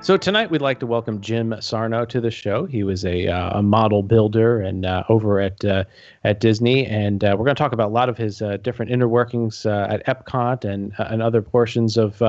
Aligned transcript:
So 0.00 0.16
tonight 0.16 0.50
we'd 0.50 0.62
like 0.62 0.78
to 0.78 0.86
welcome 0.86 1.20
Jim 1.20 1.54
Sarno 1.60 2.04
to 2.06 2.20
the 2.20 2.30
show. 2.30 2.66
He 2.66 2.84
was 2.84 3.04
a, 3.04 3.26
uh, 3.26 3.58
a 3.58 3.62
model 3.62 4.04
builder 4.04 4.60
and 4.60 4.86
uh, 4.86 5.02
over 5.08 5.40
at 5.40 5.62
uh, 5.64 5.84
at 6.22 6.38
Disney, 6.38 6.86
and 6.86 7.24
uh, 7.24 7.34
we're 7.36 7.44
going 7.44 7.56
to 7.56 7.60
talk 7.60 7.72
about 7.72 7.88
a 7.88 7.92
lot 7.92 8.08
of 8.08 8.16
his 8.16 8.40
uh, 8.40 8.58
different 8.58 8.92
inner 8.92 9.08
workings 9.08 9.66
uh, 9.66 9.88
at 9.90 10.06
Epcot 10.06 10.64
and 10.64 10.94
and 10.98 11.20
other 11.20 11.42
portions 11.42 11.96
of 11.96 12.22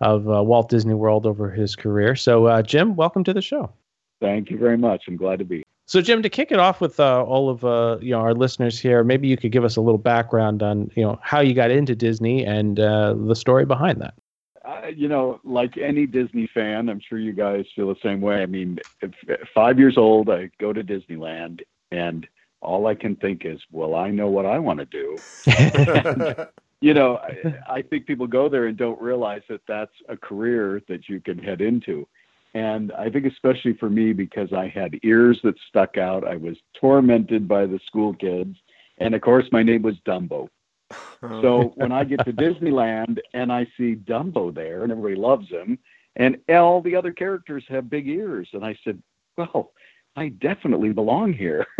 of 0.00 0.24
Walt 0.24 0.68
Disney 0.68 0.94
World 0.94 1.26
over 1.26 1.50
his 1.50 1.74
career. 1.74 2.14
So 2.14 2.62
Jim, 2.62 2.94
welcome 2.94 3.24
to 3.24 3.34
the 3.34 3.42
show. 3.42 3.70
Thank 4.20 4.48
you 4.48 4.56
very 4.56 4.78
much. 4.78 5.04
I'm 5.08 5.16
glad 5.16 5.40
to 5.40 5.44
be. 5.44 5.56
Here. 5.56 5.64
So 5.86 6.00
Jim, 6.00 6.22
to 6.22 6.30
kick 6.30 6.52
it 6.52 6.60
off 6.60 6.80
with 6.80 7.00
all 7.00 7.50
of 7.50 8.02
you 8.02 8.12
know 8.12 8.20
our 8.20 8.32
listeners 8.32 8.78
here, 8.78 9.02
maybe 9.02 9.26
you 9.26 9.36
could 9.36 9.50
give 9.50 9.64
us 9.64 9.74
a 9.74 9.80
little 9.80 9.98
background 9.98 10.62
on 10.62 10.88
you 10.94 11.02
know 11.02 11.18
how 11.20 11.40
you 11.40 11.52
got 11.52 11.72
into 11.72 11.96
Disney 11.96 12.46
and 12.46 12.76
the 12.76 13.34
story 13.34 13.66
behind 13.66 14.00
that 14.00 14.14
you 14.88 15.08
know, 15.08 15.40
like 15.44 15.76
any 15.76 16.06
Disney 16.06 16.48
fan, 16.52 16.88
I'm 16.88 17.00
sure 17.00 17.18
you 17.18 17.32
guys 17.32 17.64
feel 17.74 17.88
the 17.88 18.00
same 18.02 18.20
way. 18.20 18.42
I 18.42 18.46
mean, 18.46 18.78
if, 19.00 19.12
five 19.54 19.78
years 19.78 19.96
old, 19.96 20.30
I 20.30 20.50
go 20.58 20.72
to 20.72 20.82
Disneyland, 20.82 21.60
and 21.90 22.26
all 22.60 22.86
I 22.86 22.94
can 22.94 23.16
think 23.16 23.44
is, 23.44 23.60
well, 23.70 23.94
I 23.94 24.10
know 24.10 24.28
what 24.28 24.46
I 24.46 24.58
want 24.58 24.80
to 24.80 24.86
do. 24.86 25.16
and, 25.46 26.48
you 26.80 26.94
know, 26.94 27.18
I, 27.18 27.74
I 27.78 27.82
think 27.82 28.06
people 28.06 28.26
go 28.26 28.48
there 28.48 28.66
and 28.66 28.76
don't 28.76 29.00
realize 29.00 29.42
that 29.48 29.62
that's 29.66 29.94
a 30.08 30.16
career 30.16 30.82
that 30.88 31.08
you 31.08 31.20
can 31.20 31.38
head 31.38 31.60
into. 31.60 32.06
And 32.54 32.92
I 32.92 33.08
think, 33.08 33.24
especially 33.26 33.74
for 33.74 33.88
me, 33.88 34.12
because 34.12 34.52
I 34.52 34.68
had 34.68 34.98
ears 35.02 35.40
that 35.42 35.54
stuck 35.68 35.96
out, 35.96 36.26
I 36.26 36.36
was 36.36 36.56
tormented 36.78 37.48
by 37.48 37.66
the 37.66 37.80
school 37.86 38.14
kids. 38.14 38.56
And 38.98 39.14
of 39.14 39.22
course, 39.22 39.46
my 39.52 39.62
name 39.62 39.82
was 39.82 39.96
Dumbo. 40.06 40.48
So 41.20 41.44
oh. 41.44 41.72
when 41.76 41.92
I 41.92 42.04
get 42.04 42.24
to 42.24 42.32
Disneyland 42.32 43.18
and 43.34 43.52
I 43.52 43.66
see 43.76 43.94
Dumbo 43.94 44.54
there 44.54 44.82
and 44.82 44.92
everybody 44.92 45.16
loves 45.16 45.48
him, 45.48 45.78
and 46.16 46.36
all 46.48 46.82
the 46.82 46.96
other 46.96 47.12
characters 47.12 47.64
have 47.68 47.88
big 47.88 48.06
ears, 48.08 48.48
and 48.52 48.64
I 48.64 48.76
said, 48.84 49.02
well, 49.36 49.72
I 50.14 50.28
definitely 50.28 50.92
belong 50.92 51.32
here. 51.32 51.66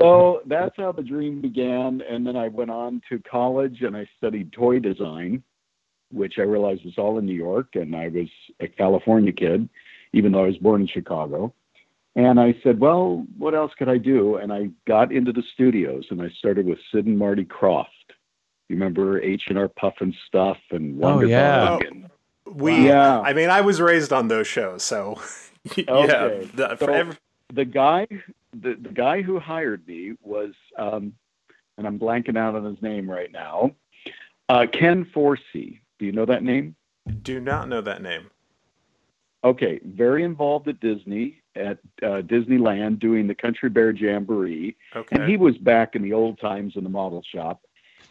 so 0.00 0.42
that's 0.46 0.74
how 0.76 0.90
the 0.92 1.04
dream 1.04 1.40
began. 1.40 2.02
And 2.02 2.26
then 2.26 2.36
I 2.36 2.48
went 2.48 2.70
on 2.70 3.00
to 3.08 3.20
college 3.20 3.82
and 3.82 3.96
I 3.96 4.08
studied 4.16 4.52
toy 4.52 4.80
design, 4.80 5.44
which 6.10 6.34
I 6.38 6.42
realized 6.42 6.84
was 6.84 6.98
all 6.98 7.18
in 7.18 7.26
New 7.26 7.34
York. 7.34 7.68
And 7.74 7.94
I 7.94 8.08
was 8.08 8.28
a 8.58 8.66
California 8.66 9.32
kid, 9.32 9.68
even 10.12 10.32
though 10.32 10.44
I 10.44 10.48
was 10.48 10.58
born 10.58 10.80
in 10.80 10.88
Chicago. 10.88 11.54
And 12.16 12.38
I 12.38 12.54
said, 12.62 12.78
well, 12.78 13.26
what 13.36 13.54
else 13.54 13.72
could 13.76 13.88
I 13.88 13.98
do? 13.98 14.36
And 14.36 14.52
I 14.52 14.70
got 14.86 15.12
into 15.12 15.32
the 15.32 15.42
studios 15.52 16.06
and 16.10 16.22
I 16.22 16.28
started 16.38 16.66
with 16.66 16.78
Sid 16.92 17.06
and 17.06 17.18
Marty 17.18 17.44
Krofft. 17.44 17.86
You 18.68 18.76
remember 18.76 19.20
H&R 19.20 19.68
Puffin 19.68 20.14
stuff 20.26 20.58
and 20.70 21.02
oh, 21.02 21.08
Wonder 21.08 21.26
oh, 21.26 21.28
yeah. 21.28 21.64
Dog 21.64 21.84
and, 21.84 22.10
we, 22.46 22.86
yeah. 22.86 23.20
I 23.20 23.32
mean, 23.32 23.50
I 23.50 23.62
was 23.62 23.80
raised 23.80 24.12
on 24.12 24.28
those 24.28 24.46
shows, 24.46 24.82
so 24.82 25.20
yeah. 25.76 25.84
Okay. 25.88 26.50
The, 26.54 26.76
so 26.76 26.92
every... 26.92 27.16
the 27.52 27.64
guy, 27.64 28.06
the, 28.52 28.74
the 28.74 28.90
guy 28.90 29.22
who 29.22 29.40
hired 29.40 29.86
me 29.86 30.12
was, 30.22 30.52
um, 30.78 31.14
and 31.76 31.86
I'm 31.86 31.98
blanking 31.98 32.36
out 32.36 32.54
on 32.54 32.64
his 32.64 32.80
name 32.80 33.10
right 33.10 33.32
now, 33.32 33.72
uh, 34.48 34.66
Ken 34.70 35.04
Forsse. 35.12 35.80
Do 35.98 36.06
you 36.06 36.12
know 36.12 36.26
that 36.26 36.42
name? 36.42 36.76
Do 37.22 37.40
not 37.40 37.68
know 37.68 37.80
that 37.80 38.02
name. 38.02 38.30
Okay, 39.44 39.78
very 39.84 40.24
involved 40.24 40.68
at 40.68 40.80
Disney 40.80 41.42
at 41.54 41.78
uh, 42.02 42.22
Disneyland 42.22 42.98
doing 42.98 43.26
the 43.26 43.34
Country 43.34 43.68
Bear 43.68 43.90
Jamboree. 43.90 44.76
Okay. 44.96 45.16
And 45.16 45.28
he 45.28 45.36
was 45.36 45.56
back 45.58 45.94
in 45.94 46.02
the 46.02 46.12
old 46.12 46.40
times 46.40 46.74
in 46.76 46.84
the 46.84 46.90
model 46.90 47.22
shop. 47.22 47.62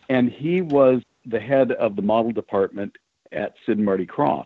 And 0.10 0.30
he 0.30 0.62
was 0.62 1.02
the 1.26 1.40
head 1.40 1.72
of 1.72 1.96
the 1.96 2.02
model 2.02 2.32
department 2.32 2.96
at 3.32 3.56
Sid 3.66 3.78
and 3.78 3.86
Marty 3.86 4.06
Krofft. 4.06 4.46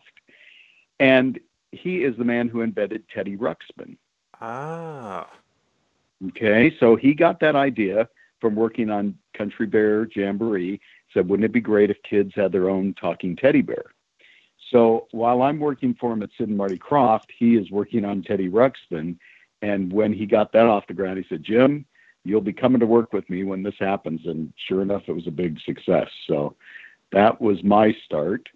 And 0.99 1.39
he 1.71 2.03
is 2.03 2.15
the 2.17 2.23
man 2.23 2.47
who 2.47 2.61
invented 2.61 3.03
Teddy 3.09 3.35
Ruxpin. 3.35 3.97
Ah. 4.39 5.29
Okay, 6.29 6.75
so 6.79 6.95
he 6.95 7.13
got 7.13 7.39
that 7.41 7.55
idea 7.55 8.07
from 8.39 8.55
working 8.55 8.89
on 8.89 9.17
Country 9.35 9.67
Bear 9.67 10.07
Jamboree. 10.15 10.79
Said, 11.13 11.27
wouldn't 11.27 11.45
it 11.45 11.51
be 11.51 11.61
great 11.61 11.89
if 11.89 11.97
kids 12.03 12.31
had 12.35 12.51
their 12.51 12.69
own 12.69 12.93
talking 12.93 13.35
teddy 13.35 13.61
bear? 13.61 13.85
So 14.71 15.07
while 15.11 15.41
I'm 15.41 15.59
working 15.59 15.95
for 15.99 16.11
him 16.11 16.23
at 16.23 16.29
Sid 16.37 16.49
and 16.49 16.57
Marty 16.57 16.77
Krofft, 16.77 17.29
he 17.37 17.55
is 17.55 17.71
working 17.71 18.03
on 18.03 18.21
Teddy 18.23 18.49
Ruxpin. 18.49 19.17
And 19.61 19.91
when 19.91 20.13
he 20.13 20.25
got 20.25 20.51
that 20.53 20.65
off 20.65 20.87
the 20.87 20.93
ground, 20.93 21.17
he 21.17 21.25
said, 21.29 21.43
Jim, 21.43 21.85
you'll 22.23 22.41
be 22.41 22.53
coming 22.53 22.79
to 22.79 22.85
work 22.85 23.13
with 23.13 23.29
me 23.29 23.43
when 23.43 23.63
this 23.63 23.75
happens. 23.79 24.21
And 24.25 24.53
sure 24.67 24.81
enough, 24.81 25.03
it 25.07 25.13
was 25.13 25.27
a 25.27 25.31
big 25.31 25.59
success. 25.61 26.09
So 26.27 26.55
that 27.11 27.39
was 27.39 27.63
my 27.63 27.95
start. 28.05 28.47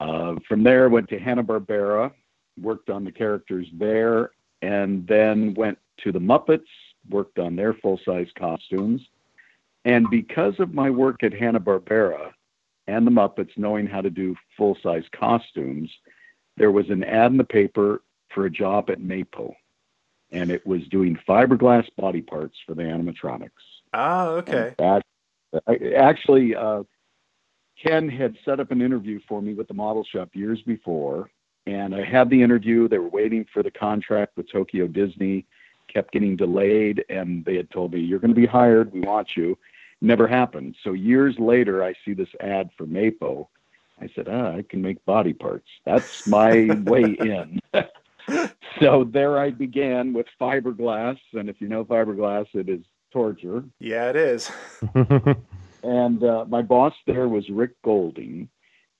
Uh, 0.00 0.36
from 0.48 0.62
there, 0.62 0.88
went 0.88 1.08
to 1.10 1.18
Hanna-Barbera, 1.18 2.12
worked 2.60 2.90
on 2.90 3.04
the 3.04 3.12
characters 3.12 3.66
there, 3.74 4.30
and 4.62 5.06
then 5.06 5.54
went 5.54 5.78
to 5.98 6.10
the 6.10 6.18
Muppets, 6.18 6.66
worked 7.10 7.38
on 7.38 7.54
their 7.54 7.74
full-size 7.74 8.28
costumes. 8.36 9.00
And 9.84 10.08
because 10.10 10.54
of 10.58 10.74
my 10.74 10.90
work 10.90 11.22
at 11.22 11.32
Hanna-Barbera, 11.32 12.32
and 12.86 13.06
the 13.06 13.10
Muppets 13.10 13.56
knowing 13.56 13.86
how 13.86 14.00
to 14.00 14.10
do 14.10 14.34
full 14.56 14.76
size 14.82 15.04
costumes, 15.18 15.90
there 16.56 16.72
was 16.72 16.90
an 16.90 17.04
ad 17.04 17.30
in 17.30 17.38
the 17.38 17.44
paper 17.44 18.02
for 18.34 18.46
a 18.46 18.50
job 18.50 18.90
at 18.90 19.00
Mapo, 19.00 19.54
and 20.30 20.50
it 20.50 20.66
was 20.66 20.82
doing 20.88 21.18
fiberglass 21.28 21.86
body 21.96 22.22
parts 22.22 22.56
for 22.66 22.74
the 22.74 22.82
animatronics. 22.82 23.50
Ah, 23.92 24.28
okay. 24.28 24.74
That, 24.78 25.02
actually, 25.96 26.54
uh, 26.54 26.82
Ken 27.82 28.08
had 28.08 28.36
set 28.44 28.60
up 28.60 28.70
an 28.70 28.80
interview 28.80 29.20
for 29.28 29.42
me 29.42 29.54
with 29.54 29.68
the 29.68 29.74
model 29.74 30.04
shop 30.04 30.30
years 30.34 30.60
before, 30.62 31.30
and 31.66 31.94
I 31.94 32.04
had 32.04 32.30
the 32.30 32.42
interview. 32.42 32.88
They 32.88 32.98
were 32.98 33.08
waiting 33.08 33.46
for 33.52 33.62
the 33.62 33.70
contract 33.70 34.36
with 34.36 34.50
Tokyo 34.50 34.86
Disney, 34.86 35.46
kept 35.88 36.12
getting 36.12 36.36
delayed, 36.36 37.04
and 37.08 37.44
they 37.44 37.56
had 37.56 37.70
told 37.70 37.92
me, 37.92 38.00
You're 38.00 38.18
going 38.18 38.34
to 38.34 38.40
be 38.40 38.46
hired. 38.46 38.92
We 38.92 39.00
want 39.00 39.36
you 39.36 39.58
never 40.02 40.26
happened. 40.26 40.76
So 40.82 40.92
years 40.92 41.36
later, 41.38 41.84
I 41.84 41.94
see 42.04 42.12
this 42.12 42.28
ad 42.40 42.70
for 42.76 42.86
Mapo. 42.86 43.48
I 44.00 44.08
said, 44.14 44.28
ah, 44.28 44.56
I 44.56 44.64
can 44.68 44.82
make 44.82 45.04
body 45.04 45.32
parts. 45.32 45.68
That's 45.84 46.26
my 46.26 46.66
way 46.84 47.16
in. 47.20 47.60
so 48.80 49.04
there 49.04 49.38
I 49.38 49.50
began 49.50 50.12
with 50.12 50.26
fiberglass. 50.40 51.18
And 51.32 51.48
if 51.48 51.60
you 51.60 51.68
know 51.68 51.84
fiberglass, 51.84 52.46
it 52.54 52.68
is 52.68 52.80
torture. 53.12 53.64
Yeah, 53.78 54.10
it 54.10 54.16
is. 54.16 54.50
and 55.82 56.24
uh, 56.24 56.44
my 56.48 56.62
boss 56.62 56.94
there 57.06 57.28
was 57.28 57.48
Rick 57.48 57.80
Golding. 57.82 58.48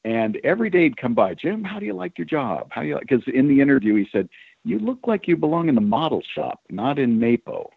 And 0.05 0.38
every 0.43 0.69
day 0.69 0.85
he'd 0.85 0.97
come 0.97 1.15
by, 1.15 1.35
Jim, 1.35 1.62
how 1.62 1.79
do 1.79 1.87
you 1.87 1.94
like 1.94 2.19
your 2.19 2.25
job? 2.25 2.69
How 2.71 2.82
do 2.82 2.88
you 2.88 2.94
like? 2.94 3.06
Because 3.09 3.23
in 3.32 3.49
the 3.49 3.61
interview, 3.61 3.94
he 3.94 4.09
said, 4.11 4.29
you 4.65 4.79
look 4.79 5.00
like 5.06 5.29
you 5.29 5.37
belong 5.37 5.69
in 5.69 5.75
the 5.75 5.81
model 5.81 6.23
shop, 6.35 6.61
not 6.71 6.99
in 6.99 7.19
Mapo. 7.19 7.69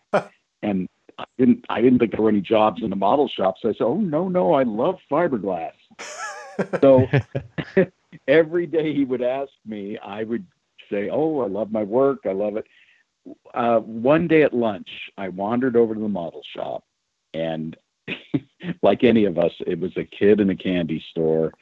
and 0.62 0.88
I 1.18 1.26
didn't 1.38 1.66
I 1.70 1.82
didn't 1.82 2.00
think 2.00 2.12
there 2.12 2.22
were 2.22 2.30
any 2.30 2.42
jobs 2.42 2.84
in 2.84 2.90
the 2.90 2.96
model 2.96 3.28
shop. 3.28 3.56
So 3.62 3.70
I 3.70 3.74
said, 3.74 3.84
Oh 3.84 3.98
no, 3.98 4.28
no, 4.28 4.54
I 4.54 4.64
love 4.64 4.98
fiberglass. 5.12 5.74
so 6.82 7.08
every 8.28 8.68
day 8.68 8.94
he 8.94 9.06
would 9.06 9.22
ask 9.22 9.52
me, 9.66 9.98
I 9.98 10.24
would 10.24 10.46
say, 10.90 11.10
Oh, 11.10 11.42
I 11.42 11.48
love 11.48 11.72
my 11.72 11.84
work, 11.84 12.20
I 12.26 12.34
love 12.34 12.58
it. 12.58 12.66
Uh, 13.54 13.80
one 13.80 14.28
day 14.28 14.44
at 14.44 14.54
lunch, 14.54 14.90
I 15.18 15.30
wandered 15.30 15.76
over 15.76 15.96
to 15.96 16.00
the 16.00 16.08
model 16.08 16.42
shop 16.56 16.84
and 17.34 17.76
like 18.82 19.04
any 19.04 19.26
of 19.26 19.38
us, 19.38 19.52
it 19.66 19.80
was 19.80 19.96
a 19.98 20.04
kid 20.04 20.40
in 20.40 20.50
a 20.50 20.56
candy 20.56 21.04
store. 21.12 21.54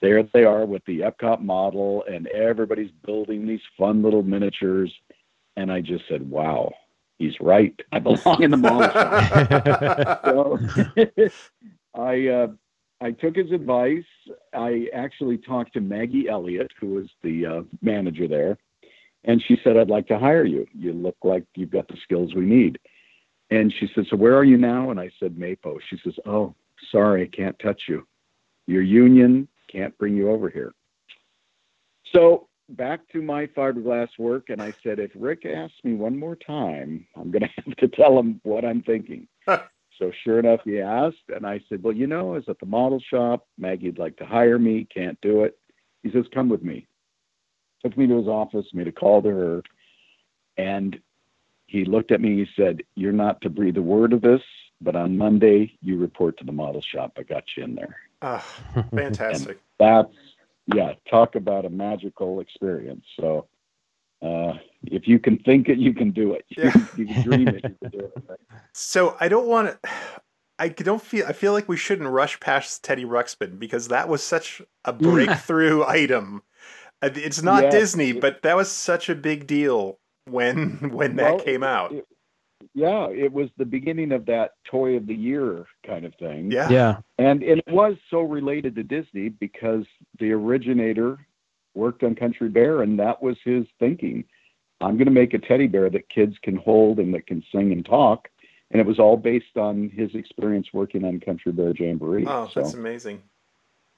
There 0.00 0.22
they 0.22 0.44
are 0.44 0.66
with 0.66 0.84
the 0.86 1.00
Epcot 1.00 1.40
model, 1.40 2.04
and 2.10 2.26
everybody's 2.28 2.90
building 3.04 3.46
these 3.46 3.60
fun 3.78 4.02
little 4.02 4.22
miniatures. 4.22 4.92
And 5.56 5.72
I 5.72 5.80
just 5.80 6.04
said, 6.08 6.28
Wow, 6.28 6.72
he's 7.18 7.34
right. 7.40 7.74
I 7.92 7.98
belong 7.98 8.42
in 8.42 8.50
the 8.50 8.56
model 8.56 8.90
shop. 8.90 10.20
so 11.14 11.30
I 12.00 12.28
uh, 12.28 12.46
I 13.00 13.12
took 13.12 13.36
his 13.36 13.52
advice. 13.52 14.04
I 14.52 14.86
actually 14.94 15.38
talked 15.38 15.74
to 15.74 15.80
Maggie 15.80 16.28
Elliott, 16.28 16.70
who 16.80 16.94
was 16.94 17.06
the 17.22 17.46
uh, 17.46 17.62
manager 17.82 18.28
there, 18.28 18.58
and 19.24 19.42
she 19.46 19.58
said, 19.62 19.76
"I'd 19.76 19.90
like 19.90 20.06
to 20.08 20.18
hire 20.18 20.44
you. 20.44 20.66
You 20.74 20.92
look 20.92 21.16
like 21.22 21.44
you've 21.54 21.70
got 21.70 21.88
the 21.88 21.96
skills 22.02 22.34
we 22.34 22.44
need." 22.44 22.78
And 23.50 23.72
she 23.78 23.88
said, 23.94 24.06
"So 24.08 24.16
where 24.16 24.36
are 24.36 24.44
you 24.44 24.56
now?" 24.56 24.90
And 24.90 24.98
I 24.98 25.10
said, 25.20 25.36
"Mapo." 25.36 25.78
She 25.88 25.98
says, 26.02 26.14
"Oh, 26.26 26.54
sorry, 26.90 27.28
can't 27.28 27.58
touch 27.58 27.82
you. 27.88 28.06
Your 28.66 28.82
union 28.82 29.48
can't 29.70 29.96
bring 29.98 30.16
you 30.16 30.30
over 30.30 30.48
here." 30.48 30.72
So 32.12 32.48
back 32.68 33.00
to 33.12 33.22
my 33.22 33.46
fiberglass 33.46 34.08
work, 34.18 34.50
and 34.50 34.60
I 34.60 34.72
said, 34.82 34.98
if 34.98 35.10
Rick 35.14 35.46
asks 35.46 35.76
me 35.84 35.94
one 35.94 36.18
more 36.18 36.36
time, 36.36 37.06
I'm 37.16 37.30
going 37.30 37.42
to 37.56 37.62
have 37.64 37.76
to 37.76 37.88
tell 37.88 38.18
him 38.18 38.40
what 38.42 38.64
I'm 38.64 38.82
thinking. 38.82 39.28
so 39.48 40.12
sure 40.22 40.38
enough, 40.38 40.60
he 40.64 40.80
asked, 40.80 41.28
and 41.34 41.46
I 41.46 41.60
said, 41.68 41.82
well, 41.82 41.94
you 41.94 42.06
know, 42.06 42.34
I 42.34 42.36
was 42.36 42.48
at 42.48 42.58
the 42.58 42.66
model 42.66 43.00
shop. 43.00 43.46
Maggie'd 43.58 43.98
like 43.98 44.16
to 44.18 44.26
hire 44.26 44.58
me, 44.58 44.86
can't 44.94 45.20
do 45.20 45.44
it. 45.44 45.58
He 46.02 46.10
says, 46.10 46.24
come 46.32 46.48
with 46.48 46.62
me. 46.62 46.86
Took 47.82 47.96
me 47.96 48.06
to 48.06 48.18
his 48.18 48.28
office, 48.28 48.66
made 48.72 48.88
a 48.88 48.92
call 48.92 49.22
to 49.22 49.28
her, 49.28 49.62
and 50.56 50.98
he 51.66 51.84
looked 51.84 52.12
at 52.12 52.20
me. 52.20 52.36
He 52.36 52.46
said, 52.56 52.82
"You're 52.94 53.12
not 53.12 53.40
to 53.42 53.50
breathe 53.50 53.76
a 53.76 53.82
word 53.82 54.12
of 54.12 54.22
this, 54.22 54.42
but 54.80 54.96
on 54.96 55.18
Monday 55.18 55.76
you 55.82 55.96
report 55.98 56.38
to 56.38 56.44
the 56.44 56.52
model 56.52 56.80
shop. 56.80 57.12
I 57.18 57.22
got 57.22 57.44
you 57.56 57.64
in 57.64 57.74
there." 57.74 57.96
Oh, 58.22 58.44
fantastic! 58.94 59.48
And 59.48 59.58
that's 59.78 60.16
yeah, 60.66 60.92
talk 61.10 61.34
about 61.34 61.64
a 61.64 61.70
magical 61.70 62.40
experience. 62.40 63.04
So 63.18 63.46
uh, 64.22 64.54
if 64.84 65.06
you 65.06 65.18
can 65.18 65.38
think 65.38 65.68
it, 65.68 65.78
you 65.78 65.92
can 65.92 66.10
do 66.10 66.34
it. 66.34 66.44
Yeah. 66.56 66.72
you 66.96 67.06
can 67.06 67.22
dream 67.22 67.48
it, 67.48 67.64
you 67.64 67.76
can 67.82 67.90
do 67.90 68.10
it. 68.16 68.40
So 68.72 69.16
I 69.20 69.28
don't 69.28 69.46
want 69.46 69.68
to. 69.82 69.90
I 70.58 70.68
don't 70.68 71.02
feel. 71.02 71.26
I 71.26 71.32
feel 71.32 71.52
like 71.52 71.68
we 71.68 71.76
shouldn't 71.76 72.08
rush 72.08 72.38
past 72.40 72.84
Teddy 72.84 73.04
Ruxpin 73.04 73.58
because 73.58 73.88
that 73.88 74.08
was 74.08 74.22
such 74.22 74.62
a 74.84 74.92
breakthrough 74.92 75.84
item. 75.84 76.42
Uh, 77.02 77.10
it's 77.14 77.42
not 77.42 77.70
Disney, 77.70 78.12
but 78.12 78.42
that 78.42 78.56
was 78.56 78.70
such 78.70 79.08
a 79.08 79.14
big 79.14 79.46
deal 79.46 79.98
when 80.26 80.90
when 80.92 81.16
that 81.16 81.34
well, 81.34 81.44
came 81.44 81.62
out. 81.62 81.92
It, 81.92 82.06
yeah, 82.74 83.08
it 83.08 83.32
was 83.32 83.48
the 83.56 83.64
beginning 83.64 84.12
of 84.12 84.26
that 84.26 84.52
toy 84.70 84.96
of 84.96 85.06
the 85.06 85.14
year 85.14 85.66
kind 85.86 86.04
of 86.04 86.14
thing. 86.16 86.50
Yeah. 86.50 86.68
Yeah. 86.68 86.96
And, 87.18 87.42
and 87.42 87.62
it 87.66 87.72
was 87.72 87.96
so 88.10 88.20
related 88.20 88.74
to 88.76 88.82
Disney 88.82 89.28
because 89.28 89.84
the 90.18 90.32
originator 90.32 91.26
worked 91.74 92.02
on 92.02 92.14
Country 92.14 92.48
Bear 92.48 92.82
and 92.82 92.98
that 92.98 93.22
was 93.22 93.36
his 93.44 93.66
thinking. 93.78 94.24
I'm 94.80 94.96
going 94.96 95.06
to 95.06 95.12
make 95.12 95.34
a 95.34 95.38
teddy 95.38 95.66
bear 95.66 95.90
that 95.90 96.08
kids 96.08 96.34
can 96.42 96.56
hold 96.56 96.98
and 96.98 97.14
that 97.14 97.26
can 97.26 97.42
sing 97.52 97.72
and 97.72 97.84
talk. 97.84 98.28
And 98.70 98.80
it 98.80 98.86
was 98.86 98.98
all 98.98 99.16
based 99.16 99.56
on 99.56 99.90
his 99.90 100.14
experience 100.14 100.68
working 100.72 101.04
on 101.04 101.20
Country 101.20 101.52
Bear 101.52 101.72
Jamboree. 101.78 102.26
Oh, 102.26 102.48
so 102.52 102.62
that's 102.62 102.74
amazing. 102.74 103.22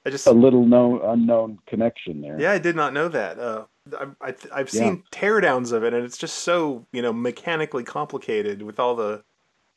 I 0.06 0.11
just 0.11 0.26
a 0.29 0.32
little 0.32 0.64
known 0.64 1.00
unknown 1.03 1.58
connection 1.67 2.20
there. 2.20 2.41
Yeah, 2.41 2.53
I 2.53 2.58
did 2.58 2.76
not 2.76 2.93
know 2.93 3.08
that. 3.08 3.41
Uh, 3.41 3.64
I, 4.20 4.35
I, 4.55 4.58
have 4.58 4.70
seen 4.70 5.03
yeah. 5.12 5.20
teardowns 5.20 5.73
of 5.73 5.82
it, 5.82 5.93
and 5.93 6.05
it's 6.05 6.17
just 6.17 6.37
so 6.37 6.87
you 6.93 7.03
know 7.03 7.12
mechanically 7.12 7.82
complicated 7.82 8.62
with 8.62 8.79
all 8.79 8.94
the 8.94 9.25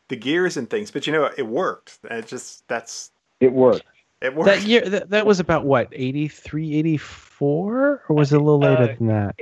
the 0.07 0.15
gears 0.15 0.55
and 0.55 0.69
things. 0.69 0.91
But 0.91 1.07
you 1.07 1.13
know, 1.13 1.31
it 1.35 1.47
worked. 1.47 1.97
It 2.03 2.27
just 2.27 2.67
that's 2.67 3.09
it 3.39 3.51
worked. 3.51 3.83
It 4.21 4.35
worked. 4.35 4.45
That 4.45 4.67
year, 4.67 4.81
that, 4.81 5.09
that 5.09 5.25
was 5.25 5.39
about 5.39 5.65
what 5.65 5.87
83, 5.93 6.75
84? 6.75 8.03
or 8.07 8.15
was 8.15 8.31
it 8.31 8.35
a 8.35 8.43
little 8.43 8.59
later 8.59 8.83
uh, 8.83 8.95
than 8.97 9.07
that? 9.07 9.35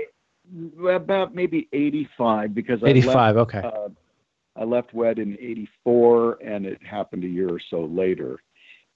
About 0.89 1.35
maybe 1.35 1.67
eighty 1.73 2.07
five 2.17 2.55
because 2.55 2.81
eighty 2.85 3.01
five. 3.01 3.35
Okay. 3.35 3.59
Uh, 3.59 3.89
I 4.55 4.63
left 4.63 4.93
WED 4.93 5.19
in 5.19 5.33
eighty 5.33 5.67
four, 5.83 6.37
and 6.41 6.65
it 6.65 6.81
happened 6.81 7.25
a 7.25 7.27
year 7.27 7.49
or 7.49 7.59
so 7.69 7.83
later. 7.83 8.39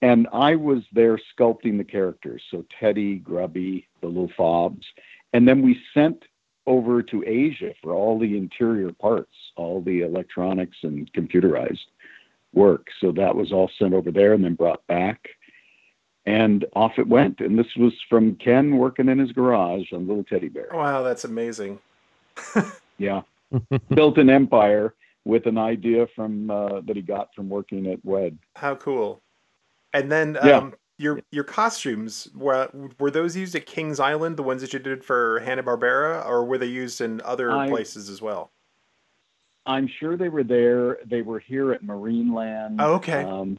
And 0.02 0.28
I 0.34 0.56
was 0.56 0.82
there 0.92 1.20
sculpting 1.38 1.78
the 1.78 1.84
characters, 1.84 2.42
so 2.50 2.66
Teddy, 2.80 3.18
Grubby, 3.18 3.88
the 4.02 4.08
little 4.08 4.32
fobs 4.36 4.86
and 5.34 5.48
then 5.48 5.62
we 5.62 5.80
sent 5.94 6.24
over 6.68 7.02
to 7.02 7.24
Asia 7.26 7.74
for 7.82 7.94
all 7.94 8.20
the 8.20 8.38
interior 8.38 8.92
parts, 8.92 9.34
all 9.56 9.82
the 9.82 10.02
electronics 10.02 10.78
and 10.84 11.12
computerized 11.14 11.80
work. 12.54 12.88
So 13.00 13.12
that 13.14 13.36
was 13.36 13.52
all 13.52 13.72
sent 13.80 13.94
over 13.94 14.12
there 14.12 14.34
and 14.34 14.44
then 14.44 14.56
brought 14.56 14.86
back. 14.88 15.28
And 16.28 16.66
off 16.76 17.00
it 17.00 17.08
went. 17.08 17.40
And 17.40 17.58
this 17.58 17.76
was 17.76 17.94
from 18.08 18.36
Ken 18.36 18.78
working 18.78 19.10
in 19.10 19.18
his 19.18 19.32
garage 19.32 19.92
on 19.92 20.08
Little 20.08 20.24
Teddy 20.24 20.50
Bear. 20.50 20.68
Wow, 20.72 21.02
that's 21.02 21.24
amazing. 21.24 21.80
yeah. 23.00 23.22
Built 23.90 24.20
an 24.20 24.30
empire 24.30 24.94
with 25.26 25.48
an 25.48 25.58
idea 25.58 26.06
from 26.16 26.52
uh, 26.52 26.82
that 26.82 26.96
he 26.96 27.02
got 27.02 27.34
from 27.36 27.50
working 27.50 27.88
at 27.88 28.06
WED. 28.06 28.38
How 28.56 28.76
cool. 28.76 29.22
And 29.94 30.12
then 30.12 30.38
um, 30.38 30.48
yeah 30.48 30.70
your 31.02 31.20
your 31.32 31.44
costumes 31.44 32.30
were 32.36 32.70
were 33.00 33.12
those 33.12 33.36
used 33.36 33.56
at 33.56 33.66
Kings 33.66 34.00
Island, 34.00 34.38
the 34.38 34.44
ones 34.44 34.62
that 34.62 34.72
you 34.72 34.80
did 34.80 35.04
for 35.04 35.40
Hanna 35.40 35.64
Barbera, 35.64 36.26
or 36.26 36.46
were 36.46 36.58
they 36.58 36.68
used 36.68 37.02
in 37.02 37.20
other 37.22 37.52
I, 37.52 37.68
places 37.68 38.08
as 38.08 38.22
well? 38.22 38.52
I'm 39.66 39.90
sure 40.00 40.16
they 40.16 40.30
were 40.30 40.44
there. 40.44 41.00
They 41.06 41.22
were 41.22 41.40
here 41.40 41.72
at 41.74 41.84
Marineland. 41.84 42.78
Oh, 42.80 42.94
okay. 42.96 43.24
Um, 43.24 43.58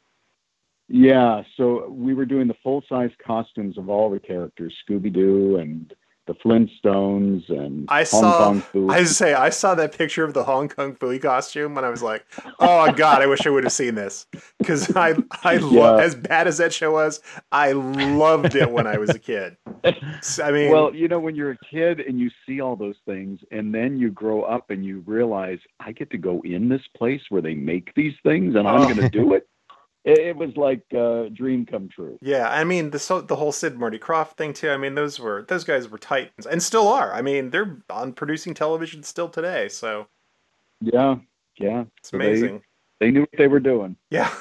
yeah, 0.88 1.42
so 1.56 1.88
we 1.88 2.14
were 2.14 2.26
doing 2.26 2.48
the 2.48 2.56
full 2.62 2.82
size 2.88 3.10
costumes 3.24 3.78
of 3.78 3.88
all 3.88 4.10
the 4.10 4.20
characters, 4.20 4.74
Scooby 4.88 5.12
Doo 5.12 5.56
and 5.56 5.92
the 6.32 6.38
Flintstones 6.48 7.48
and 7.48 7.86
I 7.88 7.98
Hong 7.98 8.06
saw, 8.06 8.44
Kong 8.44 8.62
Phooey. 8.62 8.90
I 8.90 9.04
say 9.04 9.34
I 9.34 9.50
saw 9.50 9.74
that 9.74 9.96
picture 9.96 10.24
of 10.24 10.34
the 10.34 10.44
Hong 10.44 10.68
Kong 10.68 10.94
Phooey 10.94 11.20
costume 11.20 11.76
and 11.76 11.84
I 11.84 11.90
was 11.90 12.02
like, 12.02 12.24
oh 12.58 12.92
god, 12.92 13.22
I 13.22 13.26
wish 13.26 13.46
I 13.46 13.50
would 13.50 13.64
have 13.64 13.72
seen 13.72 13.94
this 13.94 14.26
because 14.58 14.94
I 14.96 15.14
I 15.42 15.54
yeah. 15.54 15.60
love 15.60 16.00
as 16.00 16.14
bad 16.14 16.46
as 16.46 16.58
that 16.58 16.72
show 16.72 16.92
was, 16.92 17.20
I 17.50 17.72
loved 17.72 18.54
it 18.54 18.70
when 18.70 18.86
I 18.86 18.98
was 18.98 19.10
a 19.10 19.18
kid. 19.18 19.56
I 19.84 20.50
mean, 20.50 20.70
well, 20.70 20.94
you 20.94 21.08
know, 21.08 21.18
when 21.18 21.34
you're 21.34 21.52
a 21.52 21.58
kid 21.70 22.00
and 22.00 22.18
you 22.18 22.30
see 22.46 22.60
all 22.60 22.76
those 22.76 22.96
things, 23.06 23.40
and 23.50 23.74
then 23.74 23.98
you 23.98 24.10
grow 24.10 24.42
up 24.42 24.70
and 24.70 24.84
you 24.84 25.02
realize 25.06 25.58
I 25.80 25.92
get 25.92 26.10
to 26.10 26.18
go 26.18 26.40
in 26.44 26.68
this 26.68 26.82
place 26.96 27.22
where 27.28 27.42
they 27.42 27.54
make 27.54 27.92
these 27.94 28.14
things, 28.22 28.54
and 28.54 28.66
I'm 28.66 28.82
oh. 28.82 28.84
going 28.84 28.96
to 28.96 29.08
do 29.08 29.34
it 29.34 29.48
it, 30.04 30.18
it 30.18 30.36
was 30.36 30.56
like 30.56 30.84
a 30.92 31.30
dream 31.32 31.64
come 31.66 31.88
true. 31.88 32.18
Yeah, 32.20 32.48
I 32.48 32.64
mean 32.64 32.90
the 32.90 32.98
so, 32.98 33.20
the 33.20 33.36
whole 33.36 33.52
Sid 33.52 33.78
Marty 33.78 33.98
Krofft 33.98 34.36
thing 34.36 34.52
too. 34.52 34.70
I 34.70 34.76
mean 34.76 34.94
those 34.94 35.20
were 35.20 35.44
those 35.48 35.64
guys 35.64 35.88
were 35.88 35.98
titans 35.98 36.46
and 36.46 36.62
still 36.62 36.88
are. 36.88 37.12
I 37.12 37.22
mean 37.22 37.50
they're 37.50 37.78
on 37.90 38.12
producing 38.12 38.54
television 38.54 39.02
still 39.02 39.28
today. 39.28 39.68
So 39.68 40.08
yeah, 40.80 41.16
yeah, 41.58 41.84
it's 41.98 42.10
so 42.10 42.16
amazing. 42.16 42.62
They, 42.98 43.06
they 43.06 43.12
knew 43.12 43.20
what 43.20 43.38
they 43.38 43.48
were 43.48 43.60
doing. 43.60 43.96
Yeah. 44.10 44.32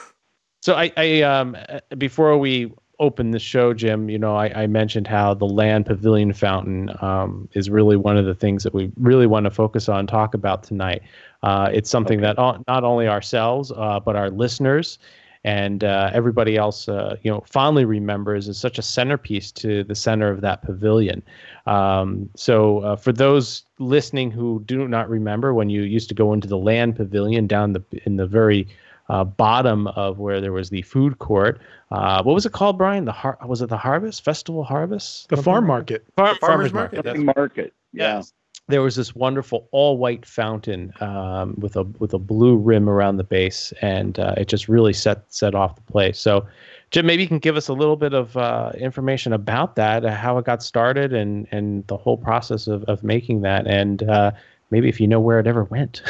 So 0.64 0.76
I, 0.76 0.92
I 0.96 1.22
um 1.22 1.58
before 1.98 2.38
we 2.38 2.72
open 3.00 3.32
the 3.32 3.40
show, 3.40 3.74
Jim, 3.74 4.10
you 4.10 4.20
know, 4.20 4.36
I, 4.36 4.62
I 4.62 4.68
mentioned 4.68 5.08
how 5.08 5.34
the 5.34 5.46
land 5.46 5.88
pavilion 5.88 6.34
fountain 6.34 6.92
um, 7.02 7.50
is 7.54 7.68
really 7.68 7.98
one 7.98 8.16
of 8.16 8.26
the 8.26 8.36
things 8.36 8.62
that 8.64 8.76
we 8.76 8.92
really 8.96 9.26
want 9.26 9.46
to 9.46 9.50
focus 9.50 9.90
on, 9.90 10.06
talk 10.06 10.36
about 10.36 10.62
tonight. 10.62 11.02
Uh, 11.42 11.68
it's 11.74 11.90
something 11.90 12.24
okay. 12.24 12.36
that 12.36 12.64
not 12.68 12.84
only 12.84 13.08
ourselves, 13.08 13.72
uh, 13.76 14.00
but 14.00 14.16
our 14.16 14.30
listeners 14.30 15.00
and 15.44 15.84
uh, 15.84 16.12
everybody 16.14 16.56
else, 16.56 16.88
uh, 16.88 17.16
you 17.24 17.32
know, 17.32 17.44
fondly 17.48 17.84
remembers 17.86 18.48
is 18.48 18.58
such 18.58 18.78
a 18.78 18.82
centerpiece 18.82 19.52
to 19.52 19.84
the 19.84 19.96
center 19.96 20.30
of 20.30 20.42
that 20.42 20.62
pavilion. 20.62 21.24
Um, 21.66 22.30
so 22.36 22.80
uh, 22.80 22.96
for 22.96 23.12
those 23.12 23.64
listening 23.80 24.30
who 24.30 24.62
do 24.66 24.88
not 24.88 25.10
remember 25.10 25.54
when 25.54 25.70
you 25.70 25.82
used 25.82 26.10
to 26.10 26.16
go 26.16 26.34
into 26.34 26.48
the 26.48 26.58
land 26.58 26.96
pavilion 26.96 27.48
down 27.48 27.74
the 27.74 27.84
in 28.06 28.18
the 28.18 28.28
very 28.28 28.68
uh, 29.10 29.24
bottom 29.24 29.88
of 29.88 30.20
where 30.20 30.40
there 30.40 30.54
was 30.54 30.70
the 30.70 30.84
food 30.84 31.20
court. 31.20 31.60
Uh, 31.90 32.22
what 32.24 32.34
was 32.34 32.46
it 32.46 32.52
called, 32.52 32.78
Brian? 32.78 33.06
The 33.06 33.12
har- 33.12 33.40
was 33.46 33.62
it 33.62 33.70
the 33.70 33.78
Harvest 33.78 34.24
Festival 34.24 34.64
Harvest? 34.64 35.28
The 35.30 35.38
farm 35.38 35.66
market. 35.66 36.06
Far- 36.16 36.36
farmers, 36.36 36.72
farmers 36.72 36.74
market. 36.74 37.06
market. 37.06 37.24
market. 37.24 37.74
Yeah. 37.94 38.18
Yes 38.18 38.34
there 38.72 38.82
was 38.82 38.96
this 38.96 39.16
wonderful 39.16 39.68
all 39.72 39.98
white 39.98 40.26
fountain 40.26 40.94
um, 41.00 41.54
with 41.58 41.76
a 41.76 41.84
with 42.00 42.14
a 42.14 42.20
blue 42.20 42.56
rim 42.56 42.90
around 42.90 43.18
the 43.18 43.24
base, 43.24 43.74
and 43.82 44.20
uh, 44.20 44.34
it 44.38 44.48
just 44.48 44.68
really 44.68 44.94
set 44.94 45.32
set 45.34 45.54
off 45.54 45.76
the 45.76 45.82
place. 45.82 46.20
So, 46.20 46.48
Jim, 46.90 47.06
maybe 47.06 47.24
you 47.24 47.28
can 47.28 47.40
give 47.40 47.58
us 47.58 47.68
a 47.68 47.74
little 47.74 47.96
bit 47.96 48.14
of 48.14 48.36
uh, 48.38 48.72
information 48.78 49.34
about 49.34 49.76
that, 49.76 50.06
uh, 50.06 50.16
how 50.16 50.38
it 50.38 50.46
got 50.46 50.64
started, 50.64 51.14
and 51.14 51.48
and 51.52 51.86
the 51.88 51.98
whole 51.98 52.18
process 52.18 52.68
of 52.68 52.84
of 52.86 53.04
making 53.04 53.42
that, 53.42 53.68
and 53.68 54.04
uh, 54.04 54.32
maybe 54.72 54.90
if 54.90 55.00
you 55.00 55.08
know 55.08 55.20
where 55.20 55.40
it 55.40 55.48
ever 55.48 55.66
went. 55.66 56.02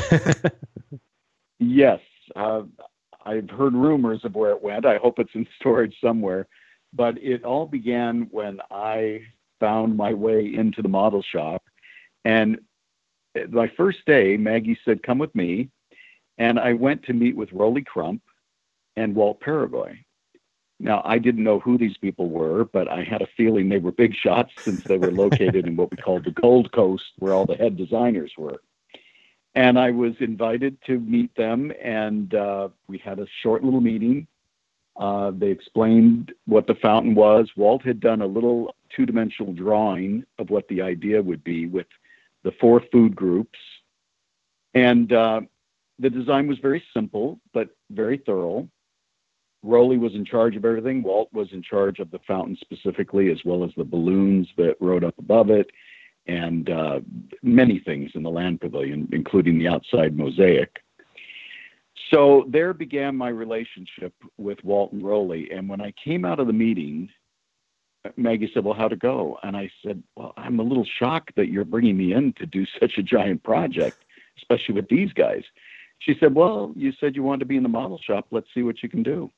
yes, 1.60 2.00
uh, 2.36 2.62
I've 3.26 3.50
heard 3.50 3.74
rumors 3.74 4.24
of 4.24 4.36
where 4.36 4.52
it 4.52 4.62
went. 4.62 4.86
I 4.86 4.98
hope 4.98 5.20
it's 5.20 5.36
in 5.36 5.48
storage 5.60 5.96
somewhere, 6.02 6.48
but 6.94 7.18
it 7.18 7.44
all 7.44 7.66
began 7.66 8.28
when 8.32 8.60
I 8.70 9.22
found 9.60 9.96
my 9.96 10.14
way 10.14 10.54
into 10.54 10.82
the 10.82 10.90
model 10.90 11.22
shop 11.22 11.64
and 12.26 12.60
my 13.50 13.68
first 13.78 14.00
day, 14.06 14.38
Maggie 14.38 14.78
said, 14.84 15.04
Come 15.04 15.18
with 15.18 15.34
me. 15.36 15.70
And 16.38 16.60
I 16.60 16.74
went 16.74 17.04
to 17.04 17.14
meet 17.14 17.36
with 17.36 17.52
Rolly 17.54 17.84
Crump 17.84 18.22
and 18.96 19.16
Walt 19.16 19.40
Peregoy. 19.40 20.00
Now, 20.80 21.04
I 21.06 21.20
didn't 21.20 21.44
know 21.44 21.60
who 21.60 21.78
these 21.78 21.98
people 21.98 22.30
were, 22.30 22.66
but 22.66 22.88
I 22.88 23.04
had 23.04 23.22
a 23.22 23.28
feeling 23.38 23.70
they 23.70 23.78
were 23.78 23.92
big 23.92 24.16
shots 24.24 24.52
since 24.58 24.84
they 24.84 24.98
were 24.98 25.12
located 25.12 25.68
in 25.68 25.76
what 25.76 25.92
we 25.92 25.98
called 25.98 26.26
the 26.26 26.32
Gold 26.32 26.72
Coast, 26.72 27.06
where 27.20 27.34
all 27.34 27.46
the 27.46 27.56
head 27.56 27.78
designers 27.78 28.32
were. 28.38 28.62
and 29.54 29.78
I 29.78 29.92
was 29.92 30.14
invited 30.20 30.78
to 30.88 31.00
meet 31.00 31.36
them, 31.36 31.72
and 31.82 32.34
uh, 32.34 32.70
we 32.88 32.98
had 32.98 33.20
a 33.20 33.28
short 33.44 33.64
little 33.64 33.82
meeting. 33.82 34.28
Uh, 35.00 35.32
they 35.32 35.50
explained 35.50 36.34
what 36.46 36.68
the 36.68 36.76
fountain 36.76 37.16
was. 37.16 37.50
Walt 37.56 37.84
had 37.84 38.00
done 38.00 38.22
a 38.22 38.26
little 38.26 38.74
two 38.96 39.06
dimensional 39.06 39.54
drawing 39.54 40.26
of 40.40 40.50
what 40.50 40.68
the 40.68 40.82
idea 40.82 41.22
would 41.22 41.44
be 41.44 41.66
with 41.68 41.88
the 42.44 42.52
four 42.60 42.82
food 42.92 43.16
groups. 43.16 43.58
And 44.74 45.12
uh, 45.12 45.42
the 46.00 46.10
design 46.10 46.48
was 46.48 46.58
very 46.60 46.84
simple, 46.94 47.40
but 47.54 47.70
very 47.90 48.18
thorough. 48.18 48.68
Rolly 49.64 49.98
was 49.98 50.16
in 50.16 50.26
charge 50.26 50.56
of 50.56 50.66
everything. 50.66 51.04
Walt 51.04 51.30
was 51.34 51.50
in 51.52 51.62
charge 51.62 52.00
of 52.00 52.10
the 52.10 52.20
fountain 52.28 52.58
specifically, 52.62 53.32
as 53.32 53.40
well 53.46 53.64
as 53.64 53.72
the 53.78 53.84
balloons 53.84 54.48
that 54.58 54.76
rode 54.80 55.04
up 55.04 55.18
above 55.20 55.50
it 55.50 55.70
and 56.28 56.70
uh, 56.70 57.00
many 57.42 57.80
things 57.80 58.12
in 58.16 58.24
the 58.24 58.30
land 58.30 58.62
pavilion, 58.62 59.08
including 59.12 59.58
the 59.58 59.68
outside 59.68 60.18
mosaic. 60.18 60.84
So 62.10 62.46
there 62.50 62.74
began 62.74 63.16
my 63.16 63.30
relationship 63.30 64.14
with 64.38 64.64
Walt 64.64 64.92
and 64.92 65.04
Rolly. 65.04 65.50
And 65.52 65.70
when 65.70 65.82
I 65.82 65.94
came 66.04 66.26
out 66.26 66.40
of 66.40 66.48
the 66.48 66.54
meeting, 66.54 67.10
Maggie 68.18 68.50
said, 68.54 68.64
Well, 68.64 68.74
how'd 68.74 68.94
it 68.94 69.00
go? 69.00 69.38
And 69.44 69.56
I 69.56 69.70
said, 69.86 70.02
Well, 70.16 70.34
I'm 70.38 70.60
a 70.60 70.64
little 70.64 70.86
shocked 71.00 71.36
that 71.36 71.50
you're 71.50 71.66
bringing 71.66 71.98
me 71.98 72.14
in 72.14 72.34
to 72.34 72.46
do 72.46 72.66
such 72.80 72.98
a 72.98 73.04
giant 73.04 73.44
project, 73.44 73.98
especially 74.38 74.76
with 74.76 74.88
these 74.90 75.14
guys. 75.14 75.44
She 76.00 76.16
said, 76.20 76.34
Well, 76.34 76.74
you 76.76 76.94
said 77.00 77.16
you 77.16 77.24
wanted 77.24 77.40
to 77.40 77.46
be 77.46 77.58
in 77.58 77.64
the 77.64 77.70
model 77.70 78.00
shop. 78.00 78.28
Let's 78.32 78.48
see 78.54 78.64
what 78.64 78.82
you 78.82 78.90
can 78.90 79.04
do. 79.04 79.32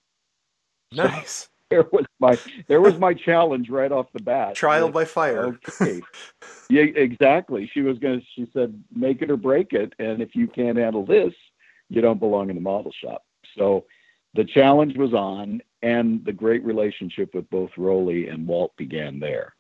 Nice. 0.92 1.42
So 1.42 1.50
there 1.70 1.88
was 1.92 2.06
my 2.20 2.38
there 2.68 2.82
was 2.82 2.98
my 3.00 3.14
challenge 3.14 3.70
right 3.70 3.92
off 3.92 4.08
the 4.14 4.22
bat. 4.22 4.56
Trial 4.56 4.90
by 4.90 5.06
fire. 5.06 5.58
Okay. 5.70 6.02
yeah, 6.70 6.84
exactly. 6.84 7.70
She 7.74 7.82
was 7.82 7.98
gonna 8.00 8.22
she 8.36 8.48
said, 8.54 8.82
make 8.94 9.22
it 9.22 9.32
or 9.32 9.38
break 9.38 9.74
it. 9.74 9.94
And 10.00 10.22
if 10.22 10.36
you 10.36 10.48
can't 10.48 10.78
handle 10.78 11.06
this, 11.06 11.34
you 11.90 12.02
don't 12.02 12.20
belong 12.20 12.50
in 12.50 12.56
the 12.56 12.62
model 12.62 12.92
shop. 12.92 13.24
So 13.58 13.86
the 14.34 14.46
challenge 14.46 14.98
was 14.98 15.14
on, 15.14 15.62
and 15.82 16.24
the 16.26 16.32
great 16.32 16.64
relationship 16.64 17.34
with 17.36 17.50
both 17.50 17.72
Rolly 17.78 18.28
and 18.30 18.48
Walt 18.48 18.76
began 18.78 19.20
there. 19.20 19.56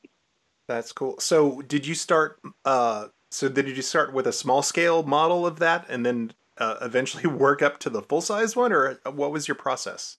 That's 0.67 0.91
cool. 0.91 1.19
So, 1.19 1.61
did 1.61 1.85
you 1.85 1.93
start? 1.93 2.39
Uh, 2.65 3.07
so, 3.29 3.49
did 3.49 3.75
you 3.75 3.81
start 3.81 4.13
with 4.13 4.27
a 4.27 4.33
small 4.33 4.61
scale 4.61 5.03
model 5.03 5.45
of 5.45 5.59
that, 5.59 5.85
and 5.89 6.05
then 6.05 6.33
uh, 6.57 6.77
eventually 6.81 7.27
work 7.27 7.61
up 7.61 7.79
to 7.79 7.89
the 7.89 8.01
full 8.01 8.21
size 8.21 8.55
one, 8.55 8.71
or 8.71 8.99
what 9.05 9.31
was 9.31 9.47
your 9.47 9.55
process? 9.55 10.17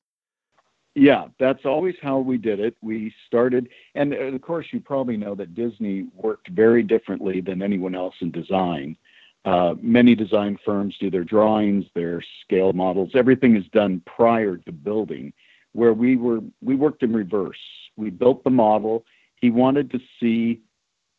Yeah, 0.94 1.26
that's 1.40 1.64
always 1.64 1.96
how 2.00 2.18
we 2.18 2.38
did 2.38 2.60
it. 2.60 2.76
We 2.80 3.12
started, 3.26 3.68
and 3.96 4.14
uh, 4.14 4.18
of 4.18 4.40
course, 4.42 4.66
you 4.70 4.78
probably 4.78 5.16
know 5.16 5.34
that 5.34 5.54
Disney 5.54 6.06
worked 6.14 6.48
very 6.50 6.84
differently 6.84 7.40
than 7.40 7.62
anyone 7.62 7.96
else 7.96 8.14
in 8.20 8.30
design. 8.30 8.96
Uh, 9.44 9.74
many 9.80 10.14
design 10.14 10.58
firms 10.64 10.96
do 10.98 11.10
their 11.10 11.24
drawings, 11.24 11.84
their 11.94 12.22
scale 12.42 12.72
models. 12.72 13.10
Everything 13.14 13.56
is 13.56 13.64
done 13.72 14.00
prior 14.06 14.56
to 14.56 14.72
building. 14.72 15.32
Where 15.72 15.92
we 15.92 16.16
were, 16.16 16.40
we 16.62 16.76
worked 16.76 17.02
in 17.02 17.12
reverse. 17.12 17.58
We 17.96 18.10
built 18.10 18.44
the 18.44 18.50
model. 18.50 19.04
He 19.36 19.50
wanted 19.50 19.90
to 19.90 20.00
see 20.20 20.60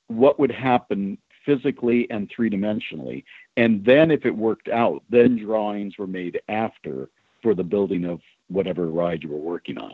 what 0.07 0.39
would 0.39 0.51
happen 0.51 1.17
physically 1.45 2.07
and 2.09 2.31
three 2.35 2.49
dimensionally, 2.49 3.23
and 3.55 3.85
then 3.85 4.09
if 4.09 4.25
it 4.25 4.35
worked 4.35 4.67
out, 4.67 5.03
then 5.09 5.37
drawings 5.37 5.97
were 5.97 6.07
made 6.07 6.41
after 6.49 7.09
for 7.43 7.53
the 7.53 7.63
building 7.63 8.05
of 8.05 8.19
whatever 8.47 8.87
ride 8.87 9.21
you 9.21 9.29
were 9.29 9.37
working 9.37 9.77
on. 9.77 9.93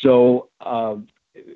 So 0.00 0.48
uh, 0.60 0.96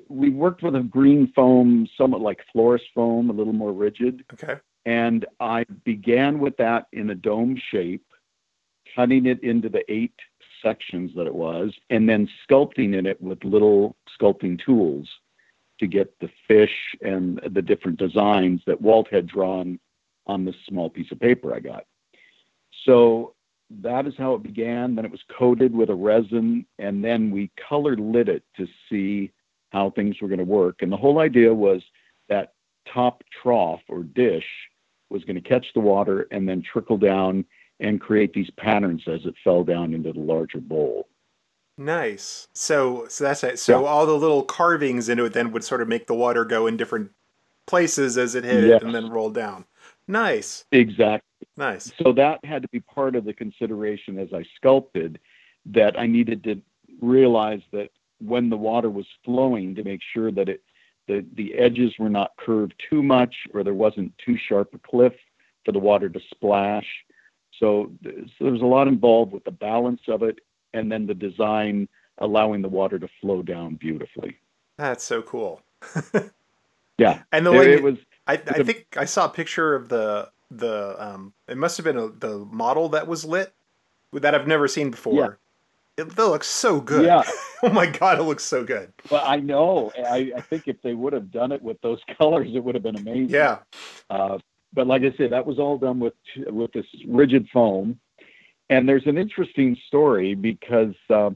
we 0.07 0.29
worked 0.29 0.63
with 0.63 0.75
a 0.75 0.79
green 0.79 1.31
foam, 1.35 1.87
somewhat 1.97 2.21
like 2.21 2.39
florist 2.53 2.85
foam, 2.95 3.29
a 3.29 3.33
little 3.33 3.53
more 3.53 3.73
rigid. 3.73 4.23
Okay. 4.33 4.55
And 4.85 5.25
I 5.39 5.65
began 5.83 6.39
with 6.39 6.57
that 6.57 6.87
in 6.91 7.09
a 7.09 7.15
dome 7.15 7.59
shape, 7.71 8.05
cutting 8.95 9.25
it 9.25 9.43
into 9.43 9.69
the 9.69 9.83
eight 9.91 10.15
sections 10.61 11.11
that 11.15 11.27
it 11.27 11.33
was, 11.33 11.73
and 11.89 12.07
then 12.07 12.29
sculpting 12.47 12.95
in 12.95 13.05
it 13.05 13.21
with 13.21 13.43
little 13.43 13.95
sculpting 14.19 14.63
tools 14.63 15.07
to 15.79 15.87
get 15.87 16.13
the 16.19 16.29
fish 16.47 16.95
and 17.01 17.39
the 17.51 17.61
different 17.61 17.97
designs 17.97 18.61
that 18.67 18.81
Walt 18.81 19.07
had 19.09 19.27
drawn 19.27 19.79
on 20.27 20.45
this 20.45 20.55
small 20.67 20.89
piece 20.89 21.11
of 21.11 21.19
paper 21.19 21.53
I 21.55 21.59
got. 21.59 21.85
So 22.85 23.33
that 23.81 24.05
is 24.05 24.13
how 24.17 24.35
it 24.35 24.43
began. 24.43 24.95
Then 24.95 25.05
it 25.05 25.11
was 25.11 25.23
coated 25.35 25.73
with 25.73 25.89
a 25.89 25.95
resin, 25.95 26.65
and 26.77 27.03
then 27.03 27.31
we 27.31 27.51
color 27.69 27.95
lit 27.95 28.29
it 28.29 28.43
to 28.57 28.67
see 28.89 29.31
how 29.71 29.89
things 29.89 30.17
were 30.21 30.27
going 30.27 30.39
to 30.39 30.43
work. 30.43 30.81
And 30.81 30.91
the 30.91 30.97
whole 30.97 31.19
idea 31.19 31.53
was 31.53 31.81
that 32.29 32.53
top 32.91 33.23
trough 33.41 33.81
or 33.87 34.03
dish 34.03 34.45
was 35.11 35.23
going 35.25 35.41
to 35.41 35.47
catch 35.47 35.65
the 35.73 35.79
water 35.79 36.27
and 36.31 36.47
then 36.47 36.61
trickle 36.61 36.97
down 36.97 37.45
and 37.79 37.99
create 37.99 38.33
these 38.33 38.49
patterns 38.57 39.03
as 39.07 39.25
it 39.25 39.33
fell 39.43 39.63
down 39.63 39.93
into 39.93 40.13
the 40.13 40.19
larger 40.19 40.59
bowl. 40.59 41.07
Nice. 41.77 42.47
So, 42.53 43.05
so 43.09 43.23
that's 43.23 43.43
it. 43.43 43.59
So 43.59 43.81
yeah. 43.81 43.87
all 43.87 44.05
the 44.05 44.13
little 44.13 44.43
carvings 44.43 45.09
into 45.09 45.25
it 45.25 45.33
then 45.33 45.51
would 45.51 45.63
sort 45.63 45.81
of 45.81 45.87
make 45.87 46.07
the 46.07 46.13
water 46.13 46.45
go 46.45 46.67
in 46.67 46.77
different 46.77 47.11
places 47.65 48.17
as 48.17 48.35
it 48.35 48.43
hit 48.43 48.65
yes. 48.65 48.81
it 48.81 48.85
and 48.85 48.93
then 48.93 49.09
roll 49.09 49.29
down. 49.29 49.65
Nice. 50.07 50.65
Exactly. 50.71 51.47
Nice. 51.57 51.91
So 52.01 52.13
that 52.13 52.43
had 52.45 52.61
to 52.61 52.67
be 52.69 52.79
part 52.81 53.15
of 53.15 53.25
the 53.25 53.33
consideration 53.33 54.19
as 54.19 54.29
I 54.33 54.43
sculpted 54.55 55.19
that 55.67 55.99
I 55.99 56.05
needed 56.05 56.43
to 56.43 56.61
realize 57.01 57.61
that 57.71 57.89
when 58.19 58.49
the 58.49 58.57
water 58.57 58.89
was 58.89 59.07
flowing 59.25 59.73
to 59.75 59.83
make 59.83 60.01
sure 60.13 60.31
that 60.31 60.49
it 60.49 60.61
the, 61.07 61.25
the 61.35 61.53
edges 61.55 61.93
were 61.99 62.09
not 62.09 62.31
curved 62.37 62.73
too 62.89 63.03
much 63.03 63.33
or 63.53 63.63
there 63.63 63.73
wasn't 63.73 64.13
too 64.23 64.37
sharp 64.47 64.73
a 64.73 64.79
cliff 64.79 65.13
for 65.65 65.71
the 65.71 65.79
water 65.79 66.09
to 66.09 66.19
splash. 66.33 66.85
So, 67.59 67.91
so 68.03 68.11
there 68.39 68.51
was 68.51 68.61
a 68.61 68.65
lot 68.65 68.87
involved 68.87 69.33
with 69.33 69.43
the 69.43 69.51
balance 69.51 70.01
of 70.07 70.23
it 70.23 70.39
and 70.73 70.91
then 70.91 71.05
the 71.05 71.13
design 71.13 71.87
allowing 72.19 72.61
the 72.61 72.69
water 72.69 72.99
to 72.99 73.07
flow 73.19 73.41
down 73.41 73.75
beautifully. 73.75 74.37
That's 74.77 75.03
so 75.03 75.21
cool. 75.21 75.61
yeah. 76.97 77.23
And 77.31 77.45
the 77.45 77.51
way 77.51 77.73
it, 77.73 77.79
it 77.79 77.83
was 77.83 77.97
I, 78.27 78.33
I 78.33 78.63
think 78.63 78.87
I 78.97 79.05
saw 79.05 79.25
a 79.25 79.29
picture 79.29 79.75
of 79.75 79.89
the 79.89 80.29
the 80.49 80.95
um 81.03 81.33
it 81.47 81.57
must 81.57 81.77
have 81.77 81.83
been 81.83 81.97
a, 81.97 82.09
the 82.09 82.39
model 82.51 82.89
that 82.89 83.07
was 83.07 83.25
lit 83.25 83.53
that 84.13 84.35
I've 84.35 84.47
never 84.47 84.67
seen 84.67 84.91
before. 84.91 85.39
It, 86.01 86.15
that 86.15 86.27
looks 86.27 86.47
so 86.47 86.81
good. 86.81 87.05
Yeah. 87.05 87.23
oh 87.63 87.69
my 87.69 87.85
god, 87.85 88.19
it 88.19 88.23
looks 88.23 88.43
so 88.43 88.63
good. 88.63 88.91
Well, 89.09 89.23
I 89.25 89.37
know. 89.37 89.91
I, 89.97 90.31
I 90.35 90.41
think 90.41 90.67
if 90.67 90.81
they 90.81 90.93
would 90.93 91.13
have 91.13 91.31
done 91.31 91.51
it 91.51 91.61
with 91.61 91.79
those 91.81 91.99
colors, 92.17 92.49
it 92.53 92.63
would 92.63 92.75
have 92.75 92.83
been 92.83 92.97
amazing. 92.97 93.29
Yeah. 93.29 93.59
Uh, 94.09 94.39
but 94.73 94.87
like 94.87 95.03
I 95.03 95.13
said, 95.17 95.31
that 95.31 95.45
was 95.45 95.59
all 95.59 95.77
done 95.77 95.99
with 95.99 96.13
with 96.47 96.71
this 96.73 96.85
rigid 97.07 97.47
foam. 97.53 97.99
And 98.69 98.87
there's 98.87 99.05
an 99.05 99.17
interesting 99.17 99.75
story 99.87 100.33
because 100.33 100.95
uh, 101.09 101.31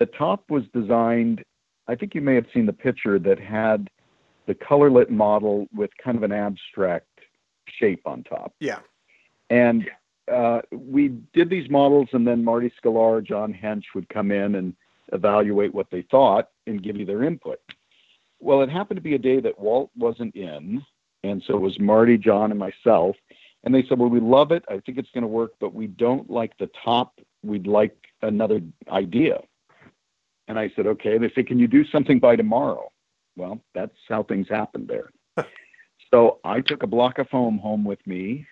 the 0.00 0.06
top 0.06 0.50
was 0.50 0.64
designed. 0.74 1.44
I 1.86 1.94
think 1.94 2.14
you 2.14 2.20
may 2.20 2.34
have 2.34 2.46
seen 2.52 2.66
the 2.66 2.72
picture 2.72 3.20
that 3.20 3.38
had 3.38 3.88
the 4.46 4.54
color 4.54 4.90
lit 4.90 5.10
model 5.10 5.68
with 5.72 5.90
kind 6.02 6.16
of 6.16 6.24
an 6.24 6.32
abstract 6.32 7.06
shape 7.78 8.02
on 8.04 8.24
top. 8.24 8.52
Yeah. 8.58 8.80
And 9.48 9.88
Uh, 10.30 10.60
we 10.70 11.08
did 11.32 11.50
these 11.50 11.68
models, 11.70 12.08
and 12.12 12.26
then 12.26 12.44
Marty 12.44 12.72
Sklar, 12.82 13.24
John 13.24 13.52
Hench 13.52 13.84
would 13.94 14.08
come 14.08 14.30
in 14.30 14.54
and 14.54 14.74
evaluate 15.12 15.74
what 15.74 15.90
they 15.90 16.02
thought 16.10 16.48
and 16.66 16.82
give 16.82 16.96
me 16.96 17.04
their 17.04 17.24
input. 17.24 17.60
Well, 18.40 18.62
it 18.62 18.70
happened 18.70 18.96
to 18.98 19.02
be 19.02 19.14
a 19.14 19.18
day 19.18 19.40
that 19.40 19.58
Walt 19.58 19.90
wasn't 19.96 20.34
in, 20.34 20.82
and 21.22 21.42
so 21.46 21.54
it 21.54 21.60
was 21.60 21.78
Marty, 21.78 22.18
John, 22.18 22.50
and 22.50 22.58
myself. 22.58 23.16
And 23.64 23.74
they 23.74 23.84
said, 23.88 23.98
Well, 23.98 24.08
we 24.08 24.20
love 24.20 24.52
it. 24.52 24.64
I 24.68 24.80
think 24.80 24.98
it's 24.98 25.10
going 25.12 25.22
to 25.22 25.28
work, 25.28 25.52
but 25.60 25.74
we 25.74 25.86
don't 25.86 26.28
like 26.28 26.56
the 26.58 26.70
top. 26.84 27.20
We'd 27.44 27.66
like 27.66 27.96
another 28.22 28.60
idea. 28.88 29.40
And 30.48 30.58
I 30.58 30.70
said, 30.74 30.86
Okay. 30.86 31.18
They 31.18 31.30
said, 31.34 31.46
Can 31.46 31.58
you 31.58 31.68
do 31.68 31.84
something 31.86 32.18
by 32.18 32.36
tomorrow? 32.36 32.90
Well, 33.36 33.60
that's 33.74 33.96
how 34.08 34.24
things 34.24 34.48
happened 34.48 34.88
there. 34.88 35.10
so 36.12 36.40
I 36.44 36.60
took 36.60 36.82
a 36.82 36.88
block 36.88 37.18
of 37.18 37.28
foam 37.28 37.58
home 37.58 37.84
with 37.84 38.04
me 38.06 38.46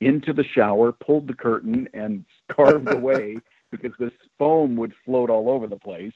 into 0.00 0.32
the 0.32 0.44
shower, 0.44 0.92
pulled 0.92 1.26
the 1.26 1.34
curtain, 1.34 1.88
and 1.94 2.24
carved 2.52 2.92
away 2.92 3.36
because 3.70 3.92
this 3.98 4.12
foam 4.38 4.76
would 4.76 4.92
float 5.04 5.30
all 5.30 5.50
over 5.50 5.66
the 5.66 5.76
place. 5.76 6.12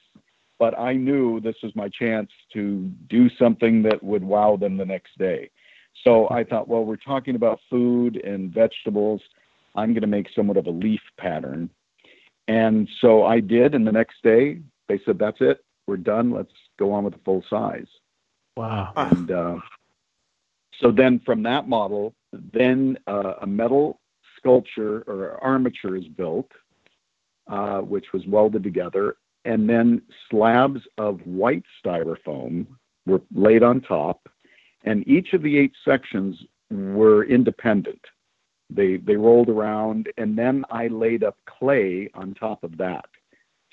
But 0.59 0.79
I 0.79 0.95
knew 0.95 1.41
this 1.41 1.57
was 1.63 1.75
my 1.75 1.89
chance 1.89 2.31
to 2.53 2.91
do 3.09 3.29
something 3.31 3.83
that 3.83 4.03
would 4.03 4.23
wow 4.23 4.57
them 4.57 4.77
the 4.77 4.85
next 4.85 5.19
day. 5.19 5.51
So 6.05 6.29
I 6.31 6.45
thought, 6.45 6.69
well, 6.69 6.85
we're 6.85 6.97
talking 6.97 7.35
about 7.35 7.61
food 7.69 8.17
and 8.17 8.53
vegetables. 8.53 9.21
I'm 9.75 9.93
going 9.93 10.03
to 10.03 10.07
make 10.07 10.29
somewhat 10.35 10.57
of 10.57 10.67
a 10.67 10.71
leaf 10.71 11.01
pattern. 11.19 11.69
And 12.49 12.89
so 13.01 13.25
I 13.25 13.41
did. 13.41 13.75
And 13.75 13.87
the 13.87 13.93
next 13.93 14.23
day, 14.23 14.61
they 14.89 15.01
said, 15.05 15.19
that's 15.19 15.39
it. 15.41 15.65
We're 15.87 15.97
done. 15.97 16.31
Let's 16.31 16.53
go 16.79 16.93
on 16.93 17.05
with 17.05 17.15
the 17.15 17.21
full 17.25 17.45
size. 17.49 17.87
Wow. 18.57 18.93
And 18.97 19.31
uh, 19.31 19.57
so 20.81 20.91
then 20.91 21.21
from 21.25 21.43
that 21.45 21.69
model, 21.69 22.15
then 22.33 22.99
uh, 23.07 23.35
a 23.43 23.47
metal 23.47 24.01
sculpture 24.39 25.03
or 25.07 25.39
armature 25.43 25.97
is 25.97 26.07
built, 26.09 26.51
uh, 27.49 27.79
which 27.81 28.07
was 28.13 28.27
welded 28.27 28.63
together, 28.63 29.17
and 29.45 29.69
then 29.69 30.03
slabs 30.31 30.81
of 30.99 31.21
white 31.27 31.65
styrofoam 31.85 32.67
were 33.07 33.21
laid 33.35 33.63
on 33.63 33.81
top, 33.81 34.29
and 34.85 35.07
each 35.07 35.33
of 35.33 35.43
the 35.43 35.59
eight 35.59 35.73
sections 35.85 36.37
were 36.71 37.25
independent. 37.25 38.01
They 38.71 38.97
they 38.97 39.17
rolled 39.17 39.49
around, 39.51 40.09
and 40.17 40.37
then 40.39 40.65
I 40.71 40.87
laid 40.89 41.23
up 41.25 41.37
clay 41.47 42.09
on 42.15 42.35
top 42.35 42.65
of 42.65 42.79
that 42.79 43.05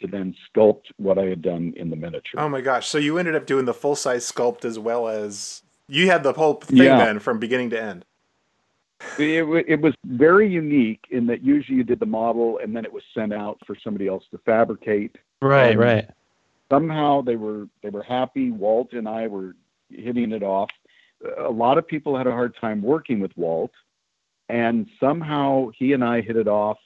to 0.02 0.08
then 0.08 0.34
sculpt 0.50 0.84
what 0.98 1.18
I 1.18 1.26
had 1.26 1.42
done 1.42 1.74
in 1.78 1.90
the 1.90 1.96
miniature. 1.96 2.40
Oh 2.40 2.50
my 2.50 2.62
gosh! 2.62 2.88
So 2.88 2.98
you 2.98 3.18
ended 3.18 3.36
up 3.36 3.46
doing 3.46 3.66
the 3.66 3.74
full 3.74 3.96
size 3.96 4.30
sculpt 4.30 4.66
as 4.66 4.78
well 4.78 5.08
as 5.08 5.64
you 5.88 6.08
had 6.08 6.24
the 6.24 6.34
whole 6.34 6.56
thing 6.56 6.78
Yeah. 6.78 6.98
then 6.98 7.20
from 7.20 7.40
beginning 7.40 7.70
to 7.72 7.82
end. 7.82 8.06
It, 9.18 9.66
it 9.68 9.82
was 9.82 9.94
very 10.06 10.50
unique 10.50 11.06
in 11.10 11.26
that 11.28 11.42
usually 11.44 11.78
you 11.78 11.84
did 11.84 12.00
the 12.00 12.06
model 12.06 12.60
and 12.62 12.76
then 12.76 12.86
it 12.86 12.92
was 12.92 13.04
sent 13.14 13.34
out 13.34 13.58
for 13.66 13.76
somebody 13.84 14.08
else 14.08 14.24
to 14.32 14.38
fabricate. 14.40 15.16
Right, 15.42 15.76
Um, 15.76 15.82
right. 15.82 16.10
Somehow 16.72 17.22
they 17.22 17.36
were 17.36 17.68
they 17.82 17.90
were 17.90 18.04
happy. 18.04 18.52
Walt 18.52 18.94
and 18.94 19.08
I 19.08 19.28
were 19.28 19.56
hitting 19.90 20.32
it 20.32 20.44
off. 20.44 20.70
A 21.40 21.50
lot 21.50 21.78
of 21.78 21.88
people 21.88 22.16
had 22.16 22.28
a 22.28 22.32
hard 22.32 22.56
time 22.62 22.82
working 22.82 23.20
with 23.20 23.36
Walt, 23.36 23.72
and 24.50 24.88
somehow 25.00 25.70
he 25.78 25.94
and 25.94 26.04
I 26.04 26.22
hit 26.22 26.38
it 26.38 26.48
off, 26.48 26.78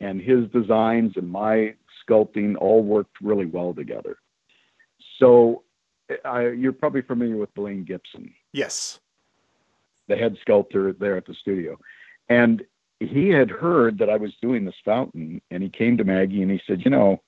and 0.00 0.20
his 0.20 0.48
designs 0.50 1.14
and 1.16 1.28
my 1.28 1.74
sculpting 2.06 2.56
all 2.60 2.82
worked 2.82 3.16
really 3.22 3.46
well 3.46 3.72
together. 3.72 4.18
So, 5.18 5.64
I, 6.24 6.48
you're 6.48 6.72
probably 6.72 7.02
familiar 7.02 7.36
with 7.36 7.52
Blaine 7.54 7.84
Gibson. 7.84 8.32
Yes. 8.52 9.00
The 10.08 10.16
head 10.16 10.36
sculptor 10.40 10.92
there 10.92 11.16
at 11.16 11.26
the 11.26 11.34
studio. 11.34 11.78
And 12.28 12.64
he 13.00 13.28
had 13.28 13.50
heard 13.50 13.98
that 13.98 14.10
I 14.10 14.16
was 14.16 14.32
doing 14.40 14.64
this 14.64 14.74
fountain 14.84 15.40
and 15.50 15.62
he 15.62 15.68
came 15.68 15.96
to 15.96 16.04
Maggie 16.04 16.42
and 16.42 16.50
he 16.50 16.60
said, 16.66 16.84
You 16.84 16.90
know, 16.90 17.22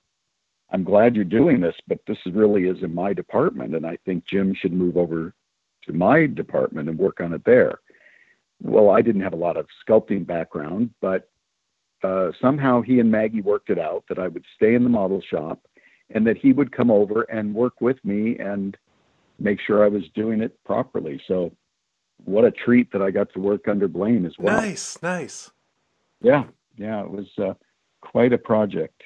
I'm 0.70 0.84
glad 0.84 1.16
you're 1.16 1.24
doing 1.24 1.60
this, 1.60 1.76
but 1.86 2.00
this 2.06 2.18
really 2.26 2.64
is 2.64 2.82
in 2.82 2.94
my 2.94 3.12
department. 3.12 3.74
And 3.74 3.86
I 3.86 3.98
think 4.04 4.24
Jim 4.24 4.54
should 4.54 4.72
move 4.72 4.96
over 4.96 5.34
to 5.86 5.92
my 5.92 6.26
department 6.26 6.88
and 6.88 6.98
work 6.98 7.20
on 7.20 7.32
it 7.32 7.44
there. 7.44 7.80
Well, 8.60 8.90
I 8.90 9.02
didn't 9.02 9.22
have 9.22 9.32
a 9.32 9.36
lot 9.36 9.56
of 9.56 9.66
sculpting 9.86 10.26
background, 10.26 10.90
but 11.00 11.30
uh, 12.02 12.32
somehow 12.40 12.82
he 12.82 13.00
and 13.00 13.10
Maggie 13.10 13.40
worked 13.40 13.70
it 13.70 13.78
out 13.78 14.04
that 14.08 14.18
I 14.18 14.28
would 14.28 14.44
stay 14.54 14.74
in 14.74 14.84
the 14.84 14.90
model 14.90 15.20
shop 15.20 15.60
and 16.10 16.26
that 16.26 16.36
he 16.38 16.52
would 16.52 16.72
come 16.72 16.90
over 16.90 17.22
and 17.22 17.54
work 17.54 17.80
with 17.80 18.02
me 18.04 18.38
and 18.38 18.76
make 19.38 19.60
sure 19.60 19.84
I 19.84 19.88
was 19.88 20.04
doing 20.14 20.40
it 20.40 20.56
properly. 20.64 21.20
So, 21.26 21.52
what 22.24 22.44
a 22.44 22.50
treat 22.50 22.92
that 22.92 23.02
I 23.02 23.10
got 23.10 23.32
to 23.34 23.40
work 23.40 23.68
under 23.68 23.88
Blaine 23.88 24.26
as 24.26 24.34
well. 24.38 24.56
Nice, 24.56 24.98
nice. 25.02 25.50
Yeah, 26.20 26.44
yeah, 26.76 27.02
it 27.02 27.10
was 27.10 27.26
uh, 27.38 27.54
quite 28.00 28.32
a 28.32 28.38
project. 28.38 29.02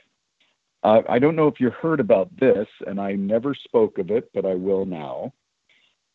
Uh, 0.83 1.02
I 1.09 1.19
don't 1.19 1.37
know 1.37 1.47
if 1.47 1.61
you 1.61 1.71
heard 1.71 2.00
about 2.00 2.28
this, 2.38 2.66
and 2.87 3.00
I 3.00 3.12
never 3.12 3.54
spoke 3.54 3.99
of 3.99 4.11
it, 4.11 4.31
but 4.35 4.45
I 4.45 4.54
will 4.54 4.85
now. 4.85 5.33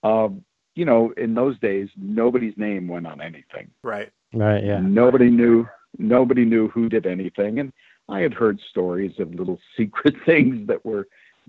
Um, 0.04 0.44
you 0.76 0.86
know, 0.86 1.14
in 1.18 1.34
those 1.34 1.58
days, 1.60 1.90
nobody's 1.96 2.58
name 2.58 2.88
went 2.88 3.08
on 3.08 3.22
anything. 3.22 3.72
Right. 3.82 4.12
Right, 4.34 4.64
yeah. 4.64 4.80
Nobody 4.80 5.30
knew. 5.30 5.68
Nobody 5.98 6.46
knew 6.46 6.68
who 6.70 6.90
did 6.90 7.08
anything, 7.08 7.60
and 7.60 7.72
I 8.10 8.20
had 8.20 8.34
heard 8.34 8.60
stories 8.70 9.14
of 9.20 9.34
little 9.34 9.60
secret 9.78 10.16
things 10.26 10.68
that 10.68 10.86
were 10.86 11.08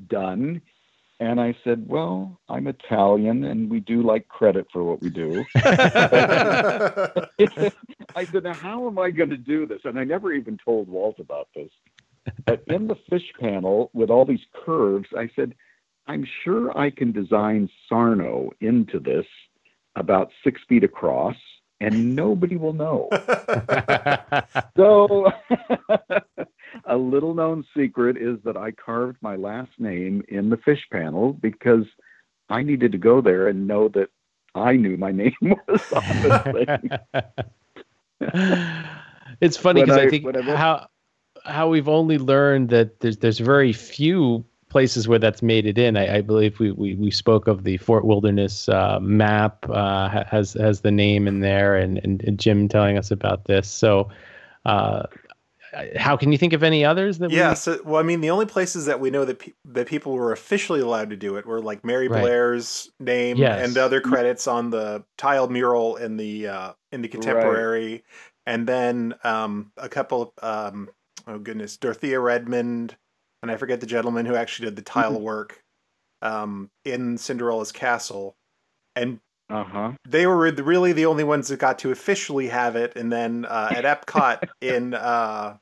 done. 0.09 0.63
And 1.21 1.41
I 1.41 1.57
said, 1.65 1.85
"Well, 1.89 2.39
I'm 2.49 2.69
Italian, 2.69 3.45
and 3.45 3.69
we 3.69 3.81
do 3.81 4.03
like 4.03 4.29
credit 4.29 4.67
for 4.73 4.85
what 4.85 5.03
we 5.03 5.11
do." 5.11 5.45
I 8.19 8.25
said, 8.25 8.45
now 8.45 8.55
how 8.55 8.87
am 8.89 8.99
I 8.99 9.11
going 9.11 9.31
to 9.31 9.37
do 9.37 9.67
this? 9.67 9.81
And 9.85 9.99
I 9.99 10.05
never 10.05 10.33
even 10.33 10.59
told 10.65 10.89
Walt 10.89 11.21
about 11.21 11.49
this. 11.55 11.71
But 12.47 12.63
in 12.67 12.89
the 12.89 12.97
fish 13.09 13.33
panel 13.39 13.91
with 13.95 14.11
all 14.11 14.25
these 14.25 14.45
curves, 14.65 15.09
I 15.17 15.31
said, 15.37 15.55
I'm 16.07 16.27
sure 16.43 16.77
I 16.77 16.91
can 16.91 17.13
design 17.13 17.69
Sarno 17.89 18.51
into 18.61 18.99
this 18.99 19.27
about 19.95 20.31
six 20.43 20.61
feet 20.69 20.85
across, 20.85 21.37
and 21.81 22.17
nobody 22.17 22.57
will 22.57 22.73
know. 22.73 23.09
so, 24.77 25.31
a 26.85 26.97
little 26.97 27.35
known 27.35 27.65
secret 27.77 28.17
is 28.17 28.39
that 28.45 28.57
I 28.57 28.73
carved 28.73 29.19
my 29.23 29.37
last 29.37 29.71
name 29.79 30.23
in 30.29 30.51
the 30.51 30.57
fish 30.59 30.85
panel 30.93 31.33
because 31.35 31.85
I 32.49 32.63
needed 32.63 32.93
to 32.93 32.99
go 32.99 33.21
there 33.21 33.49
and 33.49 33.67
know 33.67 33.89
that 33.91 34.09
I 34.55 34.77
knew 34.77 34.97
my 34.97 35.13
name 35.13 35.37
was 35.43 35.81
on 35.93 36.23
the 36.23 36.35
thing. 36.53 36.91
it's 39.41 39.57
funny 39.57 39.83
because 39.83 39.97
I, 39.97 40.07
I- 40.07 40.07
think 40.07 40.31
how 40.47 40.89
how 41.45 41.69
we've 41.69 41.89
only 41.89 42.19
learned 42.19 42.71
that 42.71 43.01
there's 43.01 43.19
there's 43.19 43.39
very 43.39 43.73
few 43.73 44.45
places 44.69 45.09
where 45.09 45.19
that's 45.19 45.43
made 45.43 45.67
it 45.67 45.79
in. 45.79 45.97
I, 45.97 46.17
I 46.19 46.21
believe 46.21 46.59
we, 46.61 46.73
we 46.73 46.95
we 46.95 47.11
spoke 47.11 47.47
of 47.49 47.65
the 47.65 47.77
Fort 47.79 48.05
Wilderness 48.05 48.69
uh, 48.69 48.99
map 49.01 49.69
uh, 49.71 50.25
has 50.25 50.55
has 50.55 50.81
the 50.81 50.91
name 50.91 51.27
in 51.27 51.41
there, 51.41 51.77
and, 51.77 51.99
and, 52.05 52.23
and 52.25 52.39
Jim 52.39 52.69
telling 52.69 52.99
us 52.99 53.11
about 53.11 53.45
this. 53.47 53.69
So, 53.71 54.09
uh, 54.67 55.05
how 55.97 56.17
can 56.17 56.33
you 56.33 56.39
think 56.39 56.53
of 56.53 56.63
any 56.63 56.85
others 56.85 57.19
that? 57.19 57.31
Yeah. 57.31 57.51
We, 57.51 57.55
So, 57.57 57.81
well, 57.85 58.01
I 58.01 58.03
mean, 58.03 58.21
the 58.21 58.31
only 58.31 58.47
places 58.47 58.87
that 58.87 59.01
we 59.01 59.11
know 59.11 59.25
that 59.25 59.39
pe- 59.39 59.53
that 59.67 59.87
people 59.87 60.13
were 60.13 60.33
officially 60.33 60.81
allowed 60.81 61.11
to 61.11 61.17
do 61.17 61.37
it 61.37 61.47
were 61.47 61.61
like 61.61 61.85
Mary 61.85 62.09
Right. 62.09 62.21
Blair's 62.21 62.91
name 63.01 63.37
Yes. 63.37 63.65
and 63.67 63.75
the 63.75 63.85
other 63.85 64.01
credits 64.01 64.47
on 64.47 64.71
the 64.71 65.05
tiled 65.17 65.51
mural 65.51 65.97
in 65.97 66.17
the 66.17 66.49
uh, 66.49 66.73
in 66.93 67.03
the 67.03 67.09
contemporary, 67.09 68.05
and 68.47 68.67
then 68.67 69.15
um, 69.25 69.73
a 69.77 69.89
couple. 69.89 70.33
Of, 70.39 70.75
um, 70.75 70.91
oh 71.27 71.39
goodness, 71.39 71.77
Dorothea 71.77 72.19
Redmond, 72.19 72.97
and 73.43 73.51
I 73.51 73.57
forget 73.57 73.81
the 73.81 73.87
gentleman 73.87 74.27
who 74.27 74.35
actually 74.35 74.67
did 74.67 74.77
the 74.77 74.83
tile 74.83 75.13
Mm-hmm. 75.13 75.23
work 75.23 75.63
um, 76.23 76.71
in 76.85 77.19
Cinderella's 77.19 77.73
castle, 77.73 78.37
and 78.97 79.21
Uh 79.51 79.65
huh. 79.65 79.93
they 80.07 80.27
were 80.27 80.51
really 80.53 80.93
the 80.93 81.07
only 81.07 81.25
ones 81.25 81.49
that 81.49 81.59
got 81.59 81.79
to 81.81 81.91
officially 81.91 82.49
have 82.49 82.77
it. 82.77 82.95
And 82.97 83.11
then 83.11 83.45
uh, 83.47 83.71
at 83.75 83.85
Epcot 83.85 84.49
in 84.61 84.95
uh, 84.95 85.57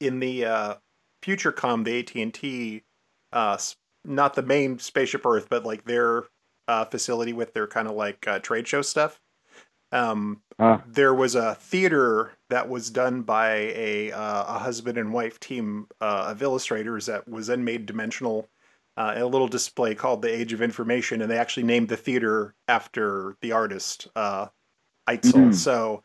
in 0.00 0.20
the 0.20 0.44
uh, 0.44 0.74
FutureCom, 1.22 1.84
the 1.84 1.98
AT 2.00 2.14
and 2.14 2.32
T, 2.34 2.82
uh, 3.32 3.58
not 4.04 4.34
the 4.34 4.42
main 4.42 4.78
spaceship 4.78 5.24
Earth, 5.26 5.48
but 5.50 5.64
like 5.64 5.84
their 5.84 6.24
uh, 6.68 6.84
facility 6.84 7.32
with 7.32 7.54
their 7.54 7.66
kind 7.66 7.88
of 7.88 7.94
like 7.94 8.26
uh, 8.28 8.38
trade 8.38 8.68
show 8.68 8.82
stuff. 8.82 9.20
Um, 9.90 10.42
Ah. 10.58 10.82
there 10.86 11.12
was 11.12 11.34
a 11.34 11.54
theater 11.56 12.32
that 12.48 12.68
was 12.68 12.88
done 12.90 13.22
by 13.22 13.52
a 13.74 14.12
uh, 14.12 14.44
a 14.56 14.58
husband 14.60 14.96
and 14.96 15.12
wife 15.12 15.40
team 15.40 15.88
uh, 16.00 16.26
of 16.30 16.42
illustrators 16.42 17.06
that 17.06 17.28
was 17.28 17.48
then 17.48 17.64
made 17.64 17.86
dimensional 17.86 18.48
uh, 18.96 19.14
a 19.16 19.24
little 19.26 19.48
display 19.48 19.94
called 19.94 20.22
the 20.22 20.32
Age 20.34 20.52
of 20.52 20.60
Information, 20.62 21.22
and 21.22 21.30
they 21.30 21.38
actually 21.38 21.62
named 21.64 21.88
the 21.88 21.96
theater 21.96 22.54
after 22.68 23.36
the 23.40 23.52
artist 23.52 24.08
uh, 24.16 24.46
Eitzel. 25.08 25.32
Mhm. 25.48 25.54
So, 25.54 26.02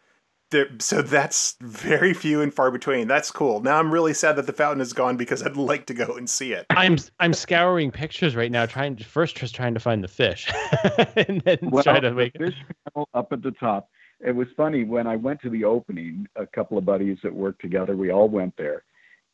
there, 0.51 0.67
so 0.79 1.01
that's 1.01 1.57
very 1.59 2.13
few 2.13 2.41
and 2.41 2.53
far 2.53 2.71
between. 2.71 3.09
That's 3.09 3.29
cool. 3.31 3.59
Now 3.61 3.77
I'm 3.79 3.91
really 3.91 4.13
sad 4.13 4.37
that 4.37 4.45
the 4.45 4.53
fountain 4.53 4.79
is 4.79 4.93
gone 4.93 5.17
because 5.17 5.43
I'd 5.43 5.57
like 5.57 5.85
to 5.87 5.93
go 5.93 6.15
and 6.15 6.29
see 6.29 6.53
it. 6.53 6.65
I'm 6.69 6.97
I'm 7.19 7.33
scouring 7.33 7.91
pictures 7.91 8.33
right 8.35 8.49
now, 8.51 8.65
trying 8.65 8.95
to 8.95 9.03
first 9.03 9.35
just 9.35 9.53
trying 9.53 9.73
to 9.73 9.79
find 9.81 10.01
the 10.01 10.07
fish, 10.07 10.49
and 11.17 11.41
then 11.41 11.57
Well, 11.63 11.83
try 11.83 11.99
to 11.99 12.13
make. 12.13 12.37
fish 12.37 12.55
up 13.13 13.33
at 13.33 13.41
the 13.43 13.51
top. 13.51 13.89
It 14.21 14.33
was 14.35 14.47
funny 14.55 14.83
when 14.85 15.05
I 15.05 15.17
went 15.17 15.41
to 15.41 15.49
the 15.49 15.65
opening. 15.65 16.25
A 16.37 16.47
couple 16.47 16.77
of 16.77 16.85
buddies 16.85 17.17
that 17.23 17.33
worked 17.35 17.61
together, 17.61 17.97
we 17.97 18.09
all 18.11 18.29
went 18.29 18.55
there, 18.57 18.83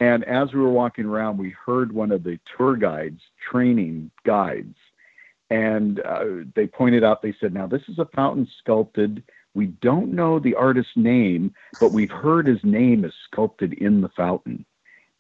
and 0.04 0.26
as 0.26 0.52
we 0.52 0.60
were 0.60 0.70
walking 0.70 1.06
around, 1.06 1.38
we 1.38 1.56
heard 1.66 1.94
one 1.94 2.12
of 2.12 2.26
the 2.26 2.38
tour 2.58 2.76
guides 2.76 3.22
training 3.50 4.12
guides, 4.26 4.76
and 5.50 6.02
uh, 6.02 6.26
they 6.56 6.68
pointed 6.68 7.06
out. 7.06 7.22
They 7.22 7.34
said, 7.40 7.54
"Now 7.54 7.68
this 7.68 7.84
is 7.88 8.00
a 8.00 8.06
fountain 8.14 8.46
sculpted. 8.60 9.24
We 9.54 9.68
don't 9.68 10.12
know 10.12 10.40
the 10.40 10.56
artist's 10.56 10.92
name, 10.98 11.54
but 11.80 11.94
we've 11.94 12.12
heard 12.12 12.48
his 12.48 12.62
name 12.66 13.06
is 13.06 13.14
sculpted 13.32 13.74
in 13.74 14.02
the 14.02 14.10
fountain." 14.10 14.66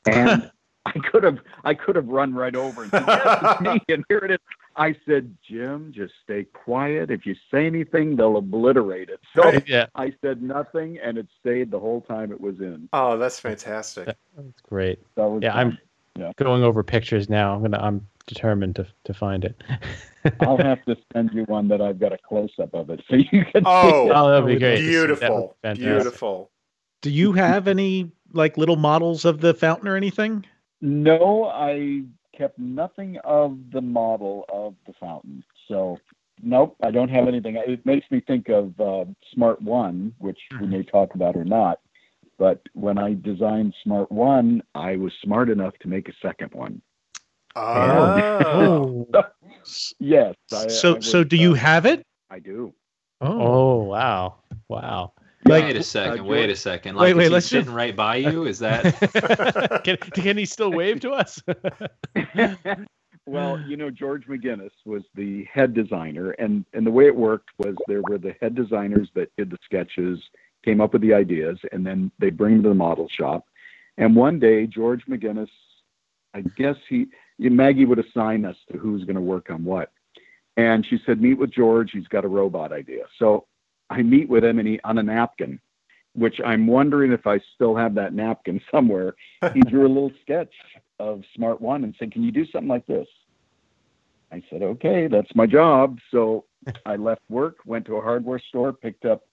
And 0.06 0.52
I 0.86 1.00
could 1.00 1.24
have 1.24 1.38
I 1.64 1.74
could 1.76 1.96
have 1.96 2.10
run 2.10 2.34
right 2.34 2.54
over 2.54 2.82
and 2.82 2.92
said, 2.92 3.06
"Yes, 3.08 3.38
it's 3.52 3.62
me," 3.62 3.80
and 3.88 4.04
here 4.10 4.18
it 4.18 4.32
is. 4.32 4.40
I 4.76 4.96
said, 5.06 5.36
Jim, 5.48 5.92
just 5.96 6.14
stay 6.24 6.46
quiet. 6.46 7.12
If 7.12 7.26
you 7.26 7.36
say 7.52 7.66
anything, 7.66 8.16
they'll 8.16 8.38
obliterate 8.38 9.10
it. 9.10 9.20
So 9.36 9.52
Yeah, 9.68 9.88
I 9.96 10.14
said 10.22 10.42
nothing, 10.42 10.98
and 11.04 11.18
it 11.18 11.28
stayed 11.40 11.72
the 11.72 11.80
whole 11.80 12.02
time 12.02 12.32
it 12.32 12.40
was 12.40 12.60
in. 12.60 12.90
Oh, 12.94 13.18
that's 13.18 13.40
fantastic. 13.40 14.06
that's 14.06 14.62
great. 14.62 15.00
That 15.16 15.28
was 15.28 15.44
Yeah, 15.44 15.54
fun. 15.54 15.78
I'm 16.18 16.34
going 16.38 16.64
over 16.64 16.84
pictures 16.84 17.30
now. 17.30 17.56
I'm 17.56 17.62
gonna 17.62 17.80
I'm 17.80 18.08
determined 18.28 18.76
to 18.78 18.88
to 19.06 19.14
find 19.14 19.46
it. 19.46 19.62
I'll 20.40 20.58
have 20.58 20.84
to 20.86 20.96
send 21.14 21.34
you 21.34 21.44
one 21.44 21.68
that 21.68 21.82
I've 21.82 22.00
got 22.00 22.14
a 22.14 22.18
close 22.18 22.52
up 22.62 22.74
of 22.74 22.90
it, 22.90 23.04
so 23.10 23.16
you 23.18 23.46
can. 23.46 23.64
Oh, 23.66 24.06
see 24.06 24.10
it. 24.10 24.14
Oh, 24.16 24.30
that'd 24.30 24.48
be 24.48 24.60
great. 24.60 24.80
Beautiful, 24.80 25.36
would 25.36 25.50
be 25.50 25.68
fantastic. 25.70 25.84
beautiful. 25.84 26.52
Do 27.02 27.10
you 27.10 27.34
have 27.34 27.68
any 27.68 28.12
like 28.32 28.58
little 28.58 28.78
models 28.78 29.26
of 29.26 29.42
the 29.42 29.54
fountain 29.54 29.88
or 29.88 29.96
anything? 29.96 30.46
No, 30.82 31.46
I 31.46 32.04
kept 32.38 32.58
nothing 32.60 33.18
of 33.24 33.58
the 33.72 33.82
model 33.82 34.46
of 34.52 34.76
the 34.88 34.94
fountain. 35.00 35.44
So, 35.68 35.98
nope, 36.42 36.76
I 36.84 36.92
don't 36.92 37.10
have 37.10 37.28
anything. 37.28 37.56
It 37.58 37.86
makes 37.86 38.10
me 38.12 38.22
think 38.22 38.50
of 38.50 38.80
uh, 38.80 39.06
Smart 39.34 39.62
One, 39.62 40.14
which 40.20 40.40
we 40.60 40.68
may 40.68 40.84
talk 40.84 41.16
about 41.16 41.36
or 41.36 41.46
not. 41.46 41.80
But 42.38 42.62
when 42.74 42.98
I 42.98 43.14
designed 43.14 43.74
Smart 43.84 44.12
One, 44.12 44.62
I 44.76 44.96
was 44.98 45.14
smart 45.24 45.50
enough 45.50 45.74
to 45.82 45.88
make 45.88 46.10
a 46.10 46.14
second 46.22 46.54
one. 46.54 46.82
Oh, 47.56 49.08
Yes. 50.00 50.36
I, 50.52 50.56
I 50.56 50.60
so 50.70 51.00
was, 51.00 51.02
so 51.02 51.24
do 51.24 51.38
you 51.38 51.54
uh, 51.54 51.56
have 51.56 51.86
it? 51.86 52.04
I 52.30 52.40
do. 52.40 52.74
Oh, 53.22 53.40
Oh 53.40 53.84
wow, 53.84 54.36
wow. 54.68 55.14
Like- 55.46 55.64
wait 55.64 55.76
a 55.76 55.84
second. 55.84 56.20
Uh, 56.22 56.24
wait 56.24 56.50
a 56.50 56.56
second. 56.56 56.96
Wait, 56.96 57.10
Like, 57.10 57.16
wait, 57.16 57.24
is 57.24 57.30
he 57.30 57.34
let's 57.34 57.46
sitting 57.48 57.66
just- 57.66 57.76
right 57.76 57.96
by 57.96 58.16
you? 58.18 58.46
Is 58.46 58.60
that? 58.60 59.82
can, 59.84 59.98
can 59.98 60.38
he 60.38 60.46
still 60.46 60.72
wave 60.72 61.00
to 61.02 61.12
us? 61.12 61.42
well, 63.26 63.60
you 63.62 63.78
know, 63.78 63.90
George 63.90 64.28
McGinnis 64.28 64.72
was 64.86 65.04
the 65.16 65.46
head 65.46 65.74
designer, 65.74 66.32
and 66.32 66.66
and 66.74 66.86
the 66.86 66.92
way 66.92 67.08
it 67.08 67.16
worked 67.16 67.50
was 67.58 67.76
there 67.88 68.02
were 68.08 68.18
the 68.18 68.36
head 68.42 68.56
designers 68.56 69.10
that 69.16 69.32
did 69.38 69.50
the 69.50 69.58
sketches, 69.64 70.20
came 70.64 70.82
up 70.82 70.94
with 70.94 71.02
the 71.02 71.14
ideas, 71.14 71.60
and 71.72 71.86
then 71.86 72.12
they 72.20 72.30
bring 72.30 72.56
them 72.56 72.64
to 72.64 72.70
the 72.70 72.76
model 72.76 73.08
shop. 73.10 73.46
And 73.98 74.16
one 74.16 74.40
day, 74.40 74.66
George 74.68 75.06
McGinnis, 75.06 75.50
I 76.34 76.42
guess 76.42 76.78
he 76.90 77.08
Maggie 77.40 77.86
would 77.86 78.00
assign 78.00 78.46
us 78.46 78.58
to 78.72 78.78
who's 78.78 79.04
going 79.04 79.16
to 79.16 79.22
work 79.22 79.50
on 79.50 79.64
what, 79.64 79.92
and 80.58 80.86
she 80.86 81.00
said, 81.06 81.22
meet 81.22 81.36
with 81.36 81.52
George. 81.52 81.92
He's 81.92 82.08
got 82.08 82.26
a 82.26 82.28
robot 82.30 82.72
idea. 82.72 83.06
So 83.18 83.46
I 83.94 84.02
meet 84.02 84.28
with 84.28 84.44
him, 84.44 84.60
and 84.60 84.68
he 84.68 84.80
on 84.84 84.98
a 84.98 85.04
napkin. 85.04 85.60
Which 86.16 86.40
I'm 86.46 86.68
wondering 86.68 87.12
if 87.12 87.26
I 87.26 87.40
still 87.56 87.76
have 87.76 87.96
that 87.96 88.14
napkin 88.14 88.62
somewhere. 88.72 89.16
He 89.54 89.62
drew 89.62 89.88
a 89.88 89.90
little 89.90 90.12
sketch 90.22 90.54
of 91.00 91.24
Smart 91.36 91.62
One 91.62 91.84
and 91.84 91.96
said, 91.98 92.12
"Can 92.12 92.24
you 92.24 92.32
do 92.32 92.46
something 92.48 92.68
like 92.68 92.86
this?" 92.86 93.08
I 94.32 94.44
said, 94.50 94.62
"Okay, 94.62 95.08
that's 95.08 95.34
my 95.36 95.46
job." 95.46 96.00
So 96.12 96.46
I 96.86 96.96
left 96.96 97.22
work, 97.30 97.58
went 97.66 97.86
to 97.86 97.96
a 97.96 98.02
hardware 98.02 98.40
store, 98.40 98.74
picked 98.74 99.06
up 99.06 99.24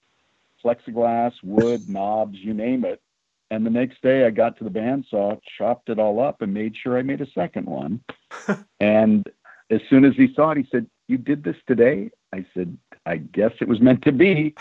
plexiglass, 0.63 1.33
wood, 1.43 1.89
knobs, 1.89 2.37
you 2.37 2.53
name 2.53 2.85
it. 2.85 3.01
And 3.49 3.65
the 3.65 3.69
next 3.69 4.01
day, 4.01 4.25
I 4.25 4.29
got 4.29 4.57
to 4.57 4.63
the 4.63 4.69
bandsaw, 4.69 5.39
chopped 5.57 5.89
it 5.89 5.99
all 5.99 6.19
up, 6.19 6.41
and 6.41 6.53
made 6.53 6.75
sure 6.75 6.97
I 6.97 7.01
made 7.01 7.21
a 7.21 7.31
second 7.31 7.65
one. 7.65 8.01
and 8.79 9.27
as 9.69 9.81
soon 9.89 10.05
as 10.05 10.15
he 10.15 10.33
saw 10.33 10.51
it, 10.51 10.57
he 10.57 10.67
said, 10.71 10.87
"You 11.07 11.17
did 11.17 11.43
this 11.43 11.57
today?" 11.67 12.11
I 12.33 12.45
said, 12.53 12.77
"I 13.05 13.17
guess 13.17 13.51
it 13.61 13.67
was 13.67 13.81
meant 13.81 14.01
to 14.03 14.11
be." 14.11 14.53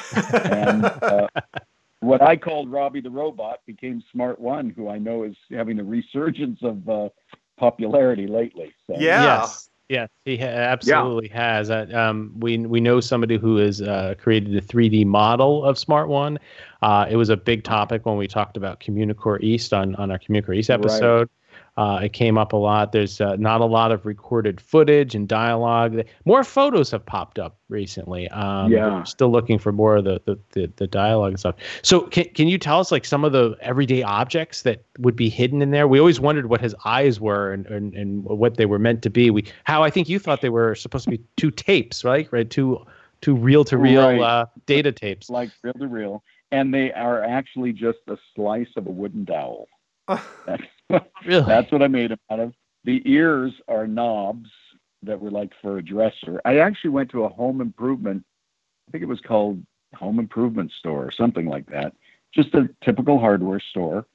and 0.44 0.85
uh, 1.02 1.26
what 2.00 2.22
I 2.22 2.37
called 2.37 2.70
Robbie 2.70 3.00
the 3.00 3.11
robot 3.11 3.61
became 3.66 4.02
Smart 4.12 4.40
One, 4.40 4.70
who 4.70 4.88
I 4.88 4.98
know 4.98 5.24
is 5.24 5.37
having 5.50 5.78
a 5.78 5.85
resurgence 5.85 6.59
of 6.62 6.88
uh, 6.88 7.09
popularity 7.59 8.26
lately. 8.26 8.72
So 8.87 8.94
Yeah. 8.98 9.22
Yes. 9.22 9.66
Yes, 9.88 10.09
he 10.24 10.37
ha- 10.37 10.44
absolutely 10.44 11.26
has. 11.30 11.68
Uh, 11.68 11.85
um, 11.92 12.33
we 12.38 12.56
we 12.59 12.80
know 12.80 13.00
somebody 13.00 13.37
who 13.37 13.56
has 13.56 13.83
uh, 13.83 14.14
created 14.20 14.54
a 14.54 14.61
3D 14.61 15.04
model 15.04 15.64
of 15.64 15.76
Smart 15.76 16.09
One. 16.09 16.38
Uh, 16.80 17.06
it 17.11 17.16
was 17.16 17.28
a 17.28 17.37
big 17.37 17.64
topic 17.64 18.06
when 18.06 18.16
we 18.16 18.28
talked 18.28 18.56
about 18.56 18.78
Communicore 18.78 19.42
East 19.42 19.72
on 19.72 19.96
on 19.96 20.12
our 20.12 20.18
Communicore 20.20 20.56
East 20.56 20.70
Right. 20.70 20.78
episode. 20.78 21.28
Uh, 21.80 22.00
it 22.02 22.12
came 22.12 22.36
up 22.36 22.52
a 22.52 22.56
lot. 22.56 22.92
There's 22.92 23.22
uh, 23.22 23.36
not 23.36 23.62
a 23.62 23.64
lot 23.64 23.90
of 23.90 24.04
recorded 24.04 24.60
footage 24.60 25.14
and 25.14 25.26
dialogue. 25.26 26.02
More 26.26 26.44
photos 26.44 26.90
have 26.90 27.06
popped 27.06 27.38
up 27.38 27.56
recently. 27.70 28.28
Um, 28.28 28.70
Yeah. 28.70 29.02
still 29.04 29.32
looking 29.32 29.58
for 29.58 29.72
more 29.72 29.96
of 29.96 30.04
the, 30.04 30.20
the, 30.26 30.38
the, 30.50 30.70
the 30.76 30.86
dialogue 30.86 31.30
and 31.30 31.40
stuff. 31.40 31.54
So 31.80 32.02
can, 32.02 32.26
can 32.34 32.48
you 32.48 32.58
tell 32.58 32.80
us 32.80 32.92
like 32.92 33.06
some 33.06 33.24
of 33.24 33.32
the 33.32 33.56
everyday 33.62 34.02
objects 34.02 34.60
that 34.62 34.84
would 34.98 35.16
be 35.16 35.30
hidden 35.30 35.62
in 35.62 35.70
there? 35.70 35.88
We 35.88 35.98
always 35.98 36.20
wondered 36.20 36.50
what 36.50 36.60
his 36.60 36.74
eyes 36.84 37.18
were 37.18 37.50
and, 37.50 37.64
and, 37.68 37.94
and 37.94 38.24
what 38.24 38.58
they 38.58 38.66
were 38.66 38.78
meant 38.78 39.00
to 39.04 39.10
be. 39.10 39.30
We 39.30 39.46
how 39.64 39.82
I 39.82 39.88
think 39.88 40.06
you 40.06 40.18
thought 40.18 40.42
they 40.42 40.50
were 40.50 40.74
supposed 40.74 41.04
to 41.04 41.10
be 41.10 41.22
two 41.38 41.50
tapes, 41.50 42.04
right? 42.04 42.28
Right, 42.30 42.50
two 42.50 42.84
two 43.22 43.34
reel 43.34 43.64
to 43.64 43.78
reel 43.78 44.22
uh, 44.22 44.44
data 44.66 44.92
tapes. 44.92 45.30
like 45.30 45.50
real 45.62 45.72
to 45.74 45.88
real, 45.88 46.22
and 46.52 46.74
they 46.74 46.92
are 46.92 47.24
actually 47.24 47.72
just 47.72 48.00
a 48.06 48.18
slice 48.34 48.68
of 48.76 48.86
a 48.86 48.90
wooden 48.90 49.24
dowel. 49.24 49.66
That's 50.46 50.62
what, 50.88 51.11
Really? 51.25 51.44
that's 51.44 51.70
what 51.73 51.83
I 51.83 51.88
made 51.88 52.11
them 52.11 52.18
out 52.31 52.40
of. 52.40 52.55
The 52.85 53.03
ears 53.05 53.53
are 53.68 53.87
knobs 53.87 54.49
that 55.03 55.20
were 55.20 55.31
like 55.31 55.53
for 55.62 55.79
a 55.79 55.83
dresser. 55.85 56.40
I 56.44 56.59
actually 56.59 56.90
went 56.90 57.11
to 57.11 57.25
a 57.25 57.29
home 57.29 57.61
improvement. 57.61 58.25
I 58.88 58.90
think 58.90 59.03
it 59.03 59.09
was 59.09 59.20
called 59.20 59.64
Home 59.94 60.18
Improvement 60.18 60.73
Store 60.73 61.05
or 61.05 61.11
something 61.11 61.46
like 61.46 61.66
that. 61.70 61.94
Just 62.35 62.55
a 62.55 62.68
typical 62.85 63.18
hardware 63.18 63.61
store, 63.61 64.07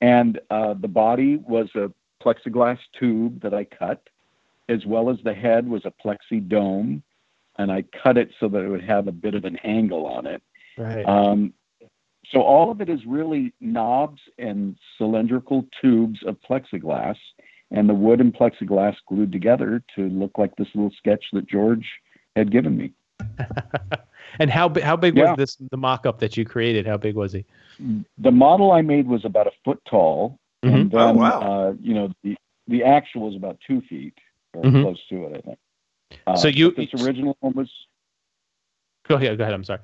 and 0.00 0.40
uh, 0.50 0.74
the 0.74 0.88
body 0.88 1.36
was 1.36 1.68
a 1.74 1.90
plexiglass 2.22 2.78
tube 2.98 3.40
that 3.42 3.52
I 3.52 3.64
cut, 3.64 4.08
as 4.68 4.86
well 4.86 5.10
as 5.10 5.18
the 5.24 5.34
head 5.34 5.68
was 5.68 5.84
a 5.84 5.90
plexi 5.90 6.46
dome, 6.46 7.02
and 7.58 7.72
I 7.72 7.82
cut 7.82 8.16
it 8.16 8.30
so 8.38 8.48
that 8.48 8.58
it 8.62 8.68
would 8.68 8.84
have 8.84 9.08
a 9.08 9.12
bit 9.12 9.34
of 9.34 9.44
an 9.44 9.56
angle 9.64 10.06
on 10.06 10.26
it. 10.26 10.42
Right. 10.78 11.04
Um, 11.04 11.52
so 12.30 12.40
all 12.42 12.70
of 12.70 12.80
it 12.80 12.88
is 12.88 13.00
really 13.06 13.52
knobs 13.60 14.20
and 14.38 14.76
cylindrical 14.98 15.66
tubes 15.80 16.18
of 16.26 16.36
plexiglass, 16.48 17.16
and 17.70 17.88
the 17.88 17.94
wood 17.94 18.20
and 18.20 18.32
plexiglass 18.34 18.94
glued 19.08 19.32
together 19.32 19.82
to 19.96 20.08
look 20.08 20.38
like 20.38 20.54
this 20.56 20.68
little 20.74 20.90
sketch 20.96 21.24
that 21.32 21.46
George 21.48 21.88
had 22.36 22.50
given 22.52 22.76
me. 22.76 22.92
and 24.38 24.50
how 24.50 24.68
bi- 24.68 24.80
how 24.80 24.96
big 24.96 25.16
Yeah. 25.16 25.30
was 25.30 25.36
this 25.36 25.56
the 25.70 25.76
mock-up 25.76 26.18
that 26.20 26.36
you 26.36 26.44
created? 26.44 26.86
How 26.86 26.96
big 26.96 27.14
was 27.14 27.32
he? 27.32 27.44
The 28.18 28.30
model 28.32 28.72
I 28.72 28.82
made 28.82 29.06
was 29.06 29.24
about 29.24 29.46
a 29.46 29.52
foot 29.64 29.80
tall, 29.88 30.38
and 30.62 30.94
Oh, 30.94 31.12
wow. 31.12 31.40
uh, 31.40 31.74
you 31.80 31.94
know 31.94 32.12
the 32.22 32.36
the 32.68 32.82
actual 32.84 33.22
was 33.22 33.36
about 33.36 33.58
two 33.66 33.80
feet 33.82 34.14
or 34.54 34.62
Mhm. 34.62 34.82
close 34.82 35.06
to 35.10 35.24
it, 35.26 35.36
I 35.36 35.40
think. 35.42 35.58
Uh, 36.26 36.36
So 36.36 36.48
you- 36.48 36.70
this 36.72 36.94
original 37.02 37.36
one 37.40 37.52
was 37.54 37.70
Go 39.06 39.16
ahead. 39.16 39.36
Go 39.36 39.44
ahead. 39.44 39.52
I'm 39.54 39.64
sorry. 39.64 39.80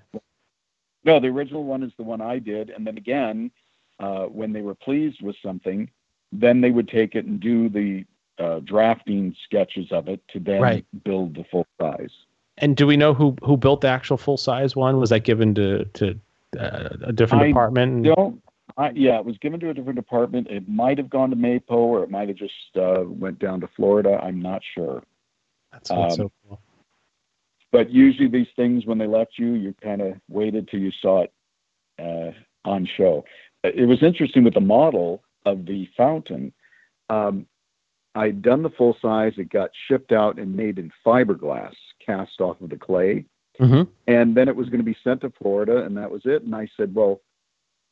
No, 1.05 1.19
the 1.19 1.29
original 1.29 1.65
one 1.65 1.83
is 1.83 1.93
the 1.97 2.03
one 2.03 2.21
I 2.21 2.39
did, 2.39 2.71
and 2.71 2.87
then 2.87 2.99
again, 2.99 3.51
uh, 3.99 4.25
when 4.25 4.53
they 4.53 4.63
were 4.63 4.75
pleased 4.75 5.23
with 5.23 5.37
something, 5.43 5.91
then 6.33 6.61
they 6.61 6.71
would 6.71 6.89
take 6.89 7.15
it 7.15 7.25
and 7.27 7.41
do 7.41 7.69
the 7.69 8.05
uh, 8.39 8.61
drafting 8.61 9.35
sketches 9.45 9.93
of 9.93 10.09
it 10.09 10.21
to 10.29 10.41
then 10.41 10.61
Right. 10.61 10.87
build 11.05 11.35
the 11.35 11.45
full 11.45 11.67
size. 11.81 12.13
And 12.59 12.77
do 12.77 12.87
we 12.87 12.97
know 12.97 13.15
who 13.15 13.37
who 13.43 13.57
built 13.57 13.81
the 13.81 13.89
actual 13.89 14.17
full 14.17 14.37
size 14.37 14.77
one? 14.77 14.99
Was 14.99 15.11
that 15.11 15.25
given 15.25 15.55
to 15.55 15.85
to 15.85 16.19
uh, 16.59 16.89
a 17.05 17.13
different 17.13 17.45
I 17.45 17.49
department? 17.49 18.05
Don't, 18.05 18.43
I, 18.77 18.91
yeah, 18.91 19.19
it 19.19 19.25
was 19.25 19.39
given 19.39 19.61
to 19.61 19.71
a 19.71 19.75
different 19.75 19.97
department. 19.97 20.49
It 20.49 20.69
might 20.69 20.99
have 20.99 21.11
gone 21.11 21.31
to 21.31 21.37
Mapo, 21.37 21.71
or 21.71 22.03
it 22.03 22.11
might 22.11 22.29
have 22.29 22.37
just 22.37 22.77
uh, 22.77 23.05
went 23.07 23.39
down 23.39 23.61
to 23.61 23.69
Florida. 23.77 24.21
I'm 24.23 24.41
not 24.41 24.63
sure. 24.75 25.03
That's 25.73 25.91
um, 25.91 26.11
so 26.11 26.33
cool. 26.47 26.61
But 27.73 27.91
usually 27.91 28.29
these 28.29 28.49
things, 28.57 28.87
when 28.87 28.99
they 28.99 29.07
left 29.07 29.33
you, 29.39 29.55
you 29.55 29.75
kind 29.83 30.01
of 30.01 30.15
waited 30.29 30.69
till 30.69 30.81
you 30.81 30.91
saw 31.01 31.23
it 31.23 31.33
uh, 31.99 32.69
on 32.69 32.89
show. 32.97 33.25
It 33.63 33.87
was 33.87 34.03
interesting 34.03 34.45
with 34.45 34.55
the 34.55 34.61
model 34.61 35.23
of 35.47 35.67
the 35.67 35.89
fountain. 35.97 36.53
Um, 37.09 37.47
I'd 38.15 38.43
done 38.43 38.63
the 38.63 38.71
full 38.71 38.97
size. 39.01 39.35
It 39.37 39.51
got 39.51 39.71
shipped 39.87 40.13
out 40.13 40.39
and 40.39 40.57
made 40.57 40.79
in 40.79 40.91
fiberglass, 41.07 41.75
cast 42.05 42.41
off 42.41 42.61
of 42.61 42.71
the 42.71 42.77
clay. 42.77 43.25
Mhm. 43.61 43.89
And 44.07 44.35
then 44.35 44.49
it 44.49 44.57
was 44.57 44.69
going 44.69 44.81
to 44.81 44.85
be 44.85 44.97
sent 45.05 45.21
to 45.21 45.31
Florida, 45.31 45.85
and 45.85 45.97
that 45.97 46.11
was 46.11 46.23
it. 46.25 46.43
And 46.43 46.55
I 46.55 46.67
said, 46.77 46.95
well, 46.95 47.21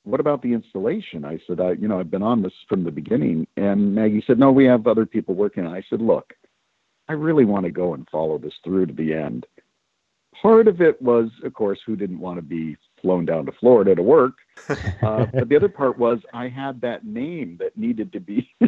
what 0.05 0.21
about 0.21 0.43
the 0.43 0.55
installation? 0.55 1.25
I 1.25 1.39
said, 1.47 1.61
I, 1.61 1.73
you 1.73 1.87
know, 1.87 2.01
I've 2.01 2.11
been 2.11 2.23
on 2.23 2.43
this 2.43 2.55
from 2.69 2.85
the 2.85 2.91
beginning. 2.91 3.47
And 3.57 3.95
Maggie 3.95 4.25
said, 4.27 4.39
no, 4.39 4.51
we 4.51 4.65
have 4.65 4.87
other 4.87 5.05
people 5.05 5.35
working. 5.35 5.67
I 5.67 5.83
said, 5.91 6.01
look, 6.01 6.33
I 7.09 7.13
really 7.13 7.45
want 7.45 7.67
to 7.67 7.71
go 7.71 7.95
and 7.95 8.09
follow 8.09 8.39
this 8.39 8.55
through 8.65 8.87
to 8.87 8.95
the 8.95 9.13
end. 9.13 9.47
Part 10.43 10.69
of 10.69 10.81
it 10.81 11.01
was, 11.01 11.31
of 11.45 11.53
course, 11.55 11.81
who 11.85 11.97
didn't 11.97 12.21
want 12.21 12.37
to 12.37 12.43
be 12.43 12.77
flown 13.01 13.25
down 13.25 13.47
to 13.47 13.53
Florida 13.53 13.95
to 13.95 14.03
work. 14.03 14.35
Uh, 15.01 15.25
but 15.33 15.49
the 15.49 15.57
other 15.57 15.69
part 15.69 15.97
was 15.97 16.19
I 16.35 16.49
had 16.49 16.81
that 16.81 17.07
name 17.07 17.57
that 17.61 17.79
needed 17.79 18.13
to 18.13 18.21
be. 18.21 18.51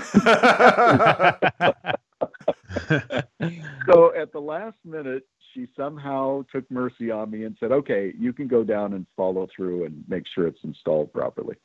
so 3.87 4.15
at 4.17 4.33
the 4.33 4.41
last 4.41 4.77
minute, 4.85 5.27
she 5.53 5.67
somehow 5.77 6.45
took 6.53 6.71
mercy 6.71 7.11
on 7.11 7.31
me 7.31 7.45
and 7.45 7.57
said, 7.59 7.73
okay, 7.73 8.13
you 8.19 8.33
can 8.33 8.47
go 8.47 8.63
down 8.63 8.95
and 8.95 9.07
follow 9.17 9.49
through 9.55 9.85
and 9.85 10.05
make 10.09 10.25
sure 10.33 10.47
it's 10.47 10.63
installed 10.63 11.13
properly. 11.13 11.57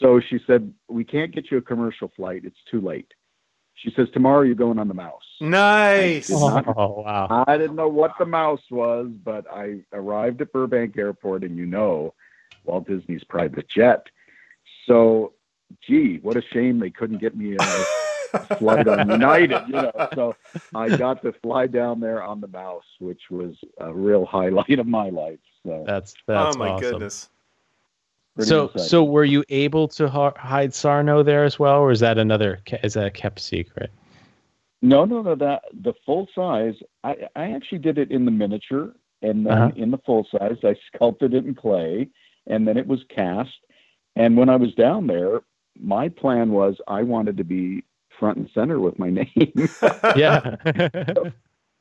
So 0.00 0.20
she 0.28 0.38
said, 0.46 0.72
we 0.88 1.04
can't 1.04 1.32
get 1.34 1.50
you 1.50 1.58
a 1.58 1.62
commercial 1.62 2.10
flight. 2.16 2.42
It's 2.44 2.56
too 2.70 2.80
late. 2.80 3.12
She 3.76 3.90
says, 3.94 4.08
tomorrow 4.12 4.42
you're 4.42 4.54
going 4.54 4.78
on 4.78 4.88
the 4.88 4.94
mouse. 4.94 5.22
nice. 5.40 6.28
did 6.28 6.34
not- 6.38 6.64
Oh 6.76 7.02
wow. 7.04 7.44
I 7.46 7.56
didn't 7.58 7.76
know 7.76 7.88
what 7.88 8.12
the 8.18 8.24
mouse 8.26 8.62
was, 8.70 9.08
but 9.24 9.46
I 9.52 9.80
arrived 9.92 10.40
at 10.40 10.52
Burbank 10.52 10.96
Airport, 10.96 11.44
and 11.44 11.56
you 11.58 11.66
know, 11.66 12.14
Walt 12.64 12.86
Disney's 12.86 13.24
private 13.24 13.68
jet. 13.68 14.06
So, 14.86 15.32
gee, 15.86 16.18
what 16.18 16.36
a 16.36 16.42
shame 16.42 16.78
they 16.78 16.90
couldn't 16.90 17.18
get 17.18 17.36
me 17.36 17.56
a 17.58 18.38
flight 18.58 18.86
on 18.88 19.10
United. 19.10 19.62
You 19.66 19.72
know, 19.74 20.08
so 20.14 20.36
I 20.74 20.96
got 20.96 21.22
to 21.22 21.32
fly 21.42 21.66
down 21.66 22.00
there 22.00 22.22
on 22.22 22.40
the 22.40 22.48
mouse, 22.48 22.84
which 23.00 23.22
was 23.30 23.54
a 23.78 23.92
real 23.92 24.24
highlight 24.24 24.78
of 24.78 24.86
my 24.86 25.08
life. 25.10 25.38
So, 25.66 25.84
That's 25.86 26.14
oh, 26.28 26.32
that's 26.34 26.56
oh 26.56 26.58
my 26.58 26.68
awesome. 26.70 26.90
goodness. 26.92 27.28
So 28.40 28.64
exciting. 28.64 28.88
so 28.88 29.04
were 29.04 29.24
you 29.24 29.44
able 29.48 29.86
to 29.88 30.08
hide 30.36 30.74
Sarno 30.74 31.22
there 31.22 31.44
as 31.44 31.58
well, 31.58 31.80
or 31.80 31.90
is 31.92 32.00
that 32.00 32.18
another 32.18 32.60
is 32.82 32.94
that 32.94 33.06
a 33.06 33.10
kept 33.10 33.38
secret? 33.40 33.90
No, 34.82 35.04
no, 35.04 35.22
no. 35.22 35.34
That 35.34 35.62
the 35.72 35.94
full 36.04 36.28
size. 36.34 36.74
I 37.04 37.16
I 37.36 37.52
actually 37.52 37.78
did 37.78 37.96
it 37.98 38.10
in 38.10 38.24
the 38.24 38.30
miniature, 38.32 38.92
and 39.22 39.46
then 39.46 39.52
Uh-huh. 39.52 39.70
in 39.76 39.90
the 39.90 39.98
full 39.98 40.26
size, 40.30 40.56
I 40.64 40.74
sculpted 40.94 41.32
it 41.32 41.44
in 41.46 41.54
clay, 41.54 42.08
and 42.46 42.66
then 42.66 42.76
it 42.76 42.86
was 42.86 43.00
cast. 43.08 43.52
And 44.16 44.36
when 44.36 44.48
I 44.48 44.56
was 44.56 44.74
down 44.74 45.06
there, 45.06 45.42
my 45.80 46.08
plan 46.08 46.50
was 46.50 46.76
I 46.88 47.02
wanted 47.02 47.36
to 47.36 47.44
be 47.44 47.82
front 48.18 48.38
and 48.38 48.50
center 48.52 48.78
with 48.80 48.98
my 48.98 49.10
name. 49.20 49.28
Yeah. 50.16 50.56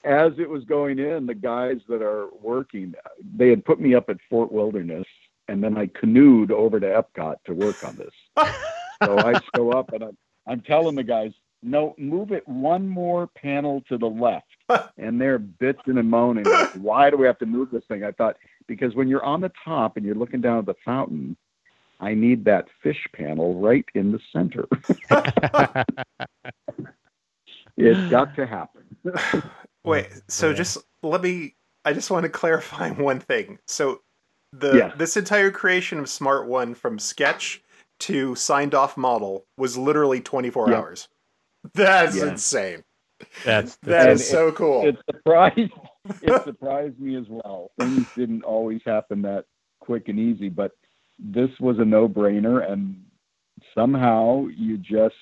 As 0.06 0.34
it 0.38 0.50
was 0.50 0.66
going 0.66 1.00
in, 1.00 1.26
the 1.28 1.34
guys 1.34 1.78
that 1.88 2.02
are 2.02 2.28
working, 2.42 2.94
they 3.38 3.50
had 3.50 3.64
put 3.64 3.80
me 3.80 3.96
up 3.96 4.10
at 4.10 4.18
Fort 4.30 4.52
Wilderness, 4.52 5.08
and 5.54 5.64
then 5.64 5.78
I 5.78 5.86
canoed 5.86 6.52
over 6.52 6.80
to 6.80 6.88
Epcot 6.88 7.36
to 7.46 7.54
work 7.54 7.84
on 7.84 7.96
this. 7.96 8.12
so 9.04 9.20
I 9.20 9.40
show 9.56 9.70
up 9.70 9.94
and 9.94 10.04
I'm, 10.04 10.18
I'm 10.48 10.62
telling 10.62 10.96
the 10.96 11.04
guys, 11.04 11.32
no, 11.62 11.94
move 12.00 12.32
it 12.32 12.46
one 12.48 12.90
more 12.90 13.28
panel 13.28 13.84
to 13.88 14.00
the 14.00 14.08
left. 14.08 14.48
and 14.98 15.22
they're 15.22 15.38
bitching 15.38 16.00
and 16.00 16.10
moaning. 16.10 16.46
Like, 16.46 16.72
Why 16.74 17.12
do 17.12 17.18
we 17.18 17.28
have 17.28 17.38
to 17.38 17.46
move 17.46 17.70
this 17.70 17.84
thing? 17.88 18.04
I 18.04 18.12
thought, 18.12 18.36
because 18.68 18.96
when 18.96 19.08
you're 19.08 19.24
on 19.24 19.42
the 19.42 19.52
top 19.64 19.96
and 19.96 20.04
you're 20.04 20.16
looking 20.16 20.42
down 20.42 20.58
at 20.58 20.66
the 20.66 20.74
fountain, 20.84 21.38
I 22.00 22.16
need 22.16 22.46
that 22.46 22.66
fish 22.82 23.06
panel 23.16 23.62
right 23.62 23.86
in 23.94 24.12
the 24.12 24.20
center. 24.34 24.66
it's 27.78 28.12
got 28.12 28.36
to 28.38 28.48
happen. 28.48 28.84
Wait, 29.84 30.10
so 30.28 30.52
just 30.52 30.80
let 31.04 31.22
me. 31.22 31.56
I 31.86 31.94
just 31.94 32.10
want 32.10 32.24
to 32.24 32.30
clarify 32.30 32.90
one 32.90 33.20
thing. 33.20 33.60
So, 33.68 34.02
the 34.54 34.78
Yes. 34.78 34.94
this 34.98 35.18
entire 35.18 35.52
creation 35.52 36.00
of 36.00 36.10
Smart 36.10 36.48
One 36.48 36.74
from 36.76 37.00
sketch 37.00 37.62
to 38.02 38.36
signed 38.36 38.74
off 38.76 38.98
model 38.98 39.46
was 39.58 39.78
literally 39.78 40.22
24 40.22 40.70
Yeah. 40.70 40.78
hours. 40.78 41.10
That's 41.74 42.16
Yeah. 42.16 42.32
insane. 42.32 42.84
That's, 43.44 43.78
that's 43.78 44.22
is 44.22 44.30
so 44.30 44.52
cool. 44.52 44.86
It 44.86 44.98
surprised 45.12 45.72
it 46.22 46.44
surprised 46.44 47.00
me 47.00 47.16
as 47.16 47.26
well. 47.30 47.72
Things 47.78 48.06
didn't 48.16 48.44
always 48.44 48.82
happen 48.86 49.22
that 49.24 49.46
quick 49.80 50.08
and 50.10 50.20
easy, 50.20 50.50
but 50.50 50.72
this 51.20 51.50
was 51.60 51.80
a 51.80 51.86
no 51.86 52.08
brainer 52.08 52.70
and 52.70 53.04
somehow 53.76 54.48
you 54.48 54.78
just 54.78 55.16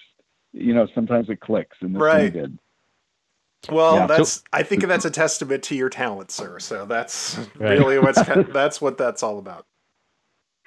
you 0.54 0.74
know, 0.74 0.88
sometimes 0.94 1.30
it 1.30 1.40
clicks 1.40 1.78
and 1.82 1.96
this 1.96 2.02
Right. 2.02 2.34
one 2.34 2.42
did. 2.42 2.60
Well, 3.70 3.96
Yeah. 3.98 4.08
that's. 4.08 4.44
I 4.54 4.64
think 4.64 4.86
that's 4.88 5.06
a 5.06 5.12
testament 5.12 5.64
to 5.64 5.76
your 5.76 5.90
talent, 5.90 6.32
sir. 6.32 6.60
So 6.60 6.86
that's 6.86 7.38
Right. 7.58 7.78
really 7.78 8.00
what's 8.00 8.22
that's 8.54 8.82
what 8.82 8.98
that's 8.98 9.22
all 9.24 9.38
about. 9.40 9.66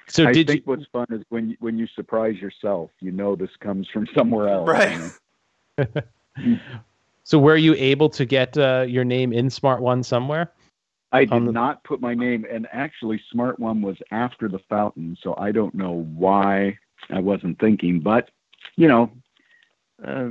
so 0.07 0.25
I 0.27 0.31
did 0.31 0.47
think 0.47 0.59
you 0.59 0.63
what's 0.65 0.85
fun 0.93 1.07
is 1.11 1.23
when 1.29 1.49
you, 1.49 1.57
when 1.59 1.77
you 1.77 1.87
surprise 1.95 2.35
yourself, 2.37 2.91
you 3.01 3.11
know 3.11 3.35
this 3.35 3.49
comes 3.59 3.87
from 3.89 4.07
somewhere 4.15 4.47
else. 4.49 4.67
Right. 4.69 5.11
you 5.77 5.87
know? 6.45 6.57
so 7.23 7.39
were 7.39 7.57
you 7.57 7.73
able 7.75 8.09
to 8.11 8.25
get 8.25 8.57
uh, 8.57 8.85
your 8.87 9.03
name 9.03 9.33
in 9.33 9.49
Smart 9.49 9.81
One 9.81 10.03
somewhere? 10.03 10.51
I 11.11 11.25
did 11.25 11.45
the- 11.45 11.51
not 11.51 11.83
put 11.83 12.01
my 12.01 12.13
name, 12.13 12.45
and 12.49 12.67
actually, 12.71 13.21
Smart 13.31 13.59
One 13.59 13.81
was 13.81 13.97
after 14.11 14.47
the 14.47 14.59
fountain, 14.69 15.17
so 15.21 15.35
I 15.37 15.51
don't 15.51 15.73
know 15.75 16.05
why 16.15 16.77
I 17.09 17.19
wasn't 17.19 17.59
thinking, 17.59 17.99
but 17.99 18.29
you 18.75 18.87
know, 18.87 19.11
uh, 20.05 20.29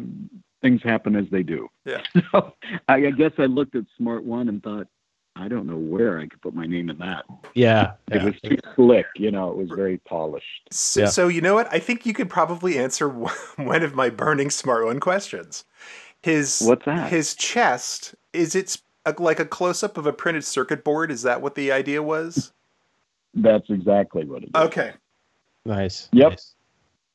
things 0.64 0.82
happen 0.82 1.14
as 1.14 1.26
they 1.30 1.42
do. 1.42 1.68
Yeah. 1.84 2.00
So 2.32 2.54
I, 2.88 2.94
I 3.06 3.10
guess 3.10 3.32
I 3.38 3.44
looked 3.44 3.76
at 3.76 3.84
Smart 3.98 4.24
One 4.24 4.48
and 4.48 4.62
thought, 4.62 4.88
I 5.36 5.46
don't 5.48 5.66
know 5.66 5.76
where 5.76 6.18
I 6.18 6.26
could 6.26 6.40
put 6.40 6.54
my 6.54 6.64
name 6.66 6.88
in 6.90 6.98
that. 6.98 7.24
Yeah, 7.54 7.92
It 8.10 8.16
yeah. 8.16 8.24
was 8.24 8.34
too 8.42 8.56
slick, 8.74 9.06
you 9.16 9.30
know. 9.30 9.50
It 9.50 9.56
was 9.56 9.68
very 9.68 9.98
polished. 9.98 10.62
So, 10.70 11.00
Yeah. 11.00 11.06
so 11.06 11.28
you 11.28 11.40
know 11.42 11.54
what? 11.54 11.68
I 11.72 11.78
think 11.80 12.06
you 12.06 12.14
could 12.14 12.30
probably 12.30 12.78
answer 12.78 13.08
one 13.56 13.82
of 13.82 13.94
my 13.94 14.08
burning 14.10 14.50
smart 14.50 14.86
one 14.86 15.00
questions. 15.00 15.64
His 16.22 16.62
What's 16.64 16.84
that? 16.86 17.10
His 17.10 17.34
chest 17.34 18.14
is 18.32 18.54
it 18.54 18.80
a, 19.04 19.14
like 19.18 19.38
a 19.38 19.44
close 19.44 19.82
up 19.82 19.98
of 19.98 20.06
a 20.06 20.12
printed 20.12 20.44
circuit 20.44 20.82
board? 20.82 21.10
Is 21.10 21.22
that 21.22 21.42
what 21.42 21.54
the 21.56 21.70
idea 21.72 22.02
was? 22.02 22.52
That's 23.34 23.68
exactly 23.68 24.24
what 24.24 24.42
it 24.44 24.46
is. 24.46 24.54
Okay. 24.54 24.92
nice. 25.66 26.08
Yep. 26.12 26.30
nice. 26.30 26.54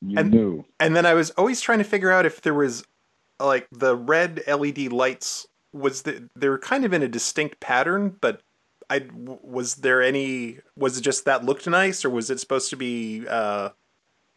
You 0.02 0.18
And- 0.18 0.30
knew. 0.30 0.64
And 0.78 0.94
then 0.94 1.04
I 1.06 1.14
was 1.14 1.30
always 1.32 1.60
trying 1.60 1.78
to 1.78 1.84
figure 1.84 2.10
out 2.10 2.24
if 2.26 2.42
there 2.42 2.54
was 2.54 2.84
like 3.40 3.66
the 3.72 3.96
red 3.96 4.42
LED 4.46 4.92
lights 4.92 5.46
was 5.72 6.02
the, 6.02 6.28
they're 6.36 6.58
kind 6.58 6.84
of 6.84 6.92
in 6.92 7.02
a 7.02 7.08
distinct 7.08 7.60
pattern, 7.60 8.16
but 8.20 8.42
I 8.88 9.06
was 9.14 9.76
there 9.76 10.02
any 10.02 10.58
was 10.76 10.98
it 10.98 11.02
just 11.02 11.24
that 11.24 11.44
looked 11.44 11.66
nice 11.68 12.04
or 12.04 12.10
was 12.10 12.28
it 12.28 12.40
supposed 12.40 12.70
to 12.70 12.76
be 12.76 13.24
uh 13.28 13.70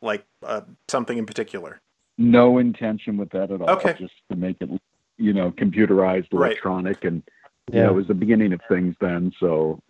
like 0.02 0.26
uh, 0.44 0.62
something 0.90 1.18
in 1.18 1.26
particular? 1.26 1.82
No 2.18 2.58
intention 2.60 3.18
with 3.18 3.30
that 3.32 3.52
at 3.52 3.62
all. 3.62 3.70
Okay. 3.72 3.96
Just 3.98 4.14
to 4.30 4.38
make 4.38 4.58
it, 4.60 4.70
you 5.18 5.34
know, 5.34 5.50
computerized, 5.52 6.28
Right. 6.32 6.52
electronic, 6.52 7.04
and 7.06 7.24
you 7.72 7.80
Yeah. 7.80 7.84
know, 7.86 7.92
it 7.92 7.96
was 7.96 8.08
the 8.08 8.14
beginning 8.14 8.54
of 8.54 8.60
things 8.68 8.96
then. 9.00 9.32
So 9.40 9.82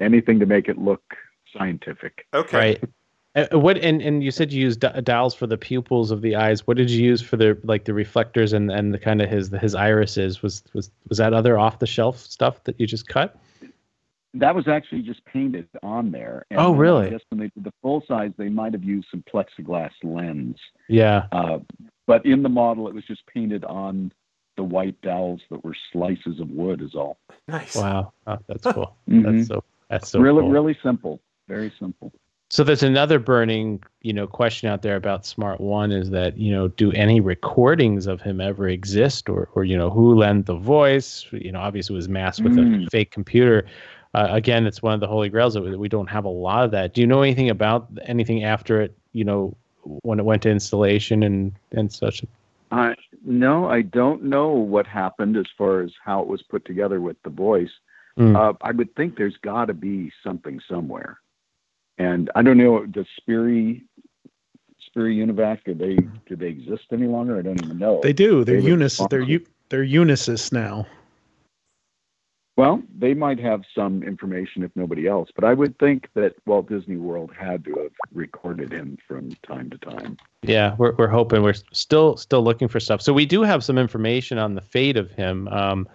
anything 0.00 0.38
to 0.40 0.46
make 0.46 0.68
it 0.68 0.78
look 0.78 1.02
scientific. 1.56 2.26
Okay. 2.34 2.56
Right. 2.58 2.84
Uh, 3.36 3.58
what 3.58 3.76
and, 3.78 4.00
and 4.00 4.22
you 4.22 4.30
said 4.30 4.52
you 4.52 4.62
used 4.62 4.80
di- 4.80 5.00
dials 5.00 5.34
for 5.34 5.46
the 5.46 5.58
pupils 5.58 6.10
of 6.12 6.22
the 6.22 6.36
eyes. 6.36 6.66
What 6.66 6.76
did 6.76 6.88
you 6.90 7.04
use 7.04 7.20
for 7.20 7.36
the 7.36 7.58
like 7.64 7.84
the 7.84 7.92
reflectors 7.94 8.52
and, 8.52 8.70
and 8.70 8.94
the 8.94 8.98
kind 8.98 9.20
of 9.20 9.28
his 9.28 9.48
his 9.60 9.74
irises? 9.74 10.40
Was 10.42 10.62
was 10.72 10.90
was 11.08 11.18
that 11.18 11.32
other 11.32 11.58
off 11.58 11.80
the 11.80 11.86
shelf 11.86 12.18
stuff 12.18 12.62
that 12.64 12.78
you 12.78 12.86
just 12.86 13.08
cut? 13.08 13.36
That 14.34 14.54
was 14.54 14.66
actually 14.66 15.02
just 15.02 15.24
painted 15.26 15.68
on 15.82 16.10
there. 16.10 16.44
And 16.50 16.58
Oh, 16.60 16.72
really? 16.72 17.06
I 17.06 17.10
guess 17.10 17.20
when 17.28 17.38
they 17.38 17.50
did 17.54 17.64
the 17.64 17.72
full 17.82 18.02
size, 18.06 18.32
they 18.36 18.48
might 18.48 18.72
have 18.72 18.82
used 18.82 19.06
some 19.10 19.22
plexiglass 19.32 19.92
lens. 20.02 20.56
Yeah. 20.88 21.26
Uh, 21.30 21.58
but 22.08 22.26
in 22.26 22.42
the 22.42 22.48
model, 22.48 22.88
it 22.88 22.94
was 22.94 23.04
just 23.04 23.24
painted 23.26 23.64
on 23.64 24.12
the 24.56 24.64
white 24.64 25.00
dowels 25.02 25.40
that 25.50 25.64
were 25.64 25.76
slices 25.92 26.40
of 26.40 26.50
wood. 26.50 26.82
Is 26.82 26.94
all. 26.94 27.16
Nice. 27.48 27.74
Wow. 27.76 28.12
Oh, 28.26 28.38
that's 28.46 28.64
cool. 28.72 28.96
That's 29.08 29.48
so 29.48 29.64
that's 29.88 30.08
so 30.10 30.20
really, 30.20 30.40
cool. 30.42 30.50
really 30.50 30.78
simple. 30.82 31.20
Very 31.48 31.72
simple. 31.80 32.12
So 32.54 32.62
there's 32.62 32.84
another 32.84 33.18
burning, 33.18 33.82
you 34.02 34.12
know, 34.12 34.28
question 34.28 34.68
out 34.68 34.82
there 34.82 34.94
about 34.94 35.26
Smart 35.26 35.60
One 35.60 35.90
is 35.90 36.10
that, 36.10 36.38
you 36.38 36.52
know, 36.52 36.68
do 36.68 36.92
any 36.92 37.20
recordings 37.20 38.06
of 38.06 38.20
him 38.20 38.40
ever 38.40 38.68
exist 38.68 39.28
or 39.28 39.48
or 39.56 39.64
you 39.64 39.76
know, 39.76 39.90
who 39.90 40.14
lent 40.14 40.46
the 40.46 40.54
voice? 40.54 41.26
You 41.32 41.50
know, 41.50 41.58
obviously 41.58 41.94
it 41.94 41.96
was 41.96 42.08
masked 42.08 42.44
with 42.44 42.56
a 42.56 42.60
Mm. 42.60 42.88
fake 42.92 43.10
computer. 43.10 43.66
Uh, 44.14 44.28
again, 44.30 44.68
it's 44.68 44.80
one 44.80 44.94
of 44.94 45.00
the 45.00 45.08
holy 45.08 45.28
grails 45.28 45.54
that 45.54 45.62
we, 45.62 45.70
that 45.72 45.78
we 45.80 45.88
don't 45.88 46.08
have 46.08 46.26
a 46.26 46.28
lot 46.28 46.64
of 46.64 46.70
that. 46.70 46.94
Do 46.94 47.00
you 47.00 47.08
know 47.08 47.22
anything 47.22 47.50
about 47.50 47.88
anything 48.04 48.44
after 48.44 48.80
it, 48.80 48.96
you 49.14 49.24
know, 49.24 49.56
when 50.04 50.20
it 50.20 50.24
went 50.24 50.42
to 50.42 50.48
installation 50.48 51.24
and 51.24 51.52
and 51.72 51.90
such? 51.92 52.24
Uh, 52.70 52.94
no, 53.24 53.68
I 53.68 53.82
don't 53.82 54.22
know 54.22 54.50
what 54.50 54.86
happened 54.86 55.36
as 55.36 55.46
far 55.58 55.80
as 55.80 55.92
how 56.04 56.20
it 56.20 56.28
was 56.28 56.44
put 56.44 56.64
together 56.64 57.00
with 57.00 57.20
the 57.24 57.30
voice. 57.30 57.72
Mm. 58.16 58.36
Uh, 58.36 58.52
I 58.62 58.70
would 58.70 58.94
think 58.94 59.16
there's 59.16 59.38
got 59.38 59.64
to 59.64 59.74
be 59.74 60.12
something 60.22 60.60
somewhere. 60.68 61.18
And 61.98 62.30
I 62.34 62.42
don't 62.42 62.58
know, 62.58 62.86
does 62.86 63.06
Sperry, 63.16 63.84
Sperry 64.86 65.16
Univac, 65.16 65.64
do 65.64 65.74
they 65.74 65.96
do 66.26 66.36
they 66.36 66.48
exist 66.48 66.84
any 66.92 67.06
longer? 67.06 67.38
I 67.38 67.42
don't 67.42 67.62
even 67.64 67.78
know. 67.78 68.00
They 68.02 68.12
do. 68.12 68.44
They're 68.44 68.60
They 68.60 68.68
Unis. 68.68 68.96
They're 68.98 69.22
sponsor. 69.22 69.22
U, 69.22 69.46
They're 69.68 69.84
Unisys 69.84 70.52
now. 70.52 70.86
Well, 72.56 72.82
they 72.96 73.14
might 73.14 73.40
have 73.40 73.62
some 73.74 74.04
information 74.04 74.62
if 74.62 74.70
nobody 74.76 75.08
else, 75.08 75.28
but 75.34 75.42
I 75.42 75.54
would 75.54 75.76
think 75.80 76.08
that 76.14 76.34
Walt 76.46 76.68
Disney 76.68 76.96
World 76.96 77.32
had 77.36 77.64
to 77.64 77.74
have 77.82 77.90
recorded 78.12 78.70
him 78.70 78.96
from 79.08 79.30
time 79.44 79.70
to 79.70 79.78
time. 79.78 80.16
Yeah, 80.42 80.76
we're 80.78 80.94
we're 80.94 81.08
hoping 81.08 81.42
we're 81.42 81.54
still 81.72 82.16
still 82.16 82.44
looking 82.44 82.68
for 82.68 82.78
stuff. 82.78 83.02
So 83.02 83.12
we 83.12 83.26
do 83.26 83.42
have 83.42 83.64
some 83.64 83.76
information 83.76 84.38
on 84.38 84.54
the 84.54 84.60
fate 84.60 84.96
of 84.96 85.10
him. 85.10 85.48
Um, 85.48 85.88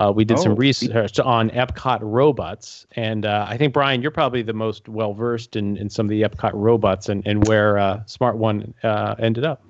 uh, 0.00 0.10
we 0.10 0.24
did 0.24 0.38
some 0.38 0.52
Oh. 0.52 0.56
research 0.56 1.20
on 1.20 1.50
Epcot 1.50 1.98
robots, 2.00 2.86
and 2.96 3.26
uh, 3.26 3.44
I 3.46 3.58
think 3.58 3.74
Brian, 3.74 4.00
you're 4.00 4.10
probably 4.10 4.40
the 4.40 4.54
most 4.54 4.88
well 4.88 5.12
versed 5.12 5.56
in, 5.56 5.76
in 5.76 5.90
some 5.90 6.06
of 6.06 6.10
the 6.10 6.22
Epcot 6.22 6.52
robots 6.54 7.10
and 7.10 7.22
and 7.26 7.46
where 7.46 7.76
uh, 7.76 8.02
Smart 8.06 8.38
One 8.38 8.72
uh, 8.82 9.14
ended 9.18 9.44
up. 9.44 9.62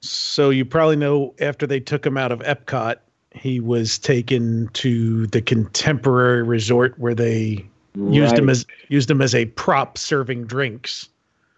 So 0.00 0.50
you 0.50 0.64
probably 0.64 0.94
know 0.94 1.34
after 1.40 1.66
they 1.66 1.80
took 1.80 2.06
him 2.06 2.16
out 2.16 2.30
of 2.30 2.38
Epcot, 2.40 2.96
he 3.32 3.58
was 3.58 3.98
taken 3.98 4.68
to 4.74 5.26
the 5.26 5.42
contemporary 5.42 6.44
resort 6.44 6.96
where 6.98 7.14
they 7.14 7.66
used 7.96 8.38
him 8.38 8.48
as 8.48 8.64
used 8.88 9.10
him 9.10 9.20
as 9.20 9.34
a 9.34 9.46
prop 9.46 9.98
serving 9.98 10.44
drinks. 10.44 11.08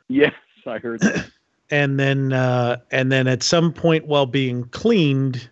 Yes, 0.09 0.33
I 0.67 0.79
heard 0.79 1.01
that. 1.01 1.31
and 1.71 2.01
then 2.01 2.33
uh, 2.33 2.79
and 2.91 3.13
then 3.13 3.27
at 3.27 3.43
some 3.43 3.75
point 3.75 4.07
while 4.07 4.25
being 4.25 4.65
cleaned, 4.69 5.51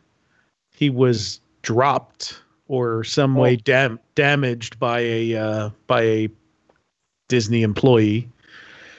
he 0.72 0.88
was 0.88 1.40
dropped 1.66 2.40
or 2.68 3.02
some 3.04 3.34
way 3.34 3.54
Oh. 3.54 3.62
dam- 3.64 4.00
damaged 4.14 4.78
by 4.78 5.00
a 5.00 5.34
uh, 5.36 5.70
by 5.88 6.02
a 6.02 6.28
Disney 7.28 7.62
employee. 7.62 8.28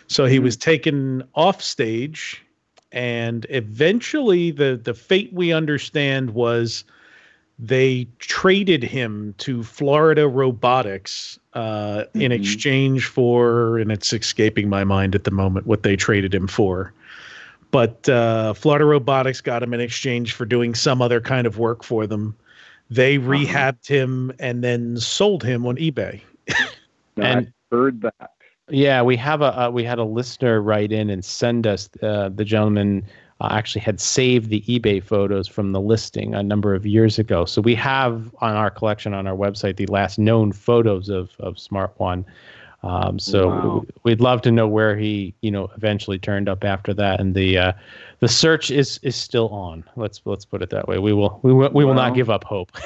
So 0.08 0.26
he 0.26 0.38
Hmm. 0.38 0.44
was 0.44 0.58
taken 0.58 1.24
off 1.34 1.62
stage, 1.62 2.44
and 2.92 3.46
eventually 3.50 4.52
the 4.52 4.80
the 4.84 4.94
fate 4.94 5.32
we 5.34 5.52
understand 5.54 6.32
was 6.32 6.84
they 7.60 8.06
traded 8.20 8.84
him 8.84 9.34
to 9.40 9.64
Florida 9.64 10.28
Robotics 10.28 11.40
uh, 11.54 12.04
in 12.14 12.32
Mhm. 12.32 12.36
exchange 12.36 13.06
for, 13.06 13.80
and 13.80 13.92
it's 13.92 14.14
escaping 14.14 14.70
my 14.70 14.84
mind 14.84 15.16
at 15.16 15.24
the 15.24 15.32
moment 15.32 15.66
what 15.66 15.82
they 15.84 15.96
traded 15.96 16.36
him 16.36 16.48
for. 16.48 16.94
But 17.72 18.08
uh, 18.08 18.54
Florida 18.54 18.86
Robotics 18.86 19.42
got 19.42 19.64
him 19.64 19.74
in 19.74 19.80
exchange 19.82 20.34
for 20.34 20.46
doing 20.46 20.76
some 20.76 21.02
other 21.02 21.20
kind 21.20 21.48
of 21.48 21.58
work 21.58 21.84
for 21.84 22.06
them. 22.06 22.36
They 22.90 23.18
rehabbed 23.18 23.88
him 23.88 24.32
and 24.40 24.64
then 24.64 24.98
sold 24.98 25.44
him 25.44 25.66
on 25.66 25.76
eBay. 25.78 26.22
And- 27.18 27.52
I 27.72 27.76
heard 27.76 28.02
that. 28.02 28.32
Yeah, 28.70 29.02
we 29.02 29.16
have 29.16 29.42
a 29.42 29.68
uh, 29.68 29.70
we 29.70 29.84
had 29.86 29.98
a 29.98 30.04
listener 30.04 30.62
write 30.62 30.92
in 30.92 31.10
and 31.10 31.24
send 31.24 31.66
us 31.66 31.90
uh, 32.04 32.30
the 32.30 32.44
gentleman 32.44 33.06
uh, 33.40 33.48
actually 33.52 33.82
had 33.82 34.02
saved 34.02 34.50
the 34.50 34.62
eBay 34.62 35.02
photos 35.02 35.48
from 35.48 35.72
the 35.72 35.80
listing 35.80 36.36
a 36.36 36.44
number 36.44 36.76
of 36.76 36.86
years 36.86 37.18
ago. 37.18 37.46
So 37.46 37.62
we 37.62 37.76
have 37.76 38.34
on 38.40 38.56
our 38.56 38.70
collection 38.70 39.14
on 39.14 39.26
our 39.26 39.36
website 39.36 39.78
the 39.78 39.86
last 39.88 40.20
known 40.20 40.52
photos 40.52 41.08
of 41.08 41.32
of 41.40 41.58
Smart 41.58 41.94
One. 41.98 42.26
Um, 42.84 43.18
so 43.20 43.48
Wow. 43.48 43.86
we'd 44.04 44.22
love 44.22 44.42
to 44.44 44.52
know 44.52 44.68
where 44.68 44.96
he, 44.96 45.34
you 45.42 45.50
know, 45.52 45.70
eventually 45.76 46.20
turned 46.20 46.48
up 46.48 46.64
after 46.64 46.94
that. 46.94 47.20
And 47.20 47.34
the 47.34 47.58
uh, 47.58 47.74
the 48.20 48.28
search 48.28 48.70
is 48.72 49.00
is 49.02 49.16
still 49.16 49.50
on. 49.50 49.84
Let's 49.96 50.22
let's 50.26 50.46
put 50.46 50.62
it 50.62 50.70
that 50.70 50.88
way. 50.88 51.00
We 51.00 51.12
will 51.12 51.40
we 51.44 51.52
will 51.54 51.70
we 51.72 51.84
will 51.86 51.96
not 51.96 52.14
give 52.16 52.30
up 52.30 52.44
hope. 52.44 52.72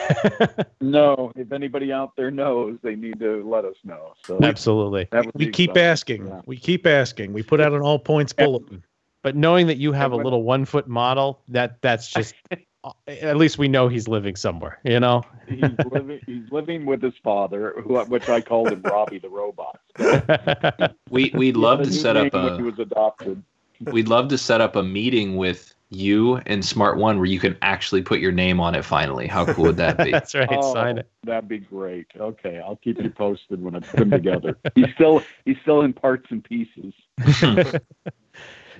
No, 0.81 1.31
if 1.35 1.51
anybody 1.51 1.93
out 1.93 2.15
there 2.17 2.31
knows, 2.31 2.77
they 2.81 2.95
need 2.95 3.19
to 3.19 3.47
let 3.47 3.65
us 3.65 3.75
know. 3.83 4.13
So 4.25 4.39
Absolutely. 4.41 5.07
We 5.35 5.47
keep 5.51 5.71
exciting. 5.71 5.83
asking. 5.89 6.27
Yeah. 6.27 6.41
We 6.45 6.57
keep 6.57 6.85
asking. 6.87 7.33
We 7.33 7.43
put 7.43 7.61
out 7.61 7.71
an 7.73 7.81
all 7.81 7.99
points 7.99 8.33
bulletin. 8.33 8.83
But 9.23 9.35
knowing 9.35 9.67
that 9.67 9.77
you 9.77 9.91
have 9.91 10.11
a 10.11 10.15
little 10.17 10.43
one 10.43 10.65
foot 10.65 10.87
model, 10.87 11.41
that 11.49 11.81
that's 11.81 12.09
just 12.09 12.33
at 13.07 13.37
least 13.37 13.57
we 13.57 13.67
know 13.67 13.87
he's 13.87 14.07
living 14.07 14.35
somewhere. 14.35 14.79
You 14.83 14.99
know. 14.99 15.23
he's 15.47 15.63
living. 15.91 16.19
He's 16.25 16.51
living 16.51 16.85
with 16.85 17.01
his 17.01 17.13
father, 17.23 17.75
who 17.83 17.99
which 18.05 18.29
I 18.29 18.41
called 18.41 18.71
him 18.71 18.81
Robbie 18.81 19.19
the 19.19 19.29
robot. 19.29 19.79
We 21.09 21.31
we'd 21.33 21.57
love 21.57 21.83
to 21.83 21.91
set 21.91 22.15
up 22.15 22.33
name 22.33 22.43
when 22.43 22.53
he 22.55 22.61
a 22.61 22.63
was 22.63 22.79
adopted. 22.79 23.43
we'd 23.81 24.07
love 24.07 24.29
to 24.29 24.37
set 24.37 24.61
up 24.61 24.77
a 24.77 24.83
meeting 24.83 25.35
with 25.35 25.75
you 25.89 26.37
and 26.45 26.63
Smart 26.63 26.97
One 26.97 27.17
where 27.17 27.25
you 27.25 27.39
can 27.39 27.57
actually 27.61 28.01
put 28.01 28.21
your 28.21 28.31
name 28.31 28.61
on 28.61 28.75
it 28.75 28.85
finally. 28.85 29.27
How 29.27 29.45
cool 29.45 29.65
would 29.65 29.77
that 29.77 29.97
be? 29.97 30.11
that's 30.11 30.33
right. 30.33 30.47
Oh, 30.49 30.73
Sign 30.73 30.99
it. 30.99 31.09
That'd 31.23 31.49
be 31.49 31.59
great. 31.59 32.07
Okay, 32.17 32.59
I'll 32.59 32.77
keep 32.77 33.01
you 33.01 33.09
posted 33.09 33.61
when 33.61 33.75
I 33.75 33.79
put 33.81 33.99
them 33.99 34.11
together. 34.11 34.57
He's 34.73 34.93
still 34.95 35.21
he's 35.45 35.57
still 35.61 35.81
in 35.81 35.91
parts 35.91 36.27
and 36.29 36.43
pieces. 36.43 36.93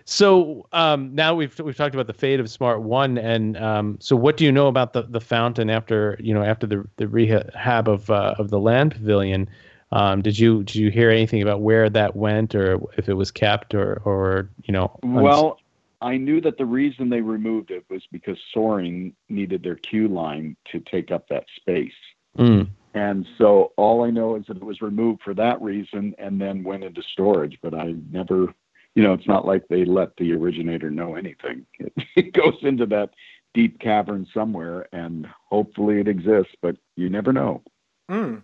So 0.06 0.68
um, 0.72 1.14
now 1.16 1.36
we've 1.36 1.58
we've 1.60 1.76
talked 1.76 1.96
about 1.96 2.08
the 2.08 2.14
fate 2.14 2.40
of 2.40 2.50
Smart 2.50 2.82
One, 2.82 3.18
and 3.18 3.58
um, 3.58 3.98
so 4.00 4.16
what 4.16 4.38
do 4.38 4.46
you 4.46 4.52
know 4.52 4.68
about 4.68 4.94
the, 4.94 5.04
the 5.04 5.22
fountain 5.22 5.70
after 5.70 6.18
you 6.20 6.34
know 6.34 6.44
after 6.44 6.68
the 6.68 6.88
the 6.98 7.08
rehab 7.08 7.88
of 7.88 8.10
uh, 8.10 8.36
of 8.38 8.50
the 8.50 8.60
land 8.60 8.92
pavilion? 8.92 9.50
Um, 9.92 10.22
did 10.22 10.40
you 10.40 10.64
did 10.64 10.76
you 10.76 10.90
hear 10.90 11.10
anything 11.10 11.42
about 11.42 11.62
where 11.62 11.90
that 11.90 12.16
went, 12.16 12.56
or 12.56 12.80
if 12.98 13.10
it 13.10 13.14
was 13.14 13.32
kept, 13.32 13.74
or 13.74 14.02
or 14.06 14.50
you 14.64 14.72
know? 14.72 14.98
uns- 15.04 15.14
Well, 15.22 15.58
I 16.02 16.18
knew 16.18 16.42
that 16.42 16.58
the 16.58 16.66
reason 16.66 17.10
they 17.10 17.22
removed 17.22 17.70
it 17.72 17.86
was 17.90 18.02
because 18.12 18.38
Soaring 18.54 19.14
needed 19.30 19.62
their 19.64 19.76
queue 19.76 20.08
line 20.08 20.56
to 20.72 20.80
take 20.80 21.12
up 21.12 21.28
that 21.30 21.44
space. 21.58 21.94
Mm, 22.38 22.70
And 22.94 23.28
so 23.38 23.74
all 23.78 24.04
I 24.04 24.10
know 24.10 24.36
is 24.36 24.46
that 24.48 24.58
it 24.58 24.64
was 24.64 24.82
removed 24.82 25.22
for 25.24 25.34
that 25.36 25.62
reason 25.62 26.16
and 26.18 26.40
then 26.40 26.64
went 26.64 26.84
into 26.84 27.04
storage. 27.12 27.58
But 27.62 27.74
I 27.76 27.94
never, 28.10 28.54
you 28.96 29.04
know, 29.04 29.14
it's 29.14 29.28
not 29.28 29.46
like 29.46 29.68
they 29.68 29.86
let 29.86 30.16
the 30.18 30.34
originator 30.34 30.90
know 30.92 31.16
anything. 31.16 31.66
It, 31.80 31.94
it 32.16 32.34
goes 32.34 32.58
into 32.62 32.86
that 32.88 33.10
deep 33.54 33.80
cavern 33.80 34.26
somewhere 34.34 34.88
and 34.94 35.28
hopefully 35.50 36.00
it 36.00 36.08
exists, 36.08 36.54
but 36.62 36.78
you 36.96 37.10
never 37.10 37.34
know. 37.34 37.64
Hmm. 38.10 38.38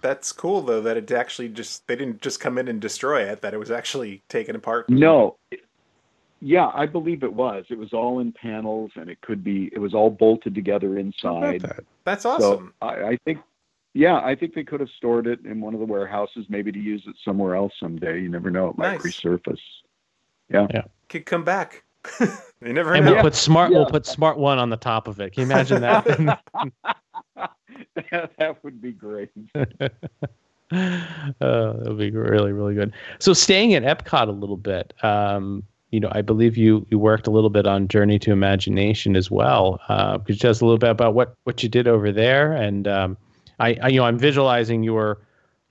That's 0.00 0.30
cool 0.32 0.62
though 0.62 0.80
that 0.82 0.96
it 0.96 1.10
actually 1.10 1.48
just 1.48 1.86
they 1.88 1.96
didn't 1.96 2.20
just 2.22 2.40
come 2.40 2.58
in 2.58 2.68
and 2.68 2.80
destroy 2.80 3.22
it. 3.22 3.40
That 3.42 3.54
it 3.54 3.58
was 3.58 3.70
actually 3.70 4.22
taken 4.28 4.54
apart. 4.56 4.88
No. 4.88 5.36
Yeah, 6.40 6.70
I 6.74 6.86
believe 6.86 7.22
it 7.22 7.32
was. 7.32 7.64
It 7.70 7.78
was 7.78 7.92
all 7.92 8.18
in 8.18 8.32
panels 8.32 8.90
and 8.96 9.08
it 9.08 9.20
could 9.20 9.44
be, 9.44 9.70
it 9.72 9.78
was 9.78 9.94
all 9.94 10.10
bolted 10.10 10.54
together 10.54 10.88
How 11.22 11.36
about 11.36 11.54
inside. 11.54 11.60
that? 11.62 11.84
That's 12.04 12.24
So 12.24 12.30
awesome. 12.30 12.74
I, 12.82 12.86
I 13.10 13.18
think, 13.24 13.38
yeah, 13.94 14.16
I 14.18 14.34
think 14.34 14.54
they 14.54 14.64
could 14.64 14.80
have 14.80 14.88
stored 14.96 15.26
it 15.28 15.44
in 15.44 15.60
one 15.60 15.74
of 15.74 15.80
the 15.80 15.86
warehouses, 15.86 16.46
maybe 16.48 16.72
to 16.72 16.78
use 16.80 17.02
it 17.06 17.14
somewhere 17.24 17.54
else 17.54 17.72
someday. 17.78 18.20
You 18.20 18.28
never 18.28 18.50
know; 18.50 18.68
it 18.70 18.78
might 18.78 18.92
Nice. 18.92 19.02
resurface. 19.02 19.58
Could 21.08 21.26
come 21.26 21.44
back. 21.44 21.84
you 22.20 22.72
never 22.72 22.94
and 22.94 23.04
know. 23.04 23.12
we'll 23.12 23.22
put 23.22 23.34
smart 23.34 23.70
Yeah. 23.70 23.78
we'll 23.78 23.90
put 23.90 24.06
Smart 24.06 24.36
One 24.38 24.58
on 24.58 24.70
the 24.70 24.76
top 24.76 25.06
of 25.08 25.20
it. 25.20 25.32
Can 25.34 25.42
you 25.42 25.52
imagine 25.52 25.82
that? 25.82 26.04
that 28.38 28.58
would 28.62 28.80
be 28.80 28.92
great. 28.92 29.30
uh, 29.54 29.62
that 30.70 31.84
would 31.86 31.98
be 31.98 32.10
really 32.10 32.52
really 32.52 32.74
good. 32.74 32.92
So 33.18 33.32
staying 33.32 33.74
at 33.74 33.82
Epcot 33.82 34.28
a 34.28 34.32
little 34.32 34.56
bit, 34.56 34.92
um, 35.04 35.62
you 35.90 36.00
know, 36.00 36.08
I 36.12 36.22
believe 36.22 36.56
you 36.56 36.86
you 36.90 36.98
worked 36.98 37.26
a 37.26 37.30
little 37.30 37.50
bit 37.50 37.66
on 37.66 37.86
Journey 37.88 38.18
to 38.20 38.32
Imagination 38.32 39.14
as 39.14 39.30
well. 39.30 39.80
Uh, 39.88 40.18
could 40.18 40.36
you 40.36 40.38
tell 40.40 40.50
us 40.50 40.60
a 40.60 40.64
little 40.64 40.78
bit 40.78 40.90
about 40.90 41.14
what 41.14 41.36
what 41.44 41.62
you 41.62 41.68
did 41.68 41.86
over 41.86 42.10
there? 42.10 42.52
And 42.52 42.88
um, 42.88 43.16
I, 43.60 43.76
I 43.82 43.88
you 43.88 43.98
know 44.00 44.06
I'm 44.06 44.18
visualizing 44.18 44.82
your 44.82 45.18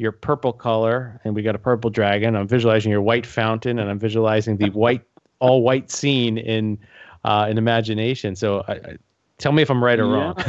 your 0.02 0.12
purple 0.12 0.52
color, 0.52 1.22
and 1.24 1.36
we 1.36 1.44
got 1.44 1.56
a 1.56 1.60
purple 1.60 1.90
dragon. 1.90 2.36
I'm 2.36 2.48
visualizing 2.48 2.92
your 2.92 3.02
white 3.02 3.26
fountain, 3.26 3.80
and 3.80 3.90
I'm 3.90 4.00
visualizing 4.00 4.58
the 4.58 4.70
white 4.72 5.04
all 5.40 5.62
white 5.62 5.92
scene 5.92 6.38
in 6.38 6.80
uh, 7.24 7.48
in 7.50 7.58
Imagination. 7.58 8.36
So 8.36 8.64
I, 8.68 8.74
I, 8.74 8.98
tell 9.38 9.52
me 9.52 9.62
if 9.62 9.70
I'm 9.70 9.84
right 9.84 10.00
or 10.00 10.08
wrong. 10.08 10.36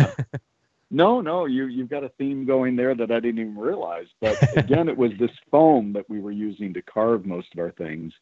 No, 0.95 1.23
no, 1.23 1.47
you 1.47 1.69
you've 1.69 1.89
got 1.89 2.05
a 2.05 2.11
theme 2.11 2.45
going 2.45 2.77
there 2.77 2.95
that 2.95 3.11
I 3.11 3.19
didn't 3.19 3.41
even 3.41 3.57
realize. 3.57 4.09
But 4.21 4.37
again, 4.59 4.91
it 4.91 4.97
was 4.97 5.11
this 5.19 5.31
foam 5.51 5.95
that 5.95 6.09
we 6.11 6.21
were 6.21 6.31
using 6.31 6.75
to 6.75 6.83
carve 6.83 7.25
most 7.25 7.49
of 7.55 7.61
our 7.61 7.71
things, 7.71 8.13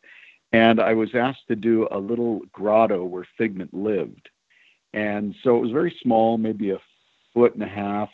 and 0.53 0.79
I 0.81 0.95
was 0.95 1.13
asked 1.17 1.49
to 1.49 1.57
do 1.57 1.89
a 1.91 1.99
little 1.99 2.43
grotto 2.53 3.05
where 3.05 3.27
Figment 3.37 3.75
lived, 3.75 4.29
and 4.95 5.35
so 5.43 5.57
it 5.57 5.61
was 5.61 5.73
very 5.73 5.97
small, 6.01 6.39
maybe 6.39 6.71
a 6.71 6.79
foot 7.35 7.55
and 7.55 7.65
a 7.65 7.69
half 7.69 8.09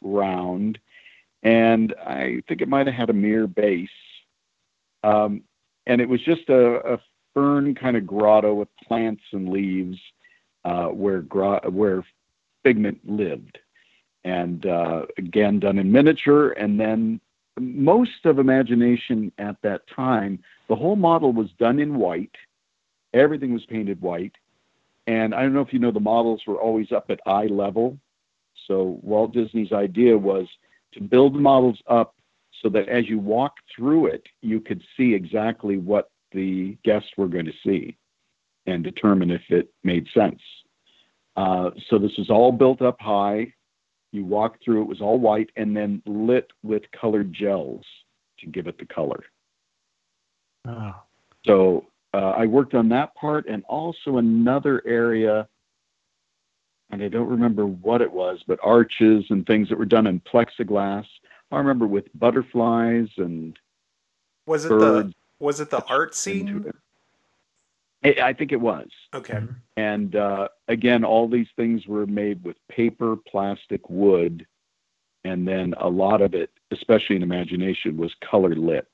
round, 0.00 0.78
and 1.42 1.94
I 2.04 2.42
think 2.48 2.60
it 2.60 2.68
might 2.68 2.86
have 2.86 2.96
had 2.96 3.10
a 3.10 3.14
mere 3.14 3.46
base, 3.46 3.88
um, 5.04 5.42
and 5.86 6.00
it 6.00 6.08
was 6.08 6.20
just 6.22 6.48
a, 6.48 6.94
a 6.94 6.98
fern 7.34 7.74
kind 7.74 7.96
of 7.96 8.06
grotto 8.06 8.54
with 8.54 8.68
plants 8.86 9.22
and 9.32 9.48
leaves 9.48 9.98
uh, 10.64 10.86
where 10.86 11.20
gro- 11.20 11.60
where 11.70 12.04
Figment 12.64 12.98
lived, 13.08 13.58
and 14.24 14.66
uh, 14.66 15.06
again 15.16 15.60
done 15.60 15.78
in 15.78 15.92
miniature, 15.92 16.50
and 16.50 16.78
then 16.78 17.20
most 17.58 18.24
of 18.24 18.38
Imagination 18.38 19.32
at 19.38 19.56
that 19.62 19.82
time, 19.88 20.40
the 20.68 20.76
whole 20.76 20.96
model 20.96 21.32
was 21.32 21.50
done 21.58 21.78
in 21.78 21.96
white. 21.98 22.34
Everything 23.14 23.52
was 23.52 23.64
painted 23.66 24.00
white, 24.00 24.34
and 25.06 25.34
I 25.34 25.42
don't 25.42 25.54
know 25.54 25.60
if 25.60 25.72
you 25.72 25.78
know 25.78 25.92
the 25.92 26.00
models 26.00 26.42
were 26.46 26.60
always 26.60 26.92
up 26.92 27.10
at 27.10 27.20
eye 27.26 27.46
level. 27.46 27.98
So 28.66 28.98
Walt 29.02 29.32
Disney's 29.32 29.72
idea 29.72 30.18
was 30.18 30.46
to 30.94 31.00
build 31.00 31.34
the 31.34 31.40
models 31.40 31.78
up 31.86 32.14
so 32.62 32.68
that 32.68 32.88
as 32.88 33.08
you 33.08 33.18
walk 33.18 33.54
through 33.74 34.06
it, 34.06 34.26
you 34.42 34.60
could 34.60 34.82
see 34.96 35.14
exactly 35.14 35.76
what 35.76 36.10
the 36.32 36.76
guests 36.84 37.10
were 37.16 37.28
going 37.28 37.46
to 37.46 37.52
see 37.64 37.96
and 38.66 38.84
determine 38.84 39.30
if 39.30 39.42
it 39.48 39.72
made 39.84 40.06
sense. 40.12 40.40
Uh, 41.36 41.70
so 41.88 41.98
this 41.98 42.16
was 42.18 42.30
all 42.30 42.52
built 42.52 42.82
up 42.82 42.96
high. 43.00 43.52
You 44.12 44.24
walk 44.24 44.56
through, 44.64 44.82
it 44.82 44.88
was 44.88 45.00
all 45.00 45.18
white 45.18 45.50
and 45.56 45.76
then 45.76 46.02
lit 46.06 46.50
with 46.62 46.82
colored 46.98 47.32
gels 47.32 47.84
to 48.40 48.46
give 48.46 48.66
it 48.66 48.78
the 48.78 48.86
color. 48.86 49.22
Oh. 50.66 50.94
So 51.46 51.86
uh, 52.14 52.30
I 52.36 52.46
worked 52.46 52.74
on 52.74 52.88
that 52.90 53.14
part 53.14 53.46
and 53.48 53.64
also 53.68 54.16
another 54.16 54.82
area, 54.86 55.46
and 56.90 57.02
I 57.02 57.08
don't 57.08 57.28
remember 57.28 57.66
what 57.66 58.00
it 58.00 58.10
was, 58.12 58.42
but 58.46 58.58
arches 58.62 59.24
and 59.30 59.46
things 59.46 59.68
that 59.68 59.78
were 59.78 59.84
done 59.84 60.06
in 60.06 60.20
plexiglass. 60.20 61.04
I 61.50 61.58
remember 61.58 61.86
with 61.86 62.06
butterflies 62.18 63.08
and 63.16 63.58
Was 64.46 64.64
it 64.64 64.68
birds. 64.70 65.08
the 65.10 65.14
was 65.44 65.60
it 65.60 65.70
the 65.70 65.84
art 65.86 66.14
scene? 66.14 66.66
it. 68.02 68.18
I 68.20 68.28
I 68.28 68.32
think 68.32 68.52
it 68.52 68.60
was. 68.60 68.88
Okay. 69.14 69.40
And 69.76 70.16
uh, 70.16 70.48
again, 70.68 71.04
all 71.04 71.28
these 71.28 71.46
things 71.56 71.86
were 71.86 72.06
made 72.06 72.42
with 72.44 72.56
paper, 72.68 73.16
plastic, 73.16 73.88
wood, 73.90 74.46
and 75.24 75.46
then 75.46 75.74
a 75.78 75.88
lot 75.88 76.20
of 76.22 76.34
it, 76.34 76.50
especially 76.70 77.16
in 77.16 77.22
imagination, 77.22 77.96
was 77.96 78.12
color 78.28 78.54
lit. 78.54 78.88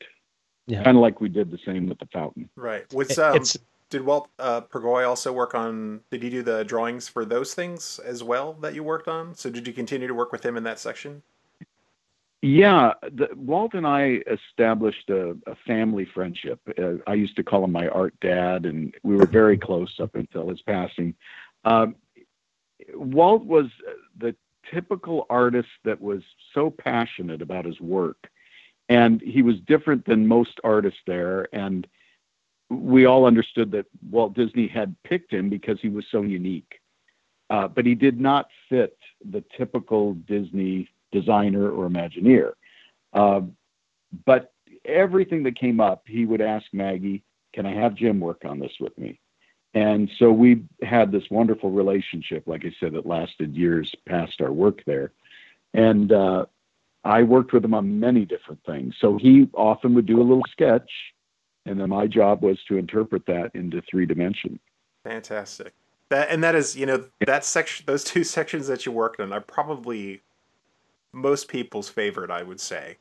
Yeah. 0.66 0.82
Kind 0.82 0.96
of 0.96 1.02
like 1.02 1.20
we 1.20 1.28
did 1.28 1.50
the 1.50 1.58
same 1.66 1.86
with 1.88 1.98
the 1.98 2.06
fountain. 2.12 2.48
Right. 2.56 2.90
Was 2.92 3.10
It- 3.10 3.18
um, 3.18 3.36
it's 3.36 3.56
did 3.90 4.04
Walt 4.04 4.28
uh, 4.38 4.62
Peregoy 4.62 5.04
also 5.04 5.32
work 5.32 5.54
on? 5.54 6.00
Did 6.10 6.22
he 6.22 6.30
do 6.30 6.42
the 6.42 6.64
drawings 6.64 7.08
for 7.08 7.24
those 7.24 7.54
things 7.54 8.00
as 8.04 8.22
well 8.22 8.54
that 8.54 8.74
you 8.74 8.82
worked 8.82 9.08
on? 9.08 9.34
So 9.34 9.50
did 9.50 9.66
you 9.66 9.72
continue 9.72 10.08
to 10.08 10.14
work 10.14 10.32
with 10.32 10.44
him 10.44 10.56
in 10.56 10.64
that 10.64 10.78
section? 10.78 11.22
Yeah, 12.42 12.92
the, 13.00 13.28
Walt 13.34 13.72
and 13.72 13.86
I 13.86 14.20
established 14.30 15.08
a, 15.08 15.30
a 15.46 15.54
family 15.66 16.06
friendship. 16.12 16.60
Uh, 16.78 16.96
I 17.06 17.14
used 17.14 17.36
to 17.36 17.42
call 17.42 17.64
him 17.64 17.72
my 17.72 17.88
art 17.88 18.14
dad, 18.20 18.66
and 18.66 18.94
we 19.02 19.16
were 19.16 19.24
very 19.24 19.56
close 19.56 19.98
up 19.98 20.14
until 20.14 20.50
his 20.50 20.60
passing. 20.60 21.14
Um, 21.64 21.96
Walt 22.94 23.46
was 23.46 23.66
the 24.18 24.36
typical 24.70 25.24
artist 25.30 25.70
that 25.84 26.00
was 26.00 26.22
so 26.52 26.68
passionate 26.68 27.40
about 27.40 27.64
his 27.64 27.80
work, 27.80 28.28
and 28.90 29.22
he 29.22 29.40
was 29.40 29.56
different 29.60 30.04
than 30.04 30.26
most 30.26 30.60
artists 30.64 31.00
there. 31.06 31.48
And 31.54 31.86
we 32.70 33.06
all 33.06 33.26
understood 33.26 33.70
that 33.72 33.86
Walt 34.10 34.34
Disney 34.34 34.66
had 34.66 34.94
picked 35.04 35.32
him 35.32 35.48
because 35.48 35.78
he 35.80 35.88
was 35.88 36.04
so 36.10 36.22
unique, 36.22 36.80
uh, 37.50 37.68
but 37.68 37.86
he 37.86 37.94
did 37.94 38.18
not 38.18 38.46
fit 38.68 38.96
the 39.30 39.44
typical 39.56 40.14
Disney 40.14 40.88
designer 41.12 41.70
or 41.70 41.88
Imagineer. 41.88 42.52
Uh, 43.12 43.42
but 44.24 44.52
everything 44.84 45.42
that 45.44 45.58
came 45.58 45.80
up, 45.80 46.02
he 46.06 46.26
would 46.26 46.40
ask 46.40 46.66
Maggie, 46.72 47.22
"Can 47.52 47.66
I 47.66 47.74
have 47.74 47.94
Jim 47.94 48.20
work 48.20 48.44
on 48.44 48.58
this 48.58 48.72
with 48.80 48.96
me?" 48.98 49.20
And 49.74 50.08
so 50.18 50.30
we 50.30 50.62
had 50.82 51.10
this 51.10 51.24
wonderful 51.30 51.70
relationship. 51.70 52.46
Like 52.46 52.64
I 52.64 52.72
said, 52.78 52.94
it 52.94 53.06
lasted 53.06 53.54
years 53.54 53.92
past 54.06 54.40
our 54.40 54.52
work 54.52 54.82
there. 54.86 55.12
And 55.74 56.12
uh, 56.12 56.46
I 57.02 57.24
worked 57.24 57.52
with 57.52 57.64
him 57.64 57.74
on 57.74 57.98
many 57.98 58.24
different 58.24 58.60
things. 58.64 58.94
So 59.00 59.18
he 59.18 59.48
often 59.52 59.94
would 59.94 60.06
do 60.06 60.20
a 60.20 60.22
little 60.22 60.44
sketch, 60.52 60.88
and 61.66 61.80
then 61.80 61.88
my 61.88 62.06
job 62.06 62.42
was 62.42 62.58
to 62.68 62.76
interpret 62.76 63.24
that 63.26 63.50
into 63.54 63.82
three 63.90 64.06
dimension. 64.06 64.58
Fantastic. 65.04 65.72
That 66.10 66.30
and 66.30 66.42
that 66.44 66.54
is, 66.54 66.76
you 66.76 66.86
know, 66.86 67.04
that 67.26 67.44
section, 67.44 67.84
those 67.86 68.04
two 68.04 68.24
sections 68.36 68.66
that 68.66 68.84
you 68.86 68.92
worked 68.92 69.20
on 69.20 69.32
are 69.32 69.40
probably 69.40 70.20
most 71.12 71.48
people's 71.48 71.88
favorite, 71.88 72.30
I 72.30 72.42
would 72.42 72.60
say. 72.60 72.96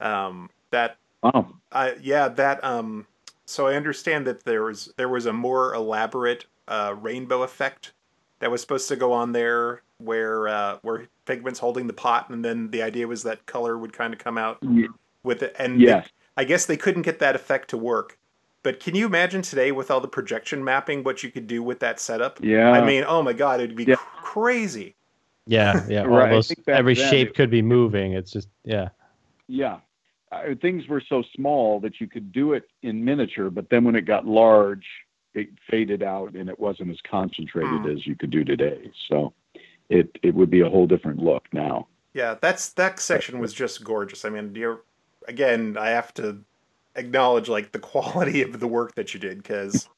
Um, 0.00 0.48
that, 0.70 0.96
wow. 1.22 1.52
uh, 1.72 1.92
yeah, 2.00 2.28
that. 2.28 2.62
Um, 2.64 3.06
so 3.44 3.66
I 3.66 3.74
understand 3.74 4.26
that 4.26 4.44
there 4.44 4.62
was 4.62 4.92
there 4.96 5.08
was 5.08 5.26
a 5.26 5.32
more 5.32 5.74
elaborate 5.74 6.46
uh, 6.68 6.94
rainbow 7.00 7.42
effect 7.42 7.92
that 8.38 8.50
was 8.50 8.60
supposed 8.60 8.88
to 8.88 8.96
go 8.96 9.12
on 9.12 9.32
there, 9.32 9.82
where 9.98 10.48
uh, 10.48 10.78
where 10.82 11.08
Figment's 11.26 11.58
holding 11.58 11.86
the 11.86 11.92
pot, 11.92 12.30
and 12.30 12.44
then 12.44 12.70
the 12.70 12.82
idea 12.82 13.06
was 13.06 13.22
that 13.24 13.44
color 13.46 13.76
would 13.76 13.92
kind 13.92 14.14
of 14.14 14.18
come 14.20 14.38
out 14.38 14.58
Yeah. 14.62 14.86
with 15.24 15.42
it. 15.42 15.54
And 15.58 15.80
Yes. 15.80 16.08
They- 16.40 16.44
I 16.44 16.44
guess 16.48 16.66
they 16.66 16.76
couldn't 16.76 17.02
get 17.02 17.18
that 17.18 17.34
effect 17.34 17.70
to 17.70 17.76
work. 17.76 18.18
But 18.62 18.78
can 18.80 18.94
you 18.94 19.06
imagine 19.06 19.40
today 19.42 19.72
with 19.72 19.90
all 19.90 20.00
the 20.00 20.08
projection 20.08 20.62
mapping 20.62 21.02
what 21.02 21.22
you 21.22 21.30
could 21.30 21.46
do 21.46 21.62
with 21.62 21.80
that 21.80 21.98
setup? 21.98 22.38
Yeah. 22.42 22.70
I 22.72 22.84
mean, 22.84 23.04
oh 23.06 23.22
my 23.22 23.32
god, 23.32 23.60
it'd 23.60 23.74
be 23.76 23.84
Yeah. 23.84 23.94
cr- 23.96 24.22
crazy. 24.22 24.94
Yeah, 25.46 25.84
yeah. 25.88 26.02
Right, 26.02 26.26
I 26.26 26.30
Almost 26.30 26.54
every 26.68 26.94
then 26.94 27.10
shape 27.10 27.28
it- 27.28 27.34
could 27.34 27.50
be 27.50 27.62
moving. 27.62 28.12
It's 28.12 28.30
just 28.30 28.48
yeah. 28.64 28.90
Yeah. 29.48 29.78
Uh, 30.30 30.54
things 30.60 30.86
were 30.86 31.00
so 31.00 31.22
small 31.34 31.80
that 31.80 32.00
you 32.00 32.06
could 32.06 32.30
do 32.32 32.52
it 32.52 32.68
in 32.82 33.02
miniature, 33.04 33.50
but 33.50 33.68
then 33.70 33.82
when 33.82 33.96
it 33.96 34.02
got 34.02 34.26
large, 34.26 34.86
it 35.34 35.48
faded 35.68 36.02
out 36.04 36.34
and 36.34 36.48
it 36.48 36.60
wasn't 36.60 36.90
as 36.90 37.00
concentrated 37.10 37.80
Hmm. 37.80 37.88
as 37.90 38.06
you 38.06 38.14
could 38.14 38.30
do 38.30 38.44
today. 38.44 38.90
So 39.08 39.32
it 39.88 40.18
it 40.22 40.34
would 40.34 40.50
be 40.50 40.60
a 40.60 40.68
whole 40.68 40.86
different 40.86 41.18
look 41.20 41.46
now. 41.52 41.88
Yeah, 42.12 42.34
that's 42.40 42.68
that 42.74 43.00
section 43.00 43.38
was 43.38 43.54
just 43.54 43.82
gorgeous. 43.82 44.24
I 44.24 44.28
mean, 44.28 44.54
you're 44.54 44.82
again, 45.30 45.76
I 45.78 45.90
have 45.90 46.12
to 46.14 46.44
acknowledge 46.96 47.48
like 47.48 47.72
the 47.72 47.78
quality 47.78 48.42
of 48.42 48.60
the 48.60 48.68
work 48.68 48.94
that 48.96 49.14
you 49.14 49.20
did 49.20 49.38
because 49.38 49.88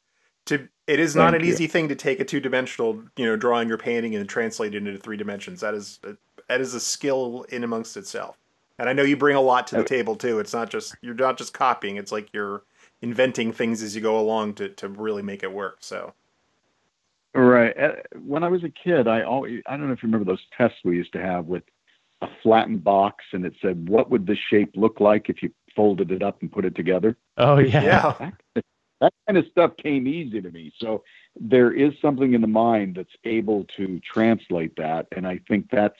to 0.46 0.68
it 0.86 1.00
is 1.00 1.16
not 1.16 1.32
Thank 1.32 1.42
an 1.42 1.48
you. 1.48 1.52
easy 1.52 1.66
thing 1.66 1.88
to 1.88 1.96
take 1.96 2.20
a 2.20 2.24
two 2.24 2.40
dimensional, 2.40 3.02
you 3.16 3.26
know, 3.26 3.36
drawing 3.36 3.70
or 3.72 3.78
painting 3.78 4.14
and 4.14 4.28
translate 4.28 4.74
it 4.74 4.86
into 4.86 4.98
three 4.98 5.16
dimensions. 5.16 5.60
That 5.60 5.74
is 5.74 6.00
that 6.48 6.60
is 6.60 6.74
a 6.74 6.80
skill 6.80 7.44
in 7.48 7.64
amongst 7.64 7.96
itself. 7.96 8.38
And 8.78 8.88
I 8.88 8.92
know 8.92 9.02
you 9.02 9.16
bring 9.16 9.36
a 9.36 9.40
lot 9.40 9.66
to 9.68 9.76
the 9.76 9.84
table 9.84 10.16
too. 10.16 10.38
It's 10.40 10.52
not 10.52 10.70
just 10.70 10.96
you're 11.02 11.14
not 11.14 11.38
just 11.38 11.54
copying. 11.54 11.96
It's 11.96 12.12
like 12.12 12.28
you're 12.32 12.62
inventing 13.00 13.52
things 13.52 13.82
as 13.82 13.94
you 13.96 14.02
go 14.02 14.18
along 14.20 14.54
to 14.54 14.68
to 14.70 14.88
really 14.88 15.22
make 15.22 15.42
it 15.42 15.52
work. 15.52 15.78
So 15.80 16.14
Right. 17.34 17.76
Uh, 17.78 17.92
When 18.24 18.44
I 18.44 18.48
was 18.48 18.62
a 18.64 18.68
kid, 18.70 19.08
I 19.08 19.22
always 19.22 19.62
I 19.66 19.76
don't 19.76 19.86
know 19.86 19.92
if 19.92 20.02
you 20.02 20.08
remember 20.08 20.30
those 20.30 20.44
tests 20.56 20.78
we 20.84 20.96
used 20.96 21.12
to 21.14 21.20
have 21.22 21.46
with 21.46 21.62
a 22.22 22.28
flattened 22.42 22.82
box 22.82 23.24
and 23.32 23.44
it 23.44 23.52
said 23.60 23.88
what 23.88 24.08
would 24.08 24.26
the 24.26 24.36
shape 24.48 24.70
look 24.76 25.00
like 25.00 25.28
if 25.28 25.42
you 25.42 25.50
folded 25.74 26.10
it 26.10 26.22
up 26.22 26.40
and 26.40 26.52
put 26.52 26.64
it 26.64 26.74
together. 26.74 27.16
Oh 27.36 27.58
yeah. 27.58 27.82
yeah, 27.82 28.30
that, 28.54 28.64
that 29.00 29.12
kind 29.26 29.38
of 29.38 29.44
stuff 29.50 29.76
came 29.76 30.06
easy 30.06 30.40
to 30.40 30.50
me. 30.50 30.72
So 30.78 31.02
there 31.38 31.72
is 31.72 31.92
something 32.00 32.34
in 32.34 32.40
the 32.40 32.46
mind 32.46 32.96
that's 32.96 33.14
able 33.24 33.66
to 33.76 34.00
translate 34.00 34.74
that, 34.76 35.06
and 35.16 35.26
I 35.26 35.40
think 35.48 35.68
that's 35.70 35.98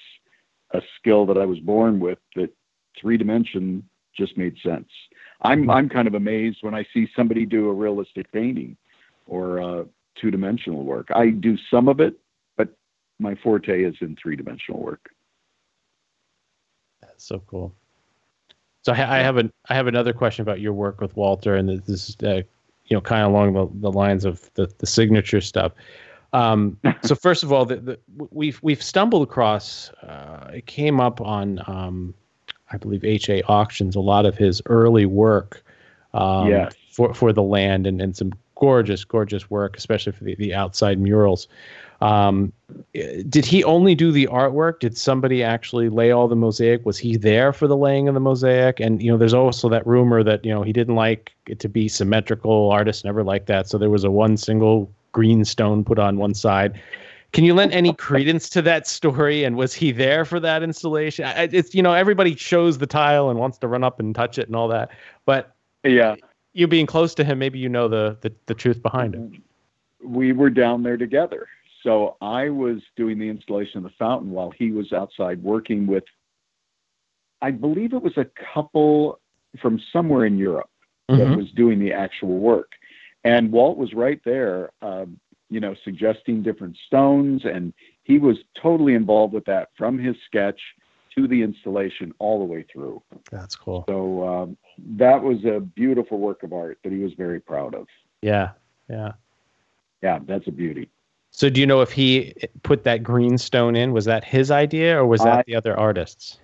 a 0.73 0.81
skill 0.99 1.27
that 1.27 1.39
I 1.39 1.45
was 1.45 1.59
born 1.59 2.01
with. 2.01 2.19
That 2.37 2.51
three 3.01 3.17
dimension 3.17 3.89
just 4.17 4.37
made 4.37 4.57
sense. 4.63 4.89
I'm 5.43 5.69
I'm 5.71 5.89
kind 5.89 6.07
of 6.07 6.15
amazed 6.15 6.59
when 6.61 6.75
I 6.75 6.87
see 6.95 7.09
somebody 7.17 7.47
do 7.47 7.69
a 7.69 7.73
realistic 7.73 8.31
painting 8.33 8.77
or 9.27 9.61
uh, 9.61 9.85
two 10.21 10.31
dimensional 10.31 10.85
work. 10.85 11.09
I 11.15 11.31
do 11.31 11.57
some 11.71 11.89
of 11.89 12.01
it, 12.01 12.15
but 12.57 12.77
my 13.19 13.35
forte 13.37 13.83
is 13.83 13.95
in 14.01 14.17
three 14.23 14.37
dimensional 14.37 14.81
work. 14.81 15.09
So 17.23 17.43
cool. 17.47 17.73
So 18.83 18.93
I, 18.93 19.19
I 19.19 19.23
have 19.23 19.37
an 19.37 19.53
I 19.69 19.75
have 19.75 19.87
another 19.87 20.13
question 20.13 20.43
about 20.43 20.61
your 20.61 20.73
work 20.73 21.01
with 21.01 21.17
Walter, 21.17 21.55
and 21.55 21.69
this 21.69 21.89
is 21.89 22.17
uh, 22.23 22.43
you 22.87 22.97
know 22.97 23.01
kind 23.01 23.23
of 23.23 23.31
along 23.31 23.53
the, 23.53 23.69
the 23.81 23.93
lines 23.93 24.25
of 24.25 24.51
the, 24.55 24.71
the 24.79 24.87
signature 24.87 25.41
stuff. 25.41 25.73
Um, 26.33 26.79
so 27.05 27.15
first 27.15 27.43
of 27.43 27.53
all, 27.53 27.65
the, 27.65 27.77
the, 27.77 27.99
we've 28.31 28.59
we've 28.63 28.83
stumbled 28.83 29.23
across. 29.23 29.91
Uh, 30.03 30.51
it 30.55 30.67
came 30.67 31.01
up 31.01 31.21
on 31.21 31.63
um, 31.69 32.15
I 32.73 32.77
believe 32.77 33.05
HA 33.05 33.43
auctions 33.45 33.95
a 33.95 34.01
lot 34.01 34.27
of 34.27 34.37
his 34.37 34.61
early 34.67 35.07
work 35.07 35.63
um, 36.15 36.49
Yes. 36.49 36.75
for 36.91 37.15
for 37.15 37.33
the 37.33 37.43
land 37.43 37.87
and, 37.87 38.03
and 38.03 38.17
some 38.17 38.33
gorgeous 38.57 39.05
gorgeous 39.05 39.49
work, 39.49 39.77
especially 39.77 40.13
for 40.13 40.25
the, 40.25 40.35
the 40.35 40.55
outside 40.55 40.99
murals. 40.99 41.47
Um, 42.03 42.53
did 42.93 43.45
he 43.45 43.63
only 43.63 43.95
do 43.95 44.11
the 44.11 44.27
artwork? 44.27 44.81
Did 44.81 44.99
somebody 44.99 45.43
actually 45.43 45.89
lay 45.89 46.11
all 46.11 46.27
the 46.27 46.37
mosaic? 46.37 46.85
Was 46.85 46.99
he 46.99 47.17
there 47.17 47.53
for 47.53 47.69
the 47.69 47.77
laying 47.77 48.09
of 48.09 48.15
the 48.15 48.21
mosaic? 48.21 48.81
And 48.81 49.01
you 49.01 49.11
know, 49.11 49.17
there's 49.17 49.33
also 49.33 49.69
that 49.69 49.87
rumor 49.87 50.25
that 50.25 50.45
you 50.45 50.53
know 50.53 50.63
he 50.63 50.73
didn't 50.73 50.97
like 50.97 51.33
it 51.47 51.61
to 51.61 51.69
be 51.69 51.89
symmetrical. 51.89 52.71
Artists 52.71 53.05
never 53.05 53.23
like 53.23 53.47
that, 53.47 53.69
so 53.69 53.79
there 53.79 53.89
was 53.89 54.03
a 54.03 54.11
one 54.11 54.37
single 54.37 54.91
green 55.13 55.45
stone 55.45 55.85
put 55.85 55.99
on 55.99 56.17
one 56.17 56.35
side. 56.35 56.81
Can 57.31 57.45
you 57.45 57.55
lend 57.55 57.73
any 57.73 57.93
credence 58.09 58.49
to 58.51 58.63
that 58.63 58.87
story? 58.89 59.45
And 59.45 59.57
was 59.57 59.73
he 59.73 59.93
there 59.93 60.25
for 60.25 60.41
that 60.41 60.65
installation? 60.65 61.25
It's 61.37 61.75
you 61.77 61.83
know 61.85 61.93
everybody 61.93 62.35
shows 62.35 62.79
the 62.79 62.87
tile 62.87 63.31
and 63.31 63.39
wants 63.39 63.59
to 63.59 63.69
run 63.69 63.85
up 63.85 64.01
and 64.01 64.13
touch 64.13 64.39
it 64.39 64.49
and 64.49 64.57
all 64.57 64.69
that, 64.69 64.91
but 65.25 65.55
Yeah, 65.85 66.17
you 66.53 66.67
being 66.67 66.87
close 66.87 67.15
to 67.15 67.23
him, 67.25 67.39
maybe 67.39 67.61
you 67.61 67.69
know 67.69 67.87
the 67.87 68.19
the, 68.23 68.33
the 68.47 68.55
truth 68.55 68.83
behind 68.83 69.15
it. 69.15 69.41
we 70.03 70.33
were 70.33 70.51
down 70.51 70.83
there 70.83 70.97
together. 70.97 71.47
So 71.83 72.17
I 72.21 72.49
was 72.49 72.81
doing 72.97 73.19
the 73.19 73.29
installation 73.29 73.79
of 73.79 73.85
the 73.85 73.97
fountain 73.99 74.31
while 74.31 74.51
he 74.51 74.71
was 74.71 74.93
outside 74.93 75.43
working 75.43 75.87
with, 75.87 76.05
I 77.41 77.51
believe 77.51 77.93
it 77.93 78.03
was 78.03 78.17
a 78.17 78.27
couple 78.55 79.21
from 79.61 79.81
somewhere 79.93 80.25
in 80.25 80.39
Europe 80.39 80.71
that 81.09 81.27
Mhm. 81.27 81.37
was 81.37 81.51
doing 81.53 81.79
the 81.79 81.93
actual 81.93 82.39
work. 82.39 82.73
And 83.25 83.53
Walt 83.53 83.77
was 83.77 83.93
right 83.95 84.23
there, 84.25 84.71
um, 84.81 85.19
you 85.51 85.61
know, 85.61 85.75
suggesting 85.85 86.43
different 86.43 86.77
stones. 86.87 87.45
And 87.45 87.73
he 88.05 88.19
was 88.19 88.39
totally 88.55 88.95
involved 88.95 89.35
with 89.35 89.45
that 89.47 89.71
from 89.77 89.99
his 89.99 90.17
sketch 90.23 90.61
to 91.15 91.29
the 91.29 91.43
installation 91.43 92.15
all 92.19 92.39
the 92.39 92.45
way 92.45 92.63
through. 92.73 93.03
That's 93.31 93.55
cool. 93.55 93.85
So 93.89 94.27
um, 94.27 94.57
that 94.97 95.23
was 95.23 95.45
a 95.45 95.61
beautiful 95.61 96.19
work 96.19 96.43
of 96.43 96.53
art 96.53 96.79
that 96.83 96.93
he 96.93 97.01
was 97.01 97.13
very 97.15 97.41
proud 97.41 97.75
of. 97.75 97.87
Yeah, 98.23 98.53
yeah. 98.89 99.13
Yeah, 100.03 100.21
that's 100.25 100.47
a 100.49 100.53
beauty. 100.53 100.91
So 101.33 101.49
do 101.51 101.61
you 101.61 101.67
know 101.67 101.81
if 101.81 101.91
he 101.91 102.35
put 102.63 102.85
that 102.85 103.03
green 103.03 103.39
stone 103.39 103.75
in? 103.75 103.93
Was 103.93 104.05
that 104.05 104.23
his 104.23 104.51
idea 104.51 104.99
or 104.99 105.07
was 105.07 105.23
that 105.25 105.39
I- 105.41 105.43
the 105.47 105.57
other 105.57 105.77
artists? 105.79 106.39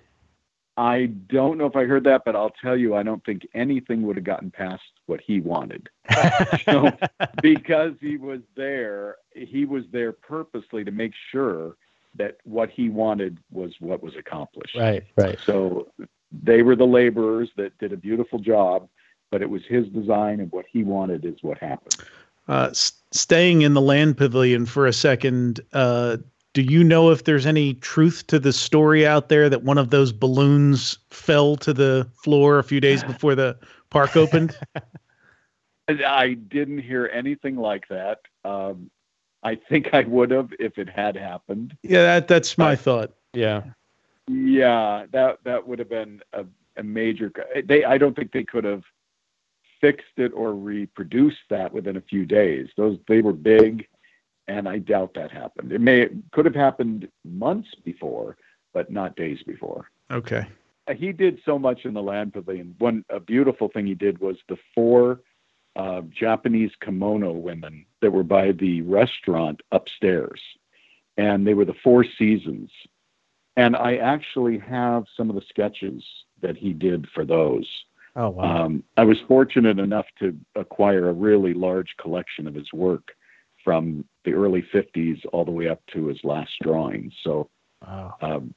I 0.77 1.07
don't 1.27 1.57
know 1.57 1.65
if 1.65 1.75
I 1.75 1.83
heard 1.83 2.05
that, 2.05 2.21
but 2.25 2.37
I'll 2.37 2.53
tell 2.61 2.77
you, 2.77 2.95
I 2.95 3.03
don't 3.03 3.21
think 3.25 3.45
anything 3.53 4.03
would 4.03 4.15
have 4.15 4.23
gotten 4.23 4.49
past 4.49 4.81
what 5.07 5.19
he 5.19 5.41
wanted. 5.41 5.89
So, 6.65 6.89
because 7.41 7.93
he 7.99 8.15
was 8.15 8.39
there, 8.55 9.17
he 9.35 9.65
was 9.65 9.83
there 9.91 10.13
purposely 10.13 10.85
to 10.85 10.91
make 10.91 11.11
sure 11.31 11.75
that 12.15 12.37
what 12.43 12.69
he 12.69 12.87
wanted 12.89 13.39
was 13.51 13.73
what 13.79 14.01
was 14.01 14.15
accomplished. 14.15 14.75
right, 14.77 15.03
right. 15.17 15.37
So 15.45 15.91
they 16.31 16.61
were 16.61 16.75
the 16.77 16.87
laborers 16.87 17.49
that 17.57 17.77
did 17.79 17.91
a 17.91 17.97
beautiful 17.97 18.39
job, 18.39 18.87
but 19.31 19.41
it 19.41 19.49
was 19.49 19.61
his 19.67 19.85
design 19.89 20.39
and 20.39 20.49
what 20.51 20.65
he 20.71 20.83
wanted 20.83 21.25
is 21.25 21.35
what 21.41 21.57
happened. 21.57 21.97
Uh, 22.47 22.67
s- 22.71 22.98
staying 23.11 23.61
in 23.61 23.73
the 23.73 23.81
land 23.81 24.17
pavilion 24.17 24.65
for 24.65 24.85
a 24.85 24.93
second, 24.93 25.59
uh, 25.73 26.17
do 26.53 26.61
you 26.61 26.83
know 26.83 27.11
if 27.11 27.23
there's 27.25 27.45
any 27.45 27.75
truth 27.75 28.25
to 28.27 28.39
the 28.39 28.51
story 28.51 29.05
out 29.05 29.29
there 29.29 29.49
that 29.49 29.63
one 29.63 29.77
of 29.77 29.91
those 29.91 30.11
balloons 30.11 30.97
fell 31.09 31.55
to 31.57 31.73
the 31.73 32.09
floor 32.23 32.59
a 32.59 32.63
few 32.63 32.79
days 32.79 33.03
before 33.03 33.35
the 33.35 33.57
park 33.89 34.15
opened? 34.15 34.57
I- 34.75 34.81
I 36.05 36.33
didn't 36.35 36.79
hear 36.79 37.09
anything 37.11 37.55
like 37.55 37.87
that. 37.87 38.19
Um, 38.45 38.91
I 39.41 39.55
think 39.55 39.91
I 39.93 40.01
would 40.01 40.29
have 40.29 40.51
if 40.59 40.77
it 40.77 40.87
had 40.87 41.15
happened. 41.15 41.75
yeah, 41.81 42.03
that, 42.03 42.27
that's 42.27 42.59
my 42.59 42.75
thought. 42.75 43.13
Yeah. 43.33 43.63
Yeah, 44.27 45.07
that 45.11 45.39
that 45.45 45.67
would 45.67 45.79
have 45.79 45.89
been 45.89 46.21
a, 46.33 46.45
a 46.77 46.83
major. 46.83 47.31
They, 47.65 47.83
I 47.85 47.97
don't 47.97 48.15
think 48.15 48.31
they 48.31 48.43
could 48.43 48.65
have 48.65 48.83
fixed 49.81 50.17
it 50.17 50.31
or 50.33 50.53
reproduced 50.53 51.37
that 51.49 51.73
within 51.73 51.97
a 51.97 52.01
few 52.01 52.25
days. 52.25 52.67
Those 52.77 52.97
they 53.07 53.21
were 53.21 53.33
big, 53.33 53.87
and 54.47 54.67
I 54.67 54.79
doubt 54.79 55.13
that 55.15 55.31
happened. 55.31 55.71
It 55.71 55.81
may 55.81 56.09
could 56.31 56.45
have 56.45 56.55
happened 56.55 57.09
months 57.23 57.69
before, 57.83 58.37
but 58.73 58.91
not 58.91 59.15
days 59.15 59.41
before. 59.43 59.89
Okay. 60.11 60.45
Uh, 60.87 60.93
He 60.93 61.11
did 61.11 61.39
so 61.45 61.59
much 61.59 61.85
in 61.85 61.93
the 61.93 62.01
land 62.01 62.33
pavilion. 62.33 62.75
One 62.79 63.05
a 63.09 63.19
beautiful 63.19 63.69
thing 63.69 63.85
he 63.87 63.95
did 63.95 64.19
was 64.19 64.37
the 64.47 64.57
four 64.75 65.21
uh, 65.75 66.01
Japanese 66.09 66.71
kimono 66.81 67.31
women 67.31 67.85
that 68.01 68.11
were 68.11 68.23
by 68.23 68.51
the 68.51 68.81
restaurant 68.81 69.61
upstairs, 69.71 70.41
and 71.17 71.45
they 71.45 71.53
were 71.53 71.65
the 71.65 71.75
Four 71.83 72.03
Seasons. 72.03 72.69
And 73.55 73.75
I 73.75 73.97
actually 73.97 74.57
have 74.59 75.05
some 75.15 75.29
of 75.29 75.35
the 75.35 75.45
sketches 75.49 76.03
that 76.41 76.55
he 76.57 76.73
did 76.73 77.07
for 77.13 77.25
those. 77.25 77.67
Oh 78.15 78.29
wow. 78.29 78.65
Um, 78.65 78.83
I 78.97 79.03
was 79.03 79.17
fortunate 79.27 79.79
enough 79.79 80.05
to 80.19 80.35
acquire 80.55 81.09
a 81.09 81.13
really 81.13 81.53
large 81.53 81.95
collection 81.99 82.47
of 82.47 82.55
his 82.55 82.71
work 82.73 83.09
from 83.63 84.05
the 84.25 84.33
early 84.33 84.63
50s 84.73 85.19
all 85.31 85.45
the 85.45 85.51
way 85.51 85.67
up 85.67 85.81
to 85.93 86.07
his 86.07 86.19
last 86.23 86.51
drawings. 86.61 87.13
So 87.23 87.49
wow. 87.85 88.15
um, 88.21 88.53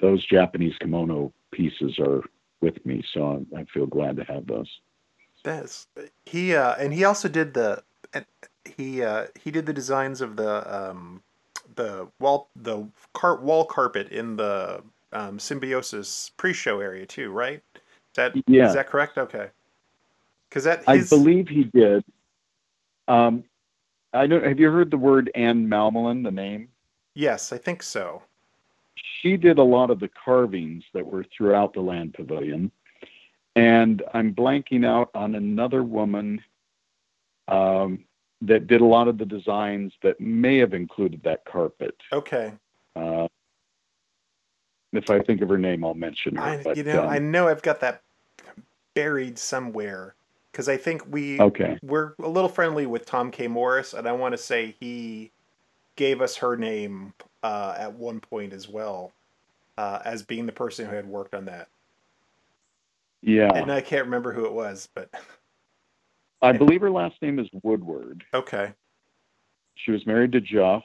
those 0.00 0.24
Japanese 0.26 0.74
kimono 0.80 1.32
pieces 1.52 1.98
are 1.98 2.22
with 2.60 2.84
me, 2.84 3.02
so 3.12 3.44
I, 3.54 3.60
I 3.60 3.64
feel 3.72 3.86
glad 3.86 4.16
to 4.16 4.24
have 4.24 4.46
those. 4.46 4.68
That's 5.44 5.86
he 6.24 6.54
uh, 6.54 6.74
and 6.76 6.92
he 6.92 7.04
also 7.04 7.28
did 7.28 7.54
the 7.54 7.82
he 8.64 9.02
uh, 9.02 9.26
he 9.40 9.50
did 9.50 9.66
the 9.66 9.72
designs 9.72 10.20
of 10.20 10.36
the 10.36 10.74
um, 10.90 11.22
the 11.74 12.08
wall 12.18 12.50
the 12.56 12.88
car- 13.14 13.40
wall 13.40 13.64
carpet 13.64 14.08
in 14.08 14.36
the 14.36 14.82
um, 15.12 15.38
symbiosis 15.38 16.32
pre-show 16.36 16.80
area 16.80 17.06
too, 17.06 17.30
right? 17.30 17.62
Is 18.16 18.32
that 18.32 18.42
Yeah. 18.46 18.68
is 18.68 18.74
that 18.74 18.88
correct? 18.88 19.18
Okay. 19.18 19.50
Because 20.48 20.64
that 20.64 20.84
I 20.88 21.02
believe 21.02 21.48
he 21.48 21.64
did. 21.64 22.02
Um, 23.08 23.44
I 24.14 24.26
don't. 24.26 24.42
Have 24.42 24.58
you 24.58 24.70
heard 24.70 24.90
the 24.90 24.96
word 24.96 25.30
Anne 25.34 25.68
Malmelin, 25.68 26.22
the 26.24 26.30
name? 26.30 26.70
yes, 27.14 27.52
I 27.52 27.58
think 27.58 27.82
so. 27.82 28.22
She 28.94 29.36
did 29.36 29.58
a 29.58 29.62
lot 29.62 29.90
of 29.90 30.00
the 30.00 30.08
carvings 30.08 30.84
that 30.94 31.06
were 31.06 31.24
throughout 31.36 31.74
the 31.74 31.80
land 31.80 32.14
pavilion, 32.14 32.70
and 33.54 34.02
I'm 34.14 34.34
blanking 34.34 34.86
out 34.86 35.10
on 35.14 35.34
another 35.34 35.82
woman 35.82 36.42
um, 37.48 38.04
that 38.42 38.66
did 38.66 38.80
a 38.80 38.84
lot 38.84 39.08
of 39.08 39.18
the 39.18 39.26
designs 39.26 39.92
that 40.02 40.20
may 40.20 40.56
have 40.58 40.72
included 40.72 41.22
that 41.24 41.44
carpet. 41.44 41.96
Okay. 42.12 42.52
Uh, 42.94 43.28
if 44.92 45.10
I 45.10 45.20
think 45.20 45.42
of 45.42 45.48
her 45.50 45.58
name, 45.58 45.84
I'll 45.84 45.94
mention 45.94 46.36
her. 46.36 46.42
I 46.42 46.62
but, 46.62 46.76
you 46.76 46.84
know 46.84 47.02
um, 47.02 47.10
I 47.10 47.18
know 47.18 47.48
I've 47.48 47.62
got 47.62 47.80
that 47.80 48.02
buried 48.96 49.38
somewhere 49.38 50.14
because 50.50 50.68
I 50.70 50.76
think 50.78 51.02
we 51.12 51.38
Okay. 51.40 51.78
we're 51.82 52.14
a 52.18 52.28
little 52.28 52.48
friendly 52.48 52.86
with 52.86 53.04
Tom 53.04 53.30
K 53.30 53.46
Morris, 53.46 53.92
and 53.94 54.08
I 54.08 54.12
want 54.12 54.32
to 54.32 54.38
say 54.38 54.74
he 54.80 55.30
gave 55.96 56.20
us 56.22 56.34
her 56.36 56.56
name 56.56 57.12
uh, 57.42 57.74
at 57.78 57.92
one 57.92 58.20
point 58.20 58.52
as 58.54 58.68
well 58.68 59.12
uh, 59.78 60.00
as 60.04 60.22
being 60.22 60.46
the 60.46 60.52
person 60.52 60.88
who 60.88 60.96
had 60.96 61.06
worked 61.06 61.34
on 61.34 61.44
that. 61.44 61.68
yeah, 63.22 63.52
And 63.54 63.70
I 63.70 63.82
can't 63.82 64.06
remember 64.06 64.32
who 64.32 64.46
it 64.46 64.52
was, 64.52 64.88
but 64.94 65.10
I 66.42 66.52
believe 66.52 66.80
her 66.80 66.90
last 66.90 67.20
name 67.22 67.38
is 67.38 67.48
Woodward. 67.62 68.24
okay. 68.34 68.72
She 69.76 69.90
was 69.90 70.06
married 70.06 70.32
to 70.32 70.40
Geoff, 70.40 70.84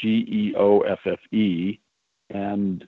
G 0.00 0.08
E 0.08 0.54
O 0.56 0.80
F 0.80 1.00
F 1.04 1.18
E, 1.32 1.80
and 2.30 2.86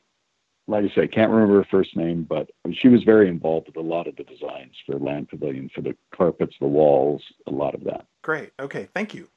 like 0.70 0.84
I 0.84 0.94
say, 0.94 1.02
I 1.02 1.06
can't 1.06 1.30
remember 1.30 1.56
her 1.56 1.66
first 1.70 1.96
name, 1.96 2.22
but 2.22 2.50
she 2.72 2.88
was 2.88 3.02
very 3.02 3.28
involved 3.28 3.66
with 3.66 3.76
a 3.76 3.80
lot 3.80 4.06
of 4.06 4.16
the 4.16 4.24
designs 4.24 4.74
for 4.86 4.98
Land 4.98 5.28
Pavilion, 5.28 5.68
for 5.74 5.80
the 5.80 5.96
carpets, 6.14 6.54
the 6.60 6.66
walls, 6.66 7.22
a 7.46 7.50
lot 7.50 7.74
of 7.74 7.84
that. 7.84 8.06
Great. 8.22 8.52
Okay. 8.60 8.88
Thank 8.94 9.14
you. 9.14 9.28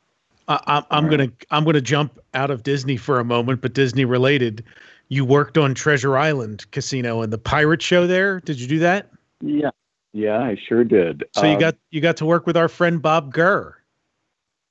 I, 0.48 0.60
I'm, 0.68 0.84
I'm 0.92 1.10
gonna 1.10 1.32
I'm 1.52 1.64
gonna 1.64 1.82
jump 1.82 2.20
out 2.34 2.52
of 2.52 2.64
Disney 2.64 2.98
for 2.98 3.20
a 3.20 3.24
moment, 3.24 3.62
but 3.62 3.74
Disney 3.74 4.06
related. 4.06 4.64
You 5.08 5.26
worked 5.26 5.58
on 5.58 5.74
Treasure 5.74 6.18
Island 6.18 6.70
Casino 6.72 7.22
and 7.22 7.32
the 7.32 7.38
pirate 7.38 7.82
show 7.82 8.08
there. 8.08 8.40
Did 8.42 8.60
you 8.60 8.68
do 8.68 8.80
that? 8.80 9.10
Yeah, 9.42 9.72
yeah, 10.12 10.40
I 10.40 10.58
sure 10.68 10.84
did. 10.84 11.24
So 11.32 11.46
you 11.46 11.54
Um, 11.54 11.60
got 11.60 11.78
you 11.92 12.02
got 12.02 12.18
to 12.18 12.26
work 12.26 12.46
with 12.46 12.58
our 12.58 12.68
friend 12.68 13.02
Bob 13.02 13.32
Gurr. 13.34 13.78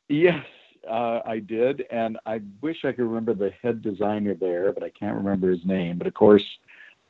Yes, 0.08 0.44
uh, 0.88 1.20
I 1.24 1.38
did, 1.38 1.84
and 1.90 2.18
I 2.26 2.40
wish 2.60 2.84
I 2.84 2.92
could 2.92 3.04
remember 3.04 3.34
the 3.34 3.52
head 3.62 3.82
designer 3.82 4.34
there, 4.34 4.72
but 4.72 4.82
I 4.82 4.90
can't 4.90 5.16
remember 5.16 5.50
his 5.50 5.64
name. 5.64 5.98
But 5.98 6.06
of 6.06 6.14
course, 6.14 6.44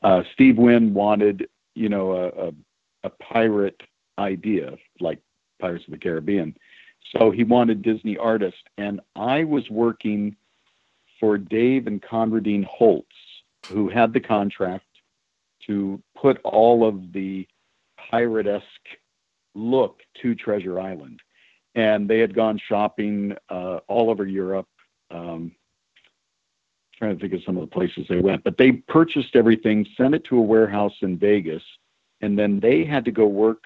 uh, 0.03 0.23
Steve 0.35 0.59
Wynn 0.59 0.95
wanted, 0.95 1.49
you 1.75 1.89
know, 1.89 2.13
a, 2.13 2.49
a, 2.49 2.53
a 3.05 3.11
pirate 3.11 3.81
idea 4.19 4.77
like 5.01 5.19
Pirates 5.61 5.85
of 5.87 5.93
the 5.93 5.99
Caribbean, 5.99 6.57
so 7.17 7.31
he 7.31 7.45
wanted 7.45 7.83
Disney 7.83 8.17
artists, 8.17 8.61
and 8.79 9.01
I 9.17 9.45
was 9.45 9.69
working 9.71 10.37
for 11.21 11.39
Dave 11.39 11.87
and 11.87 12.03
Conradine 12.03 12.65
Holtz, 12.65 13.07
who 13.69 13.89
had 13.89 14.13
the 14.13 14.21
contract 14.21 14.87
to 15.67 16.03
put 16.17 16.41
all 16.43 16.87
of 16.87 17.13
the 17.13 17.47
pirate-esque 18.11 18.65
look 19.55 20.01
to 20.21 20.35
Treasure 20.35 20.81
Island 20.81 21.21
and 21.75 22.09
they 22.09 22.19
had 22.19 22.35
gone 22.35 22.61
shopping 22.69 23.35
uh, 23.49 23.79
all 23.89 24.11
over 24.11 24.27
Europe. 24.27 24.69
Um, 25.11 25.53
trying 26.99 27.17
to 27.17 27.21
think 27.21 27.33
of 27.35 27.43
some 27.45 27.57
of 27.57 27.63
the 27.63 27.75
places 27.75 28.07
they 28.09 28.21
went, 28.21 28.45
but 28.45 28.57
they 28.57 28.73
purchased 28.73 29.35
everything, 29.35 29.85
sent 29.97 30.15
it 30.15 30.25
to 30.25 30.39
a 30.39 30.41
warehouse 30.41 30.95
in 31.01 31.19
Vegas, 31.19 31.63
and 32.21 32.39
then 32.39 32.61
they 32.61 32.85
had 32.85 33.05
to 33.05 33.11
go 33.11 33.27
work 33.27 33.65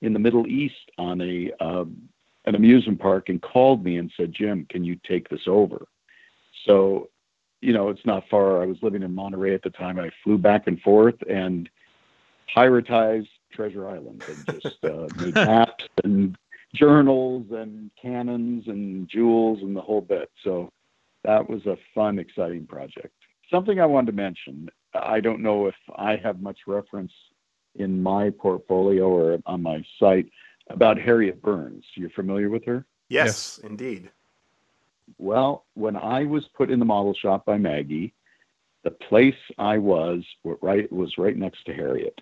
in 0.00 0.12
the 0.12 0.18
Middle 0.18 0.46
East 0.46 0.90
on 0.98 1.20
a 1.20 1.52
um, 1.60 2.08
an 2.46 2.54
amusement 2.54 3.00
park 3.00 3.28
and 3.28 3.40
called 3.40 3.84
me 3.84 3.98
and 3.98 4.10
said, 4.16 4.32
"Jim, 4.32 4.66
can 4.70 4.84
you 4.84 4.96
take 5.06 5.28
this 5.28 5.42
over?" 5.46 5.86
So, 6.66 7.10
you 7.60 7.72
know, 7.72 7.88
it's 7.88 8.04
not 8.04 8.24
far. 8.30 8.62
I 8.62 8.66
was 8.66 8.76
living 8.82 9.02
in 9.02 9.14
Monterey 9.14 9.54
at 9.54 9.62
the 9.62 9.70
time. 9.70 9.98
I 9.98 10.10
flew 10.22 10.38
back 10.38 10.66
and 10.66 10.80
forth 10.80 11.16
and 11.28 11.68
piratized 12.54 13.28
Treasure 13.52 13.88
Island 13.88 14.24
and 14.28 14.62
just 14.62 14.84
uh, 14.84 15.08
made 15.16 15.34
maps 15.34 15.84
and 16.02 16.36
journals 16.74 17.46
and 17.50 17.90
cannons 18.00 18.64
and 18.66 19.08
jewels 19.08 19.60
and 19.62 19.74
the 19.74 19.80
whole 19.80 20.00
bit. 20.00 20.30
So 20.42 20.72
that 21.24 21.48
was 21.48 21.64
a 21.66 21.76
fun, 21.94 22.18
exciting 22.18 22.66
project. 22.66 23.14
Something 23.50 23.80
I 23.80 23.86
wanted 23.86 24.12
to 24.12 24.16
mention. 24.16 24.68
I 24.94 25.20
don't 25.20 25.40
know 25.40 25.66
if 25.66 25.74
I 25.96 26.16
have 26.16 26.40
much 26.40 26.58
reference 26.66 27.12
in 27.76 28.02
my 28.02 28.30
portfolio 28.30 29.08
or 29.08 29.38
on 29.46 29.62
my 29.62 29.84
site 29.98 30.28
about 30.70 30.98
Harriet 30.98 31.42
Burns. 31.42 31.84
You're 31.94 32.10
familiar 32.10 32.50
with 32.50 32.64
her? 32.64 32.84
Yes, 33.08 33.60
indeed. 33.62 34.10
Well, 35.18 35.64
when 35.74 35.96
I 35.96 36.24
was 36.24 36.44
put 36.56 36.70
in 36.70 36.78
the 36.78 36.84
model 36.84 37.14
shop 37.14 37.44
by 37.44 37.58
Maggie, 37.58 38.14
the 38.82 38.90
place 38.90 39.34
I 39.58 39.78
was 39.78 40.22
right 40.62 40.90
was 40.92 41.18
right 41.18 41.36
next 41.36 41.64
to 41.66 41.74
Harriet, 41.74 42.20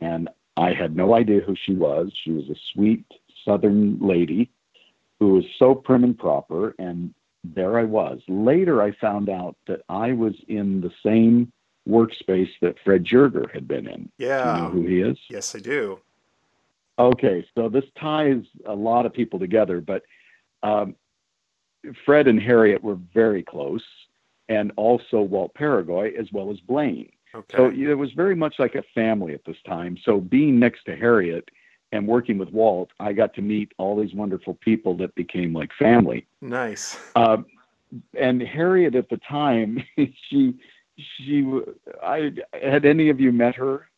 and 0.00 0.28
I 0.56 0.72
had 0.72 0.96
no 0.96 1.14
idea 1.14 1.40
who 1.40 1.56
she 1.64 1.74
was. 1.74 2.12
She 2.24 2.30
was 2.30 2.48
a 2.50 2.56
sweet 2.72 3.04
Southern 3.44 3.98
lady 4.00 4.50
who 5.20 5.34
was 5.34 5.44
so 5.58 5.74
prim 5.74 6.04
and 6.04 6.18
proper, 6.18 6.74
and 6.78 7.14
there 7.44 7.78
I 7.78 7.84
was. 7.84 8.20
Later, 8.28 8.82
I 8.82 8.92
found 8.92 9.28
out 9.28 9.56
that 9.66 9.82
I 9.88 10.12
was 10.12 10.34
in 10.48 10.80
the 10.80 10.90
same 11.04 11.52
workspace 11.88 12.50
that 12.60 12.76
Fred 12.84 13.04
Joerger 13.04 13.52
had 13.52 13.66
been 13.68 13.86
in. 13.86 14.02
Do 14.18 14.24
you 14.24 14.28
Yeah. 14.28 14.56
know 14.56 14.68
who 14.68 14.82
he 14.86 15.00
is? 15.00 15.18
Yes, 15.28 15.54
I 15.54 15.58
do. 15.60 16.00
Okay, 16.98 17.46
so 17.54 17.68
this 17.68 17.84
ties 17.98 18.44
a 18.66 18.74
lot 18.74 19.06
of 19.06 19.12
people 19.12 19.38
together, 19.38 19.80
but 19.80 20.02
um, 20.62 20.94
Fred 22.04 22.28
and 22.28 22.40
Harriet 22.40 22.82
were 22.82 22.98
very 23.14 23.42
close, 23.42 23.84
and 24.48 24.72
also 24.76 25.20
Walt 25.22 25.54
Peregoy 25.54 26.12
as 26.18 26.30
well 26.32 26.50
as 26.50 26.60
Blaine. 26.60 27.10
Okay. 27.34 27.56
So 27.56 27.70
it 27.70 27.94
was 27.94 28.12
very 28.12 28.36
much 28.36 28.58
like 28.58 28.74
a 28.74 28.82
family 28.94 29.34
at 29.34 29.44
this 29.44 29.56
time. 29.66 29.96
So 30.04 30.20
being 30.20 30.58
next 30.58 30.84
to 30.84 30.94
Harriet 30.94 31.48
and 31.92 32.06
working 32.06 32.38
with 32.38 32.50
Walt, 32.50 32.90
I 32.98 33.12
got 33.12 33.34
to 33.34 33.42
meet 33.42 33.72
all 33.78 34.00
these 34.00 34.14
wonderful 34.14 34.54
people 34.54 34.96
that 34.96 35.14
became 35.14 35.52
like 35.52 35.70
family. 35.78 36.26
nice. 36.40 36.98
Um, 37.14 37.46
and 38.18 38.42
Harriet 38.42 38.94
at 38.94 39.08
the 39.10 39.18
time, 39.18 39.84
she 40.30 40.54
she 40.96 41.60
I 42.02 42.32
had 42.52 42.84
any 42.84 43.10
of 43.10 43.20
you 43.20 43.32
met 43.32 43.54
her? 43.56 43.88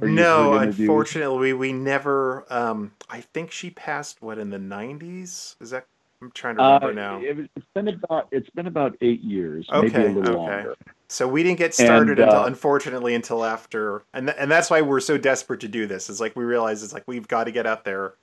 No, 0.00 0.54
unfortunately, 0.54 1.52
we, 1.52 1.70
we 1.70 1.72
never. 1.72 2.52
Um, 2.52 2.92
I 3.08 3.20
think 3.20 3.52
she 3.52 3.70
passed 3.70 4.20
what 4.20 4.38
in 4.38 4.50
the 4.50 4.58
'90s. 4.58 5.54
Is 5.60 5.70
that? 5.70 5.86
I'm 6.24 6.30
trying 6.32 6.56
to 6.56 6.62
remember 6.62 6.88
Uh, 6.88 6.92
now. 6.92 7.20
it 7.20 7.50
it's 7.54 7.66
been 7.74 7.88
about 7.88 8.28
it's 8.30 8.48
been 8.50 8.66
about 8.66 8.96
eight 9.02 9.20
years, 9.22 9.66
maybe 9.70 9.94
a 9.94 10.08
little 10.08 10.20
okay. 10.20 10.32
longer. 10.32 10.74
So 11.08 11.28
we 11.28 11.42
didn't 11.42 11.58
get 11.58 11.74
started 11.74 12.18
And, 12.18 12.20
until, 12.30 12.40
uh, 12.40 12.46
unfortunately, 12.46 13.14
until 13.14 13.44
after, 13.44 14.02
and 14.14 14.28
th- 14.28 14.36
and 14.40 14.50
that's 14.50 14.70
why 14.70 14.80
we're 14.80 15.00
so 15.00 15.18
desperate 15.18 15.60
to 15.60 15.68
do 15.68 15.86
this. 15.86 16.08
It's 16.08 16.20
like 16.20 16.34
we 16.34 16.44
realize 16.44 16.82
it's 16.82 16.94
like 16.94 17.04
we've 17.06 17.28
got 17.28 17.44
to 17.44 17.52
get 17.52 17.66
out 17.66 17.84
there 17.84 18.14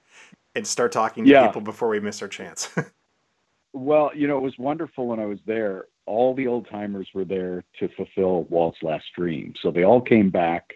and 0.55 0.65
start 0.65 0.91
talking 0.91 1.23
to 1.25 1.29
Yeah. 1.29 1.45
people 1.47 1.61
before 1.61 1.89
we 1.89 1.99
miss 1.99 2.21
our 2.21 2.27
chance. 2.27 2.69
Well, 3.73 4.11
you 4.13 4.27
know, 4.27 4.37
it 4.37 4.41
was 4.41 4.57
wonderful 4.57 5.07
when 5.07 5.21
I 5.21 5.25
was 5.25 5.39
there. 5.45 5.85
All 6.05 6.33
the 6.35 6.45
old 6.45 6.67
timers 6.69 7.07
were 7.13 7.23
there 7.23 7.63
to 7.79 7.87
fulfill 7.95 8.43
Walt's 8.49 8.83
last 8.83 9.05
dream, 9.15 9.53
so 9.61 9.71
they 9.71 9.83
all 9.85 10.01
came 10.01 10.29
back 10.29 10.73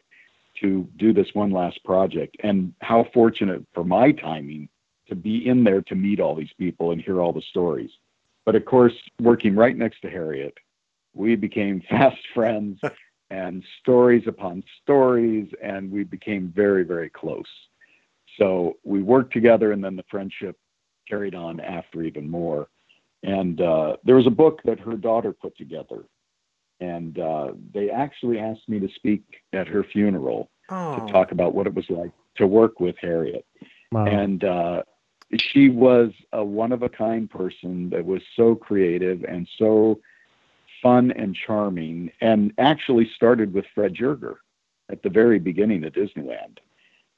to 0.61 0.87
do 0.95 1.11
this 1.11 1.27
one 1.33 1.51
last 1.51 1.83
project. 1.83 2.37
And 2.41 2.73
how 2.81 3.05
fortunate 3.13 3.65
for 3.73 3.83
my 3.83 4.13
timing 4.13 4.69
to 5.07 5.15
be 5.15 5.47
in 5.47 5.63
there 5.63 5.81
to 5.81 5.95
meet 5.95 6.19
all 6.19 6.35
these 6.35 6.53
people 6.57 6.91
and 6.91 7.01
hear 7.01 7.21
all 7.21 7.33
the 7.33 7.41
stories. 7.49 7.91
But 8.45 8.55
of 8.55 8.65
course, 8.65 8.93
working 9.19 9.55
right 9.55 9.75
next 9.75 10.01
to 10.01 10.09
Harriet, 10.09 10.53
we 11.13 11.35
became 11.35 11.81
fast 11.89 12.17
friends 12.33 12.79
and 13.29 13.63
stories 13.79 14.23
upon 14.27 14.63
stories, 14.81 15.47
and 15.63 15.91
we 15.91 16.03
became 16.03 16.51
very, 16.55 16.83
very 16.83 17.09
close. 17.09 17.43
So 18.37 18.77
we 18.83 19.01
worked 19.01 19.33
together, 19.33 19.71
and 19.71 19.83
then 19.83 19.95
the 19.95 20.05
friendship 20.09 20.57
carried 21.07 21.35
on 21.35 21.59
after 21.59 22.03
even 22.03 22.29
more. 22.29 22.67
And 23.23 23.59
uh, 23.61 23.97
there 24.03 24.15
was 24.15 24.27
a 24.27 24.31
book 24.31 24.61
that 24.65 24.79
her 24.79 24.95
daughter 24.95 25.33
put 25.33 25.57
together, 25.57 26.03
and 26.79 27.17
uh, 27.17 27.53
they 27.73 27.89
actually 27.89 28.37
asked 28.39 28.67
me 28.67 28.79
to 28.79 28.89
speak 28.95 29.23
at 29.53 29.67
her 29.67 29.83
funeral 29.83 30.51
oh, 30.69 30.95
to 30.95 31.11
talk 31.11 31.31
about 31.31 31.55
what 31.55 31.65
it 31.65 31.73
was 31.73 31.85
like 31.89 32.11
to 32.35 32.45
work 32.45 32.79
with 32.79 32.95
Harriet 33.01 33.45
Wow. 33.91 34.05
and 34.05 34.43
uh, 34.43 34.83
she 35.41 35.69
was 35.69 36.11
a 36.33 36.43
one 36.43 36.71
of 36.71 36.83
a 36.83 36.89
kind 36.89 37.29
person 37.29 37.89
that 37.89 38.05
was 38.05 38.21
so 38.35 38.55
creative 38.55 39.23
and 39.23 39.47
so 39.57 39.99
fun 40.81 41.11
and 41.11 41.35
charming 41.35 42.11
and 42.21 42.53
actually 42.57 43.09
started 43.15 43.53
with 43.53 43.65
Fred 43.73 43.95
Joerger 43.95 44.35
at 44.91 45.01
the 45.01 45.09
very 45.09 45.39
beginning 45.39 45.83
of 45.83 45.93
Disneyland. 45.93 46.59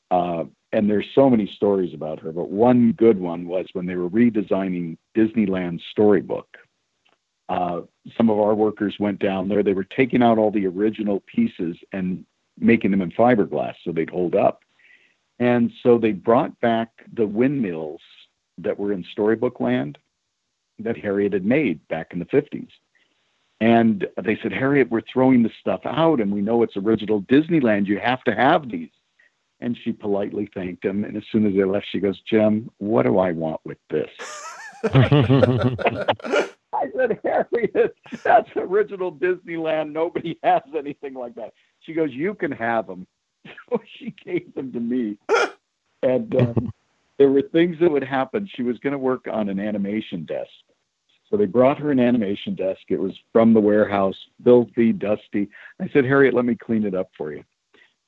Uh, 0.09 0.45
and 0.72 0.89
there's 0.89 1.07
so 1.13 1.30
many 1.30 1.51
stories 1.55 1.93
about 1.93 2.20
her, 2.20 2.32
but 2.32 2.49
one 2.49 2.93
good 2.93 3.20
one 3.20 3.47
was 3.47 3.65
when 3.74 3.86
they 3.86 3.95
were 3.95 4.09
redesigning 4.09 4.97
Disneyland 5.15 5.82
Storybook. 5.91 6.47
Uh, 7.49 7.82
some 8.18 8.30
of 8.30 8.39
our 8.39 8.53
workers 8.55 8.95
went 8.99 9.20
down 9.20 9.47
there. 9.47 9.63
They 9.63 9.74
were 9.74 9.86
taking 9.86 10.22
out 10.22 10.38
all 10.38 10.51
the 10.51 10.68
original 10.68 11.24
pieces 11.34 11.78
and 11.93 12.26
making 12.59 12.91
them 12.91 13.01
in 13.01 13.11
fiberglass 13.11 13.76
so 13.84 13.91
they'd 13.91 14.09
hold 14.09 14.36
up. 14.36 14.61
And 15.40 15.72
so 15.84 15.98
they 15.98 16.12
brought 16.12 16.60
back 16.62 16.90
the 17.14 17.26
windmills 17.26 18.02
that 18.58 18.78
were 18.78 18.92
in 18.92 19.06
Storybook 19.12 19.60
Land 19.60 19.98
that 20.80 20.98
Harriet 20.98 21.34
had 21.34 21.46
made 21.46 21.88
back 21.88 22.12
in 22.12 22.20
the 22.20 22.26
50s. 22.26 22.70
And 23.60 24.08
they 24.24 24.38
said, 24.42 24.52
Harriet, 24.52 24.90
we're 24.92 25.02
throwing 25.02 25.42
this 25.42 25.52
stuff 25.60 25.82
out 25.86 26.22
and 26.22 26.32
we 26.32 26.42
know 26.42 26.62
it's 26.62 26.78
original 26.78 27.22
Disneyland. 27.24 27.88
You 27.88 28.00
have 28.00 28.24
to 28.26 28.36
have 28.36 28.70
these. 28.70 28.90
And 29.60 29.76
she 29.84 29.92
politely 29.92 30.50
thanked 30.54 30.86
him. 30.86 31.04
And 31.04 31.18
as 31.18 31.24
soon 31.32 31.48
as 31.48 31.56
they 31.56 31.64
left, 31.64 31.88
she 31.92 32.00
goes, 32.00 32.20
Jim, 32.30 32.70
what 32.78 33.04
do 33.04 33.18
I 33.18 33.32
want 33.32 33.60
with 33.66 33.80
this? 33.90 34.10
I 36.78 36.92
said, 36.96 37.20
Harriet, 37.24 37.96
that's 38.24 38.50
original 38.56 39.12
Disneyland. 39.12 39.92
Nobody 39.92 40.38
has 40.44 40.62
anything 40.78 41.16
like 41.16 41.34
that. 41.36 41.54
She 41.80 41.94
goes, 41.94 42.12
You 42.12 42.36
can 42.36 42.52
have 42.52 42.86
them. 42.86 43.08
So 43.70 43.82
she 43.98 44.14
gave 44.24 44.54
them 44.56 44.72
to 44.74 44.80
me. 44.80 45.18
And 46.04 46.36
uh, 46.36 46.54
there 47.18 47.32
were 47.32 47.42
things 47.42 47.78
that 47.82 47.90
would 47.92 48.04
happen. 48.04 48.48
She 48.56 48.62
was 48.62 48.78
going 48.78 48.94
to 48.94 49.00
work 49.00 49.26
on 49.30 49.50
an 49.50 49.60
animation 49.60 50.26
desk. 50.26 50.52
So 51.30 51.36
they 51.38 51.46
brought 51.48 51.80
her 51.80 51.90
an 51.92 52.00
animation 52.00 52.54
desk. 52.54 52.82
It 52.90 53.00
was 53.00 53.14
from 53.34 53.54
the 53.56 53.60
warehouse, 53.60 54.16
filthy, 54.44 54.94
dusty. 54.94 55.50
I 55.82 55.90
said, 55.92 56.06
Harriet, 56.06 56.36
let 56.36 56.46
me 56.46 56.54
clean 56.56 56.86
it 56.86 56.94
up 56.94 57.10
for 57.18 57.34
you. 57.34 57.44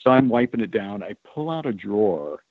So 0.02 0.12
I'm 0.12 0.30
wiping 0.30 0.62
it 0.62 0.70
down. 0.70 1.02
I 1.02 1.16
pull 1.34 1.50
out 1.50 1.66
a 1.66 1.74
drawer 1.74 2.44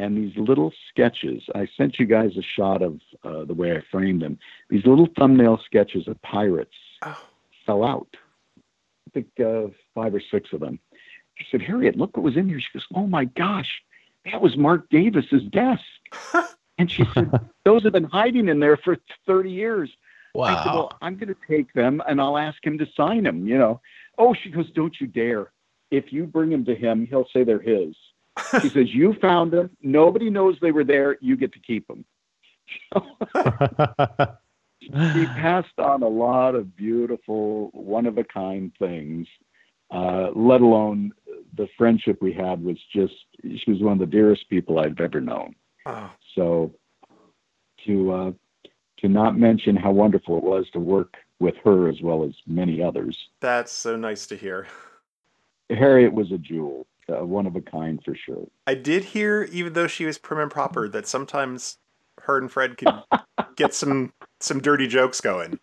and 0.00 0.16
these 0.16 0.36
little 0.36 0.72
sketches. 0.90 1.40
I 1.54 1.68
sent 1.76 2.00
you 2.00 2.04
guys 2.06 2.32
a 2.36 2.42
shot 2.56 2.82
of 2.82 3.00
uh, 3.22 3.44
the 3.44 3.54
way 3.54 3.76
I 3.76 3.82
framed 3.92 4.22
them. 4.22 4.38
These 4.68 4.84
little 4.86 5.08
thumbnail 5.16 5.60
sketches 5.64 6.08
of 6.08 6.20
pirates 6.22 6.74
Oh. 7.02 7.16
fell 7.64 7.84
out. 7.84 8.08
I 8.58 9.10
think 9.14 9.28
uh, 9.38 9.68
five 9.94 10.14
or 10.14 10.22
six 10.32 10.52
of 10.52 10.58
them. 10.60 10.80
I 11.40 11.44
said, 11.50 11.62
Harriet, 11.62 11.96
look 11.96 12.16
what 12.16 12.22
was 12.22 12.36
in 12.36 12.48
here. 12.48 12.60
She 12.60 12.68
goes, 12.72 12.86
Oh 12.94 13.06
my 13.06 13.24
gosh, 13.24 13.70
that 14.26 14.40
was 14.40 14.56
Marc 14.56 14.88
Davis's 14.90 15.42
desk. 15.44 15.82
and 16.78 16.90
she 16.90 17.04
said, 17.14 17.30
Those 17.64 17.82
have 17.84 17.92
been 17.92 18.04
hiding 18.04 18.48
in 18.48 18.60
there 18.60 18.76
for 18.76 18.98
30 19.26 19.50
years. 19.50 19.90
I 20.38 20.64
said, 20.64 20.74
Well, 20.74 20.98
I'm 21.00 21.16
going 21.16 21.28
to 21.28 21.36
take 21.48 21.72
them 21.72 22.02
and 22.06 22.20
I'll 22.20 22.38
ask 22.38 22.64
him 22.64 22.78
to 22.78 22.86
sign 22.96 23.24
them, 23.24 23.46
you 23.46 23.58
know. 23.58 23.80
Oh, 24.18 24.34
she 24.34 24.50
goes, 24.50 24.70
Don't 24.72 24.94
you 25.00 25.06
dare. 25.06 25.50
If 25.90 26.12
you 26.12 26.26
bring 26.26 26.50
them 26.50 26.64
to 26.66 26.74
him, 26.74 27.06
he'll 27.06 27.26
say 27.32 27.42
they're 27.42 27.60
his. 27.60 27.96
She 28.60 28.68
says, 28.74 28.94
You 28.94 29.14
found 29.14 29.52
them. 29.52 29.70
Nobody 29.82 30.30
knows 30.30 30.58
they 30.60 30.72
were 30.72 30.84
there. 30.84 31.16
You 31.20 31.36
get 31.36 31.52
to 31.54 31.58
keep 31.58 31.86
them. 31.88 32.04
she 34.80 35.26
passed 35.26 35.78
on 35.78 36.02
a 36.02 36.08
lot 36.08 36.54
of 36.54 36.76
beautiful, 36.76 37.70
one 37.72 38.06
of 38.06 38.18
a 38.18 38.24
kind 38.24 38.72
things, 38.78 39.26
uh, 39.90 40.30
let 40.34 40.60
alone 40.60 41.12
the 41.56 41.68
friendship 41.76 42.18
we 42.20 42.32
had 42.32 42.62
was 42.62 42.78
just, 42.94 43.14
she 43.42 43.70
was 43.70 43.80
one 43.80 43.94
of 43.94 43.98
the 43.98 44.06
dearest 44.06 44.48
people 44.48 44.78
I've 44.78 45.00
ever 45.00 45.20
known. 45.20 45.54
Oh, 45.86 46.10
So 46.34 46.74
to, 47.86 48.12
uh, 48.12 48.32
to 48.98 49.08
not 49.08 49.38
mention 49.38 49.76
how 49.76 49.92
wonderful 49.92 50.36
it 50.36 50.44
was 50.44 50.66
to 50.72 50.78
work 50.78 51.14
with 51.38 51.54
her 51.64 51.88
as 51.88 51.96
well 52.02 52.22
as 52.24 52.32
many 52.46 52.82
others. 52.82 53.16
that's 53.40 53.72
so 53.72 53.96
nice 53.96 54.26
to 54.26 54.36
hear. 54.36 54.66
Harriet 55.70 56.12
was 56.12 56.30
a 56.32 56.38
jewel, 56.38 56.86
uh, 57.08 57.24
one 57.24 57.46
of 57.46 57.56
a 57.56 57.60
kind 57.60 58.00
for 58.04 58.14
sure. 58.14 58.46
I 58.66 58.74
did 58.74 59.04
hear, 59.04 59.44
even 59.50 59.72
though 59.72 59.86
she 59.86 60.04
was 60.04 60.18
prim 60.18 60.40
and 60.40 60.50
proper, 60.50 60.88
that 60.88 61.06
sometimes 61.06 61.78
her 62.22 62.36
and 62.36 62.50
Fred 62.50 62.76
could 62.76 62.92
get 63.56 63.72
some 63.72 64.12
some 64.40 64.60
dirty 64.60 64.86
jokes 64.86 65.20
going. 65.20 65.58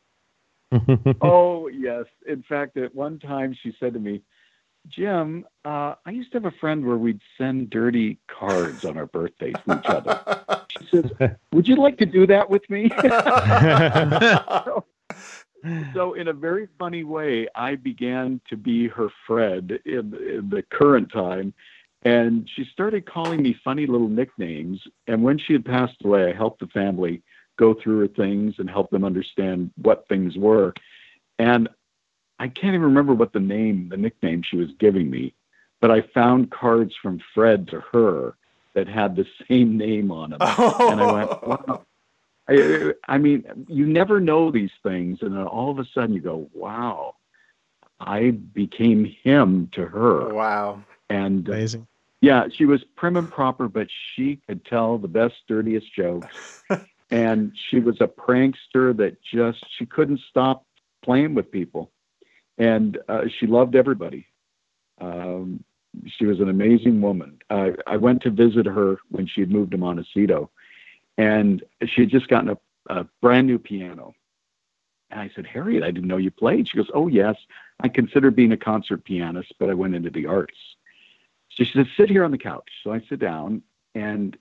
oh 1.21 1.67
yes. 1.67 2.05
In 2.25 2.43
fact, 2.43 2.77
at 2.77 2.95
one 2.95 3.19
time 3.19 3.55
she 3.61 3.73
said 3.79 3.93
to 3.93 3.99
me, 3.99 4.21
"Jim, 4.89 5.45
uh, 5.65 5.95
I 6.05 6.11
used 6.11 6.31
to 6.31 6.37
have 6.37 6.45
a 6.45 6.57
friend 6.59 6.85
where 6.85 6.97
we'd 6.97 7.21
send 7.37 7.69
dirty 7.69 8.19
cards 8.27 8.85
on 8.85 8.97
our 8.97 9.05
birthdays 9.05 9.55
to 9.67 9.79
each 9.79 9.85
other." 9.85 10.65
She 10.69 10.87
says, 10.91 11.11
"Would 11.53 11.67
you 11.67 11.75
like 11.75 11.97
to 11.97 12.05
do 12.05 12.27
that 12.27 12.49
with 12.49 12.69
me?" 12.69 12.89
so, 13.01 14.85
so, 15.93 16.13
in 16.13 16.27
a 16.27 16.33
very 16.33 16.67
funny 16.79 17.03
way, 17.03 17.47
I 17.55 17.75
began 17.75 18.41
to 18.49 18.57
be 18.57 18.87
her 18.87 19.09
Fred 19.25 19.79
in, 19.85 20.13
in 20.15 20.49
the 20.49 20.63
current 20.71 21.11
time. 21.11 21.53
And 22.03 22.49
she 22.55 22.63
started 22.71 23.05
calling 23.05 23.41
me 23.41 23.59
funny 23.63 23.85
little 23.85 24.07
nicknames. 24.07 24.81
And 25.07 25.23
when 25.23 25.37
she 25.37 25.53
had 25.53 25.65
passed 25.65 25.97
away, 26.03 26.29
I 26.29 26.33
helped 26.33 26.59
the 26.59 26.67
family 26.67 27.23
go 27.57 27.73
through 27.73 27.99
her 27.99 28.07
things 28.07 28.55
and 28.59 28.69
help 28.69 28.89
them 28.91 29.03
understand 29.03 29.71
what 29.81 30.07
things 30.07 30.37
were. 30.37 30.73
And 31.39 31.67
I 32.39 32.47
can't 32.47 32.75
even 32.75 32.83
remember 32.83 33.13
what 33.13 33.33
the 33.33 33.39
name, 33.39 33.89
the 33.89 33.97
nickname 33.97 34.43
she 34.43 34.57
was 34.57 34.69
giving 34.79 35.09
me, 35.09 35.33
but 35.79 35.91
I 35.91 36.01
found 36.01 36.51
cards 36.51 36.95
from 37.01 37.19
Fred 37.33 37.67
to 37.69 37.81
her 37.91 38.35
that 38.73 38.87
had 38.87 39.15
the 39.15 39.25
same 39.47 39.77
name 39.77 40.11
on 40.11 40.31
them. 40.31 40.39
And 40.41 41.01
I 41.01 41.11
went, 41.11 41.47
wow. 41.47 41.85
I, 42.47 42.93
I 43.07 43.17
mean, 43.17 43.43
you 43.67 43.85
never 43.85 44.19
know 44.19 44.51
these 44.51 44.71
things. 44.83 45.19
And 45.21 45.35
then 45.35 45.43
all 45.43 45.71
of 45.71 45.79
a 45.79 45.85
sudden 45.93 46.15
you 46.15 46.21
go, 46.21 46.49
wow, 46.53 47.15
I 47.99 48.31
became 48.31 49.05
him 49.23 49.69
to 49.73 49.85
her. 49.85 50.33
Wow. 50.33 50.83
And 51.09 51.49
uh, 51.49 51.53
Amazing. 51.53 51.87
yeah, 52.21 52.47
she 52.53 52.65
was 52.65 52.83
prim 52.95 53.17
and 53.17 53.29
proper, 53.29 53.67
but 53.67 53.87
she 54.13 54.39
could 54.47 54.63
tell 54.65 54.97
the 54.97 55.07
best, 55.07 55.35
dirtiest 55.47 55.93
jokes. 55.93 56.63
and 57.11 57.51
she 57.69 57.79
was 57.79 57.99
a 57.99 58.07
prankster 58.07 58.95
that 58.97 59.17
just, 59.23 59.65
she 59.77 59.85
couldn't 59.85 60.21
stop 60.29 60.65
playing 61.01 61.33
with 61.33 61.51
people. 61.51 61.91
And 62.57 62.97
uh, 63.07 63.25
she 63.39 63.47
loved 63.47 63.75
everybody. 63.75 64.25
Um, 64.99 65.63
she 66.05 66.25
was 66.25 66.39
an 66.39 66.49
amazing 66.49 67.01
woman. 67.01 67.39
Uh, 67.49 67.71
I 67.85 67.97
went 67.97 68.21
to 68.23 68.29
visit 68.29 68.65
her 68.65 68.97
when 69.09 69.27
she 69.27 69.41
had 69.41 69.51
moved 69.51 69.71
to 69.71 69.77
Montecito, 69.77 70.49
and 71.17 71.63
she 71.85 72.01
had 72.01 72.09
just 72.09 72.27
gotten 72.27 72.49
a, 72.49 72.57
a 72.87 73.07
brand 73.21 73.47
new 73.47 73.57
piano. 73.57 74.13
And 75.09 75.19
I 75.19 75.31
said, 75.35 75.45
Harriet, 75.45 75.83
I 75.83 75.91
didn't 75.91 76.07
know 76.07 76.17
you 76.17 76.31
played. 76.31 76.67
She 76.67 76.77
goes, 76.77 76.91
Oh, 76.93 77.07
yes. 77.07 77.35
I 77.79 77.87
considered 77.87 78.35
being 78.35 78.51
a 78.51 78.57
concert 78.57 79.03
pianist, 79.03 79.53
but 79.59 79.69
I 79.69 79.73
went 79.73 79.95
into 79.95 80.09
the 80.09 80.25
arts. 80.25 80.57
So 81.51 81.63
she 81.63 81.71
said, 81.73 81.87
Sit 81.95 82.09
here 82.09 82.25
on 82.25 82.31
the 82.31 82.37
couch. 82.37 82.69
So 82.83 82.91
I 82.91 83.01
sit 83.07 83.19
down, 83.19 83.61
and 83.95 84.37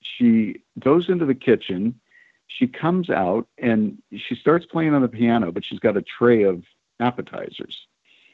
she 0.00 0.62
goes 0.78 1.08
into 1.08 1.24
the 1.24 1.34
kitchen. 1.34 2.00
She 2.46 2.66
comes 2.66 3.10
out 3.10 3.48
and 3.58 3.98
she 4.14 4.34
starts 4.34 4.66
playing 4.66 4.94
on 4.94 5.02
the 5.02 5.08
piano, 5.08 5.50
but 5.50 5.64
she's 5.64 5.78
got 5.78 5.96
a 5.96 6.02
tray 6.02 6.42
of 6.42 6.62
appetizers. 7.00 7.86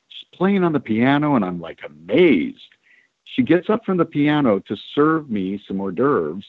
She's 0.08 0.28
playing 0.32 0.64
on 0.64 0.72
the 0.72 0.80
piano, 0.80 1.36
and 1.36 1.44
I'm 1.44 1.60
like 1.60 1.80
amazed. 1.84 2.62
She 3.24 3.42
gets 3.42 3.70
up 3.70 3.84
from 3.84 3.96
the 3.96 4.04
piano 4.04 4.58
to 4.60 4.76
serve 4.94 5.30
me 5.30 5.62
some 5.66 5.80
hors 5.80 5.92
d'oeuvres, 5.92 6.44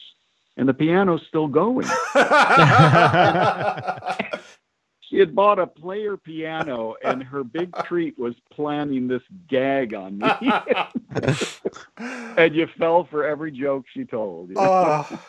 and 0.56 0.68
the 0.68 0.74
piano's 0.74 1.22
still 1.28 1.48
going. 1.48 1.86
she 5.00 5.18
had 5.18 5.34
bought 5.34 5.58
a 5.58 5.66
player 5.66 6.16
piano, 6.16 6.94
and 7.04 7.22
her 7.22 7.44
big 7.44 7.74
treat 7.84 8.18
was 8.18 8.34
planning 8.50 9.08
this 9.08 9.22
gag 9.48 9.94
on 9.94 10.18
me. 10.18 10.30
and 12.36 12.54
you 12.54 12.66
fell 12.78 13.04
for 13.04 13.24
every 13.24 13.52
joke 13.52 13.84
she 13.92 14.04
told. 14.04 14.50
you 14.50 14.54
know? 14.56 14.62
oh, 14.62 15.22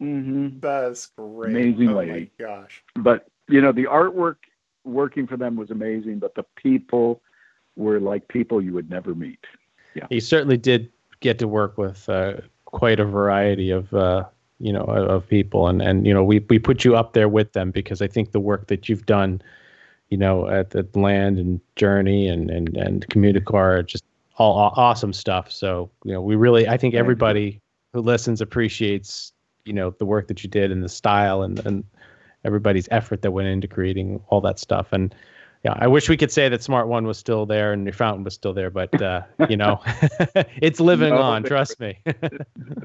Mhm. 0.00 0.60
that's 0.60 1.06
great. 1.16 1.50
Amazing 1.56 1.88
oh 1.90 1.94
my 1.94 2.04
lady. 2.04 2.30
gosh. 2.38 2.82
But 2.96 3.26
you 3.48 3.60
know, 3.62 3.72
the 3.72 3.84
artwork 3.84 4.36
working 4.86 5.26
for 5.26 5.36
them 5.36 5.56
was 5.56 5.70
amazing, 5.70 6.18
but 6.18 6.34
the 6.34 6.44
people 6.56 7.20
were 7.76 8.00
like 8.00 8.26
people 8.28 8.62
you 8.62 8.72
would 8.72 8.88
never 8.88 9.14
meet. 9.14 9.44
Yeah. 9.94 10.06
You 10.10 10.20
certainly 10.20 10.56
did 10.56 10.90
get 11.20 11.38
to 11.38 11.48
work 11.48 11.76
with 11.76 12.08
uh, 12.08 12.34
quite 12.64 13.00
a 13.00 13.04
variety 13.04 13.70
of 13.70 13.92
uh, 13.92 14.24
you 14.58 14.72
know 14.72 14.84
of, 14.84 15.28
people 15.28 15.68
and 15.68 15.82
and 15.82 16.06
you 16.06 16.14
know 16.14 16.24
we 16.24 16.38
we 16.48 16.58
put 16.58 16.84
you 16.84 16.96
up 16.96 17.12
there 17.12 17.28
with 17.28 17.52
them 17.52 17.70
because 17.70 18.00
I 18.00 18.06
think 18.06 18.32
the 18.32 18.40
work 18.40 18.68
that 18.68 18.88
you've 18.88 19.06
done 19.06 19.42
you 20.08 20.16
know 20.16 20.48
at 20.48 20.70
the 20.70 20.86
land 20.94 21.38
and 21.38 21.60
journey 21.76 22.28
and 22.28 22.50
and 22.50 22.76
and 22.76 23.06
CommuniCore 23.08 23.78
are 23.78 23.82
just 23.82 24.04
all 24.38 24.54
aw- 24.54 24.72
awesome 24.76 25.12
stuff 25.12 25.50
so 25.50 25.90
you 26.04 26.12
know 26.12 26.22
we 26.22 26.36
really 26.36 26.68
I 26.68 26.76
think 26.76 26.94
everybody 26.94 27.60
who 27.92 28.00
listens 28.00 28.40
appreciates 28.40 29.32
you 29.64 29.72
know 29.72 29.90
the 29.90 30.06
work 30.06 30.28
that 30.28 30.42
you 30.42 30.48
did 30.48 30.70
and 30.70 30.82
the 30.82 30.88
style 30.88 31.42
and 31.42 31.58
and 31.66 31.84
everybody's 32.46 32.88
effort 32.90 33.20
that 33.22 33.32
went 33.32 33.48
into 33.48 33.68
creating 33.68 34.20
all 34.28 34.40
that 34.40 34.58
stuff 34.58 34.88
and 34.92 35.14
yeah, 35.64 35.74
I 35.78 35.88
wish 35.88 36.08
we 36.08 36.16
could 36.16 36.30
say 36.30 36.48
that 36.48 36.62
Smart 36.62 36.86
One 36.86 37.08
was 37.08 37.18
still 37.18 37.44
there 37.44 37.72
and 37.72 37.82
New 37.82 37.90
fountain 37.90 38.22
was 38.22 38.34
still 38.34 38.52
there, 38.52 38.70
but 38.70 39.02
uh, 39.02 39.22
you 39.48 39.56
know, 39.56 39.80
it's 40.62 40.78
living 40.78 41.08
No, 41.10 41.20
on. 41.20 41.42
they- 41.42 41.48
Trust 41.48 41.80
me. 41.80 41.98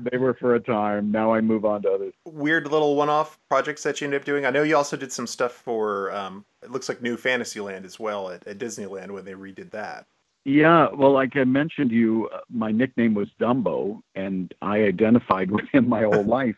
they 0.10 0.18
were 0.18 0.34
for 0.34 0.56
a 0.56 0.60
time. 0.60 1.12
Now 1.12 1.32
I 1.32 1.42
move 1.42 1.64
on 1.64 1.84
to 1.84 1.92
others. 1.92 2.14
Weird 2.26 2.72
little 2.72 2.96
one-off 2.96 3.38
projects 3.50 3.84
that 3.84 4.02
you 4.02 4.06
ended 4.06 4.22
up 4.22 4.26
doing. 4.26 4.46
I 4.48 4.50
know 4.50 4.64
you 4.64 4.76
also 4.76 4.98
did 4.98 5.12
some 5.12 5.28
stuff 5.28 5.52
for. 5.52 6.12
Um, 6.12 6.44
it 6.64 6.72
looks 6.72 6.90
like 6.90 7.04
New 7.04 7.18
Fantasyland 7.18 7.86
as 7.86 8.00
well 8.00 8.32
at, 8.32 8.48
at 8.48 8.58
Disneyland 8.58 9.12
when 9.12 9.26
they 9.26 9.34
redid 9.34 9.70
that. 9.72 10.08
Yeah, 10.46 10.88
well, 10.92 11.12
like 11.12 11.36
I 11.38 11.44
mentioned 11.44 11.92
to 11.92 11.96
you, 11.96 12.30
uh, 12.34 12.40
my 12.50 12.72
nickname 12.72 13.14
was 13.14 13.28
Dumbo, 13.40 14.02
and 14.16 14.52
I 14.64 14.78
identified 14.84 15.52
with 15.56 15.68
him 15.72 15.88
my 15.88 16.02
whole 16.04 16.24
life. 16.24 16.56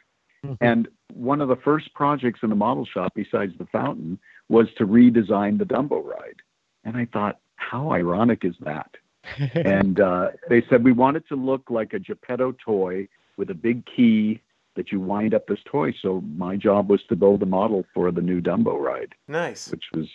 and 0.61 0.87
one 1.15 1.41
of 1.41 1.47
the 1.47 1.55
first 1.57 1.93
projects 1.93 2.39
in 2.43 2.49
the 2.49 2.55
model 2.55 2.85
shop, 2.85 3.13
besides 3.15 3.53
the 3.57 3.67
fountain, 3.67 4.19
was 4.49 4.67
to 4.77 4.85
redesign 4.85 5.57
the 5.57 5.65
Dumbo 5.65 6.03
ride. 6.03 6.41
And 6.83 6.97
I 6.97 7.07
thought, 7.11 7.39
how 7.55 7.91
ironic 7.91 8.43
is 8.43 8.55
that? 8.61 8.89
and 9.55 9.99
uh, 9.99 10.29
they 10.49 10.63
said 10.69 10.83
we 10.83 10.91
want 10.91 11.17
it 11.17 11.27
to 11.29 11.35
look 11.35 11.69
like 11.69 11.93
a 11.93 11.99
Geppetto 11.99 12.53
toy 12.63 13.07
with 13.37 13.49
a 13.49 13.55
big 13.55 13.85
key 13.85 14.41
that 14.75 14.91
you 14.91 14.99
wind 14.99 15.33
up 15.33 15.47
this 15.47 15.59
toy. 15.65 15.93
So 16.01 16.21
my 16.35 16.57
job 16.57 16.89
was 16.89 17.01
to 17.09 17.15
build 17.15 17.41
a 17.43 17.45
model 17.45 17.85
for 17.93 18.11
the 18.11 18.21
new 18.21 18.41
Dumbo 18.41 18.79
ride. 18.79 19.15
Nice. 19.27 19.69
Which 19.71 19.85
was, 19.93 20.07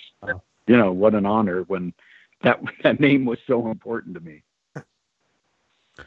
you 0.66 0.76
know, 0.76 0.92
what 0.92 1.14
an 1.14 1.26
honor 1.26 1.62
when 1.62 1.92
that 2.42 2.60
that 2.82 3.00
name 3.00 3.24
was 3.24 3.38
so 3.46 3.70
important 3.70 4.14
to 4.14 4.20
me. 4.20 4.42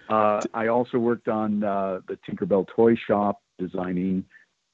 Uh, 0.08 0.40
I 0.54 0.68
also 0.68 0.98
worked 0.98 1.28
on 1.28 1.66
uh, 1.66 2.00
the 2.08 2.18
Tinkerbell 2.26 2.66
toy 2.74 2.96
shop, 2.96 3.42
designing 3.60 4.24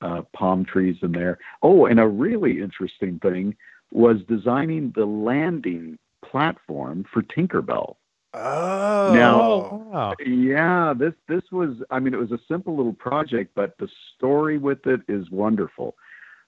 uh, 0.01 0.21
palm 0.33 0.65
trees 0.65 0.97
in 1.01 1.11
there. 1.11 1.39
Oh, 1.61 1.85
and 1.85 1.99
a 1.99 2.07
really 2.07 2.61
interesting 2.61 3.19
thing 3.19 3.55
was 3.91 4.17
designing 4.27 4.91
the 4.95 5.05
landing 5.05 5.97
platform 6.23 7.05
for 7.11 7.23
Tinkerbell. 7.23 7.95
Oh. 8.33 9.13
Now, 9.13 9.83
wow. 9.91 10.13
yeah, 10.25 10.93
this 10.95 11.13
this 11.27 11.43
was. 11.51 11.77
I 11.89 11.99
mean, 11.99 12.13
it 12.13 12.19
was 12.19 12.31
a 12.31 12.39
simple 12.47 12.75
little 12.75 12.93
project, 12.93 13.51
but 13.55 13.77
the 13.79 13.87
story 14.15 14.57
with 14.57 14.85
it 14.85 15.01
is 15.07 15.29
wonderful. 15.31 15.95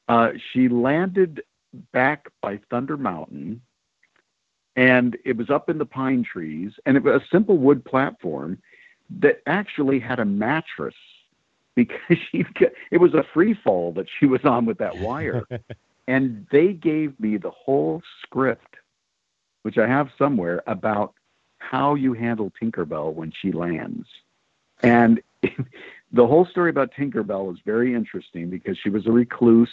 Uh, 0.08 0.30
she 0.52 0.68
landed 0.68 1.42
back 1.94 2.28
by 2.42 2.60
Thunder 2.70 2.98
Mountain, 2.98 3.62
and 4.76 5.18
it 5.26 5.38
was 5.38 5.50
up 5.50 5.70
in 5.70 5.78
the 5.78 5.86
pine 5.86 6.24
trees, 6.24 6.74
and 6.86 6.98
it 6.98 7.04
was 7.04 7.22
a 7.22 7.26
simple 7.32 7.58
wood 7.58 7.84
platform 7.86 8.62
that 9.22 9.42
actually 9.48 10.00
had 10.00 10.20
a 10.20 10.26
mattress 10.26 10.96
because 11.80 12.18
she 12.32 12.44
it 12.92 12.98
was 12.98 13.14
a 13.14 13.26
free 13.34 13.54
fall 13.64 13.94
that 13.94 14.08
she 14.20 14.26
was 14.26 14.44
on 14.44 14.66
with 14.66 14.78
that 14.80 14.98
wire, 14.98 15.44
and 16.08 16.46
they 16.52 16.74
gave 16.74 17.20
me 17.20 17.38
the 17.38 17.52
whole 17.52 18.02
script, 18.22 18.76
which 19.64 19.78
I 19.78 19.88
have 19.88 20.10
somewhere 20.18 20.62
about 20.68 21.14
how 21.60 21.96
you 21.96 22.14
handle 22.14 22.52
Tinkerbell 22.62 23.14
when 23.14 23.32
she 23.42 23.52
lands. 23.52 24.08
And 24.82 25.22
the 26.12 26.28
whole 26.28 26.46
story 26.46 26.70
about 26.70 26.94
Tinkerbell 26.94 27.54
is 27.54 27.60
very 27.66 27.94
interesting 27.94 28.50
because 28.50 28.78
she 28.82 28.90
was 28.90 29.08
a 29.08 29.12
recluse. 29.12 29.70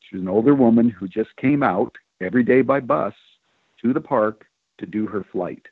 She 0.00 0.16
was 0.16 0.22
an 0.22 0.28
older 0.28 0.54
woman 0.54 0.90
who 0.90 1.08
just 1.08 1.34
came 1.36 1.62
out 1.62 1.94
every 2.20 2.42
day 2.42 2.62
by 2.62 2.80
bus 2.80 3.14
to 3.82 3.92
the 3.92 4.00
park 4.00 4.46
to 4.78 4.86
do 4.86 5.06
her 5.06 5.24
flight. 5.32 5.66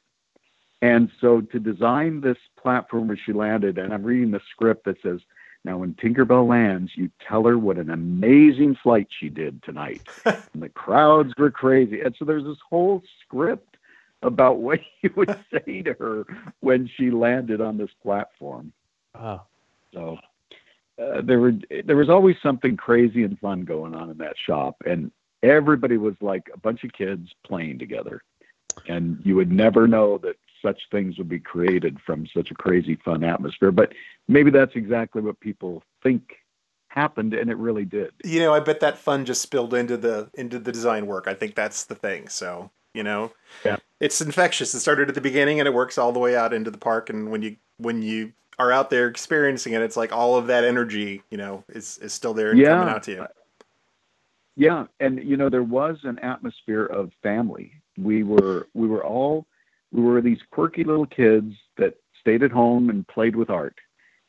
And 0.80 1.10
so 1.20 1.40
to 1.40 1.60
design 1.60 2.20
this 2.20 2.38
platform 2.60 3.06
where 3.06 3.18
she 3.24 3.32
landed, 3.32 3.78
and 3.78 3.92
I'm 3.92 4.02
reading 4.02 4.32
the 4.32 4.40
script 4.50 4.84
that 4.86 5.00
says, 5.02 5.20
now 5.64 5.78
when 5.78 5.94
Tinkerbell 5.94 6.48
lands, 6.48 6.92
you 6.96 7.10
tell 7.26 7.44
her 7.44 7.56
what 7.56 7.78
an 7.78 7.90
amazing 7.90 8.76
flight 8.82 9.08
she 9.18 9.28
did 9.28 9.62
tonight. 9.62 10.02
and 10.24 10.62
the 10.62 10.68
crowds 10.68 11.32
were 11.38 11.50
crazy. 11.50 12.00
And 12.00 12.14
so 12.18 12.24
there's 12.24 12.44
this 12.44 12.58
whole 12.68 13.02
script 13.24 13.76
about 14.22 14.58
what 14.58 14.80
you 15.02 15.10
would 15.16 15.38
say 15.52 15.82
to 15.82 15.92
her 15.94 16.24
when 16.60 16.90
she 16.96 17.10
landed 17.10 17.60
on 17.60 17.78
this 17.78 17.90
platform. 18.02 18.72
Wow. 19.14 19.42
So 19.92 20.18
uh, 21.00 21.20
there 21.22 21.38
were 21.38 21.54
there 21.84 21.96
was 21.96 22.08
always 22.08 22.36
something 22.42 22.76
crazy 22.76 23.22
and 23.24 23.38
fun 23.38 23.64
going 23.64 23.94
on 23.94 24.10
in 24.10 24.18
that 24.18 24.36
shop, 24.46 24.76
and 24.86 25.10
everybody 25.42 25.96
was 25.96 26.14
like 26.20 26.50
a 26.52 26.58
bunch 26.58 26.82
of 26.84 26.92
kids 26.92 27.28
playing 27.44 27.78
together, 27.78 28.22
and 28.88 29.20
you 29.22 29.36
would 29.36 29.52
never 29.52 29.86
know 29.86 30.18
that 30.18 30.36
such 30.62 30.80
things 30.90 31.18
would 31.18 31.28
be 31.28 31.40
created 31.40 31.98
from 32.06 32.26
such 32.34 32.50
a 32.50 32.54
crazy 32.54 32.96
fun 33.04 33.24
atmosphere. 33.24 33.72
But 33.72 33.92
maybe 34.28 34.50
that's 34.50 34.74
exactly 34.76 35.20
what 35.20 35.38
people 35.40 35.82
think 36.02 36.36
happened 36.88 37.34
and 37.34 37.50
it 37.50 37.56
really 37.56 37.84
did. 37.84 38.12
You 38.24 38.40
know, 38.40 38.54
I 38.54 38.60
bet 38.60 38.80
that 38.80 38.98
fun 38.98 39.24
just 39.24 39.42
spilled 39.42 39.74
into 39.74 39.96
the 39.96 40.30
into 40.34 40.58
the 40.58 40.72
design 40.72 41.06
work. 41.06 41.26
I 41.26 41.34
think 41.34 41.54
that's 41.54 41.84
the 41.84 41.94
thing. 41.94 42.28
So, 42.28 42.70
you 42.94 43.02
know. 43.02 43.32
Yeah. 43.64 43.76
It's 44.00 44.20
infectious. 44.20 44.74
It 44.74 44.80
started 44.80 45.08
at 45.08 45.14
the 45.14 45.20
beginning 45.20 45.58
and 45.60 45.66
it 45.66 45.74
works 45.74 45.96
all 45.98 46.12
the 46.12 46.18
way 46.18 46.36
out 46.36 46.52
into 46.52 46.70
the 46.70 46.78
park 46.78 47.10
and 47.10 47.30
when 47.30 47.42
you 47.42 47.56
when 47.78 48.02
you 48.02 48.32
are 48.58 48.70
out 48.70 48.90
there 48.90 49.08
experiencing 49.08 49.72
it, 49.72 49.80
it's 49.80 49.96
like 49.96 50.12
all 50.12 50.36
of 50.36 50.46
that 50.48 50.64
energy, 50.64 51.22
you 51.30 51.38
know, 51.38 51.64
is 51.70 51.98
is 51.98 52.12
still 52.12 52.34
there 52.34 52.50
and 52.50 52.60
Yeah. 52.60 52.68
coming 52.76 52.94
out 52.94 53.02
to 53.04 53.12
you. 53.12 53.26
Yeah, 54.54 54.84
and 55.00 55.22
you 55.24 55.36
know 55.38 55.48
there 55.48 55.62
was 55.62 55.96
an 56.04 56.18
atmosphere 56.18 56.84
of 56.84 57.10
family. 57.22 57.72
We 57.96 58.22
were 58.22 58.68
we 58.74 58.86
were 58.86 59.04
all 59.04 59.46
we 59.92 60.02
were 60.02 60.20
these 60.20 60.38
quirky 60.50 60.84
little 60.84 61.06
kids 61.06 61.54
that 61.76 61.94
stayed 62.20 62.42
at 62.42 62.50
home 62.50 62.90
and 62.90 63.06
played 63.08 63.36
with 63.36 63.50
art. 63.50 63.76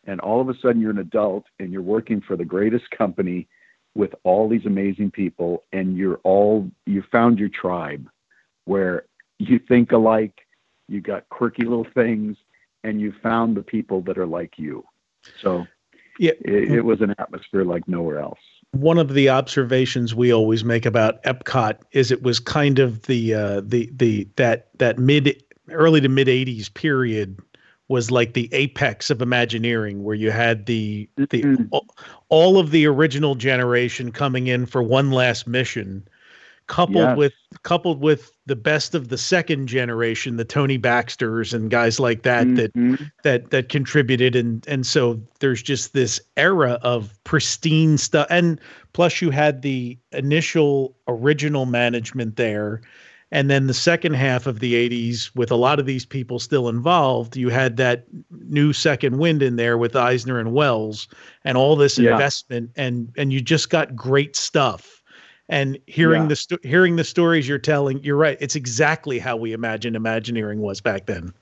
And 0.05 0.19
all 0.19 0.41
of 0.41 0.49
a 0.49 0.53
sudden 0.61 0.81
you're 0.81 0.91
an 0.91 0.97
adult 0.97 1.45
and 1.59 1.71
you're 1.71 1.81
working 1.81 2.21
for 2.21 2.35
the 2.35 2.45
greatest 2.45 2.89
company 2.91 3.47
with 3.95 4.13
all 4.23 4.49
these 4.49 4.65
amazing 4.65 5.11
people 5.11 5.63
and 5.71 5.97
you're 5.97 6.19
all 6.23 6.69
you 6.85 7.03
found 7.11 7.39
your 7.39 7.49
tribe 7.49 8.09
where 8.65 9.05
you 9.39 9.59
think 9.59 9.91
alike, 9.91 10.39
you 10.89 10.99
got 10.99 11.29
quirky 11.29 11.63
little 11.63 11.87
things 11.93 12.35
and 12.83 12.99
you 12.99 13.13
found 13.23 13.55
the 13.55 13.61
people 13.63 14.01
that 14.01 14.17
are 14.17 14.25
like 14.25 14.53
you. 14.57 14.83
So 15.41 15.65
Yeah. 16.19 16.31
it, 16.41 16.71
it 16.71 16.81
was 16.81 17.01
an 17.01 17.15
atmosphere 17.19 17.63
like 17.63 17.87
nowhere 17.87 18.19
else. 18.19 18.39
one 18.71 18.97
of 18.97 19.13
the 19.13 19.29
observations 19.29 20.15
we 20.15 20.33
always 20.33 20.63
make 20.65 20.85
about 20.85 21.21
Epcot 21.23 21.77
is 21.91 22.11
it 22.11 22.23
was 22.23 22.39
kind 22.39 22.79
of 22.79 23.03
the 23.03 23.33
uh, 23.33 23.61
the 23.63 23.89
the 23.95 24.27
that 24.35 24.69
that 24.79 24.97
mid 24.97 25.42
early 25.71 26.01
to 26.01 26.09
mid 26.09 26.27
80s 26.27 26.73
period 26.73 27.39
was 27.89 28.11
like 28.11 28.33
the 28.33 28.49
apex 28.53 29.09
of 29.09 29.21
imagineering 29.21 30.03
where 30.03 30.15
you 30.15 30.31
had 30.31 30.65
the 30.65 31.07
the 31.15 31.67
all, 31.71 31.85
all 32.29 32.57
of 32.57 32.71
the 32.71 32.85
original 32.87 33.35
generation 33.35 34.11
coming 34.11 34.47
in 34.47 34.65
for 34.65 34.81
one 34.81 35.11
last 35.11 35.47
mission 35.47 36.07
coupled 36.67 36.95
Yes. 36.95 37.17
with 37.17 37.33
coupled 37.63 37.99
with 37.99 38.31
the 38.45 38.55
best 38.55 38.95
of 38.95 39.09
the 39.09 39.17
second 39.17 39.67
generation 39.67 40.37
the 40.37 40.45
Tony 40.45 40.77
Baxters 40.77 41.53
and 41.53 41.69
guys 41.69 41.99
like 41.99 42.23
that 42.23 42.55
that 42.55 42.73
Mhm. 42.73 43.11
that 43.23 43.51
that 43.51 43.67
contributed 43.67 44.33
and 44.35 44.65
and 44.67 44.85
so 44.85 45.21
there's 45.39 45.61
just 45.61 45.93
this 45.93 46.21
era 46.37 46.79
of 46.81 47.13
pristine 47.25 47.97
stuff 47.97 48.27
and 48.29 48.61
plus 48.93 49.21
you 49.21 49.29
had 49.29 49.61
the 49.61 49.97
initial 50.13 50.95
original 51.09 51.65
management 51.65 52.37
there 52.37 52.81
and 53.33 53.49
then 53.49 53.65
the 53.65 53.73
second 53.73 54.13
half 54.13 54.45
of 54.45 54.59
the 54.59 54.75
80s 54.75 55.35
with 55.35 55.51
a 55.51 55.55
lot 55.55 55.79
of 55.79 55.85
these 55.87 56.05
people 56.05 56.39
still 56.39 56.69
involved 56.69 57.35
you 57.35 57.49
had 57.49 57.75
that 57.77 58.05
new 58.47 58.71
second 58.71 59.17
wind 59.17 59.41
in 59.43 59.57
there 59.57 59.77
with 59.77 59.95
Eisner 59.95 60.39
and 60.39 60.53
Wells 60.53 61.07
and 61.43 61.57
all 61.57 61.75
this 61.75 61.97
Yeah. 61.99 62.11
investment 62.11 62.69
and 62.77 63.11
and 63.17 63.33
you 63.33 63.41
just 63.41 63.69
got 63.69 63.95
great 63.95 64.35
stuff 64.37 65.01
and 65.49 65.77
hearing 65.87 66.21
Yeah. 66.23 66.27
the 66.29 66.35
sto- 66.37 66.57
hearing 66.63 66.95
the 66.95 67.03
stories 67.03 67.47
you're 67.49 67.57
telling 67.57 68.01
you're 68.03 68.15
right 68.15 68.37
it's 68.39 68.55
exactly 68.55 69.19
how 69.19 69.35
we 69.35 69.51
imagined 69.51 69.95
imagineering 69.97 70.61
was 70.61 70.79
back 70.79 71.07
then 71.07 71.33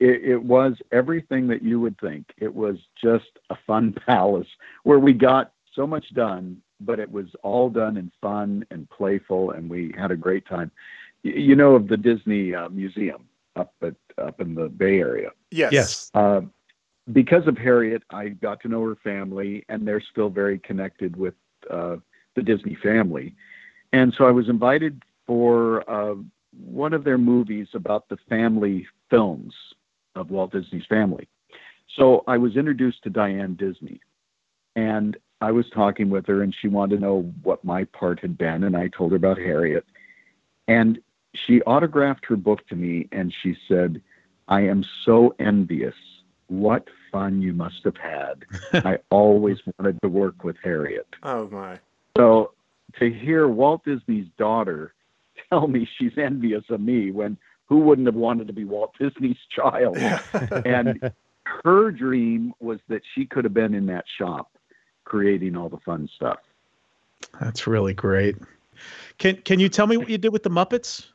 it, 0.00 0.22
it 0.22 0.44
was 0.44 0.74
everything 0.92 1.48
that 1.48 1.60
you 1.60 1.80
would 1.80 1.98
think. 2.00 2.32
It 2.38 2.54
was 2.54 2.76
just 3.02 3.30
a 3.50 3.56
fun 3.66 3.92
palace 4.06 4.46
where 4.84 5.00
we 5.00 5.12
got 5.12 5.50
so 5.74 5.88
much 5.88 6.14
done, 6.14 6.58
but 6.80 6.98
it 6.98 7.10
was 7.10 7.26
all 7.42 7.68
done 7.70 7.96
in 7.96 8.10
fun 8.20 8.64
and 8.70 8.88
playful, 8.90 9.52
and 9.52 9.68
we 9.68 9.92
had 9.96 10.10
a 10.10 10.16
great 10.16 10.46
time. 10.46 10.70
Y- 11.24 11.32
You 11.32 11.56
know 11.56 11.74
of 11.74 11.88
the 11.88 11.96
Disney 11.96 12.54
uh, 12.54 12.68
Museum 12.68 13.26
up 13.56 13.74
at 13.82 13.94
up 14.18 14.40
in 14.40 14.54
the 14.54 14.68
Bay 14.68 14.98
Area. 15.00 15.30
Yes. 15.50 15.72
Yes. 15.72 16.10
Uh, 16.14 16.42
because 17.12 17.46
of 17.46 17.56
Harriet, 17.56 18.02
I 18.10 18.28
got 18.28 18.60
to 18.62 18.68
know 18.68 18.84
her 18.86 18.96
family, 19.02 19.64
and 19.68 19.86
they're 19.86 20.02
still 20.12 20.28
very 20.28 20.58
connected 20.58 21.16
with 21.16 21.34
uh, 21.70 21.96
the 22.34 22.42
Disney 22.42 22.76
family. 22.82 23.34
And 23.92 24.12
so 24.16 24.24
I 24.26 24.30
was 24.30 24.48
invited 24.48 25.02
for 25.26 25.88
uh, 25.90 26.14
one 26.52 26.92
of 26.92 27.04
their 27.04 27.18
movies 27.18 27.68
about 27.74 28.08
the 28.08 28.18
family 28.28 28.86
films 29.10 29.54
of 30.14 30.30
Walt 30.30 30.52
Disney's 30.52 30.86
family. 30.86 31.28
So 31.96 32.24
I 32.26 32.36
was 32.36 32.56
introduced 32.56 33.02
to 33.04 33.10
Diane 33.10 33.54
Disney, 33.54 34.00
and 34.76 35.16
I 35.40 35.52
was 35.52 35.66
talking 35.70 36.10
with 36.10 36.26
her, 36.26 36.42
and 36.42 36.54
she 36.54 36.68
wanted 36.68 36.96
to 36.96 37.02
know 37.02 37.32
what 37.42 37.64
my 37.64 37.84
part 37.84 38.20
had 38.20 38.36
been, 38.36 38.64
and 38.64 38.76
I 38.76 38.88
told 38.88 39.12
her 39.12 39.16
about 39.16 39.38
Harriet. 39.38 39.84
And 40.66 40.98
she 41.34 41.62
autographed 41.62 42.26
her 42.26 42.36
book 42.36 42.66
to 42.68 42.76
me, 42.76 43.08
and 43.12 43.32
she 43.42 43.56
said, 43.68 44.00
I 44.48 44.62
am 44.62 44.84
so 45.04 45.34
envious. 45.38 45.94
What 46.48 46.88
fun 47.12 47.42
you 47.42 47.52
must 47.52 47.84
have 47.84 47.96
had. 47.96 48.44
I 48.84 48.98
always 49.10 49.58
wanted 49.78 50.00
to 50.02 50.08
work 50.08 50.44
with 50.44 50.56
Harriet. 50.62 51.06
Oh 51.22 51.48
my. 51.48 51.78
So 52.16 52.52
to 52.98 53.10
hear 53.10 53.48
Walt 53.48 53.84
Disney's 53.84 54.26
daughter 54.38 54.94
tell 55.50 55.68
me 55.68 55.88
she's 55.98 56.16
envious 56.16 56.64
of 56.70 56.80
me 56.80 57.10
when 57.10 57.36
who 57.66 57.78
wouldn't 57.80 58.06
have 58.06 58.14
wanted 58.14 58.46
to 58.46 58.52
be 58.52 58.64
Walt 58.64 58.94
Disney's 58.98 59.36
child? 59.54 59.98
and 60.64 61.12
her 61.44 61.90
dream 61.90 62.54
was 62.60 62.80
that 62.88 63.02
she 63.14 63.26
could 63.26 63.44
have 63.44 63.54
been 63.54 63.74
in 63.74 63.86
that 63.86 64.04
shop 64.18 64.57
creating 65.08 65.56
all 65.56 65.70
the 65.70 65.78
fun 65.78 66.08
stuff. 66.14 66.38
That's 67.40 67.66
really 67.66 67.94
great. 67.94 68.36
Can 69.16 69.36
can 69.36 69.58
you 69.58 69.68
tell 69.68 69.86
me 69.86 69.96
what 69.96 70.08
you 70.08 70.18
did 70.18 70.32
with 70.32 70.42
the 70.42 70.50
Muppets? 70.50 71.06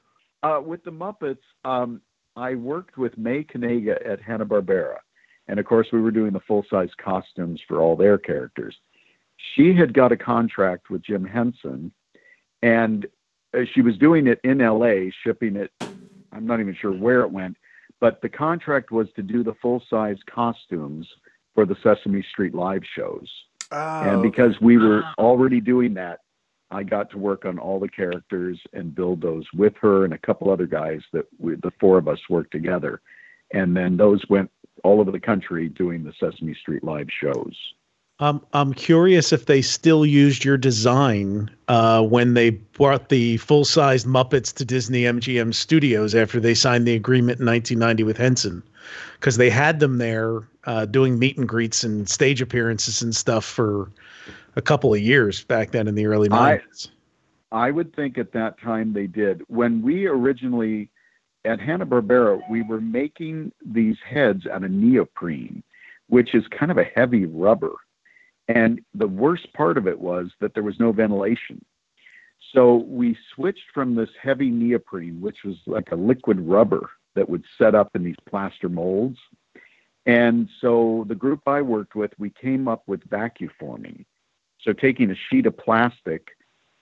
Uh, 0.41 0.59
with 0.65 0.83
the 0.83 0.91
Muppets, 0.91 1.37
um, 1.63 2.01
I 2.35 2.55
worked 2.55 2.97
with 2.97 3.17
May 3.17 3.43
Kanega 3.43 4.05
at 4.05 4.19
Hanna 4.19 4.45
Barbera, 4.45 4.97
and 5.47 5.59
of 5.59 5.65
course 5.65 5.87
we 5.93 6.01
were 6.01 6.11
doing 6.11 6.33
the 6.33 6.41
full 6.41 6.65
size 6.69 6.89
costumes 6.97 7.61
for 7.67 7.79
all 7.79 7.95
their 7.95 8.17
characters. 8.17 8.75
She 9.55 9.73
had 9.73 9.93
got 9.93 10.11
a 10.11 10.17
contract 10.17 10.89
with 10.89 11.03
Jim 11.03 11.23
Henson, 11.23 11.91
and 12.61 13.05
uh, 13.53 13.59
she 13.73 13.81
was 13.81 13.97
doing 13.97 14.27
it 14.27 14.39
in 14.43 14.59
L.A., 14.59 15.13
shipping 15.23 15.55
it. 15.55 15.71
I'm 16.31 16.47
not 16.47 16.59
even 16.59 16.75
sure 16.75 16.91
where 16.91 17.21
it 17.21 17.31
went, 17.31 17.55
but 17.99 18.21
the 18.21 18.29
contract 18.29 18.91
was 18.91 19.07
to 19.15 19.21
do 19.21 19.43
the 19.43 19.53
full 19.61 19.81
size 19.89 20.17
costumes 20.25 21.07
for 21.53 21.65
the 21.65 21.75
Sesame 21.83 22.23
Street 22.31 22.55
live 22.55 22.81
shows. 22.95 23.29
Oh, 23.71 24.01
and 24.01 24.21
because 24.21 24.59
we 24.61 24.77
were 24.77 25.03
already 25.17 25.59
doing 25.59 25.93
that, 25.95 26.19
I 26.71 26.83
got 26.83 27.11
to 27.11 27.17
work 27.17 27.45
on 27.45 27.59
all 27.59 27.79
the 27.79 27.87
characters 27.87 28.59
and 28.73 28.95
build 28.95 29.21
those 29.21 29.45
with 29.53 29.73
her 29.81 30.05
and 30.05 30.13
a 30.13 30.17
couple 30.17 30.49
other 30.49 30.65
guys 30.65 31.01
that 31.13 31.25
we, 31.37 31.55
the 31.55 31.71
four 31.79 31.97
of 31.97 32.07
us 32.07 32.19
worked 32.29 32.51
together. 32.51 33.01
And 33.53 33.77
then 33.77 33.97
those 33.97 34.23
went 34.29 34.49
all 34.83 34.99
over 34.99 35.11
the 35.11 35.19
country 35.19 35.69
doing 35.69 36.03
the 36.03 36.13
Sesame 36.19 36.55
Street 36.55 36.83
live 36.83 37.07
shows. 37.21 37.55
Um, 38.19 38.45
I'm 38.53 38.73
curious 38.73 39.33
if 39.33 39.45
they 39.45 39.61
still 39.61 40.05
used 40.05 40.45
your 40.45 40.57
design 40.57 41.49
uh, 41.67 42.03
when 42.03 42.35
they 42.35 42.51
brought 42.51 43.09
the 43.09 43.37
full 43.37 43.65
sized 43.65 44.07
Muppets 44.07 44.53
to 44.55 44.65
Disney 44.65 45.03
MGM 45.03 45.53
Studios 45.53 46.15
after 46.15 46.39
they 46.39 46.53
signed 46.53 46.87
the 46.87 46.95
agreement 46.95 47.39
in 47.39 47.45
1990 47.45 48.03
with 48.03 48.17
Henson. 48.17 48.63
Because 49.19 49.37
they 49.37 49.49
had 49.49 49.79
them 49.79 49.97
there 49.97 50.41
uh, 50.65 50.85
doing 50.85 51.19
meet 51.19 51.37
and 51.37 51.47
greets 51.47 51.83
and 51.83 52.07
stage 52.07 52.41
appearances 52.41 53.01
and 53.01 53.15
stuff 53.15 53.45
for 53.45 53.91
a 54.55 54.61
couple 54.61 54.93
of 54.93 54.99
years 54.99 55.43
back 55.43 55.71
then 55.71 55.87
in 55.87 55.95
the 55.95 56.05
early 56.05 56.29
90s. 56.29 56.89
I, 57.51 57.67
I 57.67 57.71
would 57.71 57.95
think 57.95 58.17
at 58.17 58.31
that 58.33 58.59
time 58.59 58.93
they 58.93 59.07
did. 59.07 59.43
When 59.47 59.81
we 59.81 60.05
originally, 60.05 60.89
at 61.45 61.59
Hanna-Barbera, 61.59 62.41
we 62.49 62.61
were 62.63 62.81
making 62.81 63.51
these 63.65 63.97
heads 64.07 64.45
out 64.47 64.63
of 64.63 64.71
neoprene, 64.71 65.63
which 66.07 66.35
is 66.35 66.43
kind 66.57 66.71
of 66.71 66.77
a 66.77 66.83
heavy 66.83 67.25
rubber 67.25 67.73
and 68.47 68.81
the 68.93 69.07
worst 69.07 69.51
part 69.53 69.77
of 69.77 69.87
it 69.87 69.99
was 69.99 70.31
that 70.39 70.53
there 70.53 70.63
was 70.63 70.79
no 70.79 70.91
ventilation. 70.91 71.63
So 72.53 72.75
we 72.75 73.17
switched 73.33 73.71
from 73.73 73.95
this 73.95 74.09
heavy 74.21 74.49
neoprene, 74.49 75.21
which 75.21 75.37
was 75.45 75.55
like 75.65 75.91
a 75.91 75.95
liquid 75.95 76.39
rubber 76.39 76.89
that 77.15 77.29
would 77.29 77.43
set 77.57 77.75
up 77.75 77.89
in 77.95 78.03
these 78.03 78.15
plaster 78.29 78.69
molds. 78.69 79.17
And 80.05 80.49
so 80.59 81.05
the 81.07 81.15
group 81.15 81.41
I 81.47 81.61
worked 81.61 81.95
with, 81.95 82.11
we 82.17 82.29
came 82.29 82.67
up 82.67 82.83
with 82.87 83.07
vacuforming. 83.09 84.05
So 84.61 84.73
taking 84.73 85.11
a 85.11 85.15
sheet 85.29 85.45
of 85.45 85.57
plastic, 85.57 86.29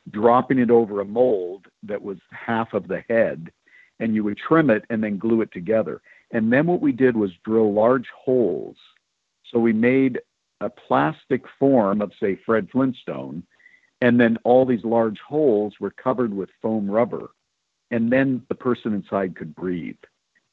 dropping 0.09 0.59
it 0.59 0.71
over 0.71 1.01
a 1.01 1.05
mold 1.05 1.67
that 1.83 2.01
was 2.01 2.17
half 2.31 2.73
of 2.73 2.87
the 2.87 3.03
head, 3.09 3.51
and 3.99 4.15
you 4.15 4.23
would 4.23 4.37
trim 4.37 4.69
it 4.69 4.85
and 4.89 5.03
then 5.03 5.17
glue 5.17 5.41
it 5.41 5.51
together. 5.51 6.01
And 6.31 6.51
then 6.51 6.65
what 6.65 6.81
we 6.81 6.91
did 6.91 7.15
was 7.15 7.31
drill 7.45 7.73
large 7.73 8.07
holes. 8.15 8.77
So 9.51 9.59
we 9.59 9.73
made 9.73 10.19
a 10.61 10.69
plastic 10.69 11.43
form 11.59 12.01
of, 12.01 12.11
say, 12.19 12.39
Fred 12.45 12.69
Flintstone, 12.71 13.43
and 14.01 14.19
then 14.19 14.37
all 14.43 14.65
these 14.65 14.83
large 14.83 15.19
holes 15.19 15.75
were 15.79 15.91
covered 15.91 16.33
with 16.33 16.49
foam 16.61 16.89
rubber, 16.89 17.29
and 17.91 18.11
then 18.11 18.43
the 18.49 18.55
person 18.55 18.93
inside 18.93 19.35
could 19.35 19.53
breathe. 19.53 19.97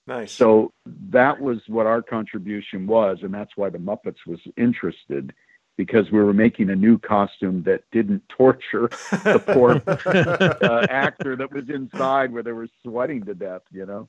Nice. 0.08 0.32
So 0.32 0.72
that 1.10 1.38
was 1.38 1.58
what 1.66 1.84
our 1.84 2.00
contribution 2.00 2.86
was, 2.86 3.18
and 3.22 3.32
that's 3.32 3.54
why 3.56 3.68
the 3.68 3.76
Muppets 3.76 4.26
was 4.26 4.40
interested 4.56 5.34
because 5.76 6.10
we 6.10 6.18
were 6.18 6.32
making 6.32 6.70
a 6.70 6.74
new 6.74 6.98
costume 6.98 7.62
that 7.64 7.82
didn't 7.92 8.22
torture 8.30 8.88
the 9.10 9.38
poor 9.52 9.82
uh, 10.66 10.86
actor 10.88 11.36
that 11.36 11.52
was 11.52 11.68
inside 11.68 12.32
where 12.32 12.42
they 12.42 12.52
were 12.52 12.68
sweating 12.82 13.22
to 13.24 13.34
death, 13.34 13.60
you 13.70 13.84
know? 13.84 14.08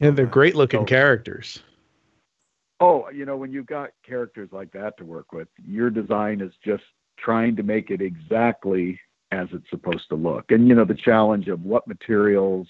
Yeah, 0.00 0.12
they're 0.12 0.24
great 0.24 0.56
looking 0.56 0.80
so, 0.80 0.86
characters. 0.86 1.62
Oh, 2.80 3.10
you 3.10 3.26
know, 3.26 3.36
when 3.36 3.52
you've 3.52 3.66
got 3.66 3.90
characters 4.08 4.48
like 4.52 4.72
that 4.72 4.96
to 4.96 5.04
work 5.04 5.32
with, 5.32 5.48
your 5.66 5.90
design 5.90 6.40
is 6.40 6.52
just 6.64 6.84
trying 7.18 7.56
to 7.56 7.62
make 7.62 7.90
it 7.90 8.00
exactly 8.00 8.98
as 9.32 9.48
it's 9.52 9.68
supposed 9.68 10.08
to 10.08 10.14
look. 10.14 10.50
And, 10.50 10.66
you 10.66 10.74
know, 10.74 10.86
the 10.86 10.94
challenge 10.94 11.48
of 11.48 11.62
what 11.62 11.86
materials, 11.86 12.66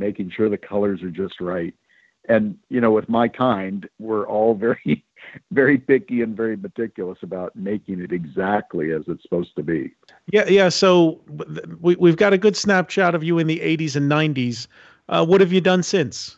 making 0.00 0.32
sure 0.34 0.48
the 0.48 0.58
colors 0.58 1.02
are 1.02 1.10
just 1.10 1.40
right. 1.40 1.74
And, 2.28 2.58
you 2.68 2.80
know, 2.80 2.90
with 2.90 3.08
my 3.08 3.28
kind, 3.28 3.88
we're 3.98 4.26
all 4.26 4.54
very, 4.54 5.04
very 5.52 5.78
picky 5.78 6.22
and 6.22 6.36
very 6.36 6.56
meticulous 6.56 7.18
about 7.22 7.54
making 7.54 8.00
it 8.00 8.12
exactly 8.12 8.92
as 8.92 9.02
it's 9.06 9.22
supposed 9.22 9.54
to 9.56 9.62
be. 9.62 9.94
Yeah. 10.32 10.48
Yeah. 10.48 10.68
So 10.68 11.20
we, 11.80 11.96
we've 11.96 12.16
got 12.16 12.32
a 12.32 12.38
good 12.38 12.56
snapshot 12.56 13.14
of 13.14 13.22
you 13.22 13.38
in 13.38 13.46
the 13.46 13.60
80s 13.60 13.96
and 13.96 14.10
90s. 14.10 14.66
Uh, 15.08 15.24
what 15.24 15.40
have 15.40 15.52
you 15.52 15.60
done 15.60 15.82
since? 15.82 16.36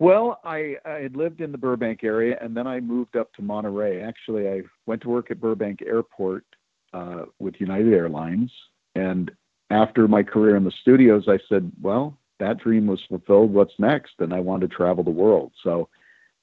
Well, 0.00 0.40
I, 0.44 0.76
I 0.84 0.98
had 1.00 1.16
lived 1.16 1.40
in 1.40 1.50
the 1.50 1.58
Burbank 1.58 2.04
area, 2.04 2.38
and 2.40 2.56
then 2.56 2.66
I 2.66 2.78
moved 2.78 3.16
up 3.16 3.32
to 3.34 3.42
Monterey. 3.42 4.00
Actually, 4.00 4.48
I 4.48 4.62
went 4.86 5.02
to 5.02 5.08
work 5.08 5.30
at 5.30 5.40
Burbank 5.40 5.82
Airport 5.82 6.44
uh, 6.92 7.24
with 7.38 7.60
United 7.60 7.92
Airlines, 7.92 8.52
and 8.94 9.30
after 9.70 10.08
my 10.08 10.22
career 10.22 10.56
in 10.56 10.64
the 10.64 10.72
studios, 10.80 11.24
I 11.28 11.38
said, 11.48 11.70
"Well, 11.80 12.17
that 12.38 12.58
dream 12.58 12.86
was 12.86 13.00
fulfilled. 13.08 13.52
What's 13.52 13.78
next?" 13.78 14.14
And 14.20 14.32
I 14.32 14.40
wanted 14.40 14.70
to 14.70 14.76
travel 14.76 15.04
the 15.04 15.10
world. 15.10 15.52
So, 15.62 15.88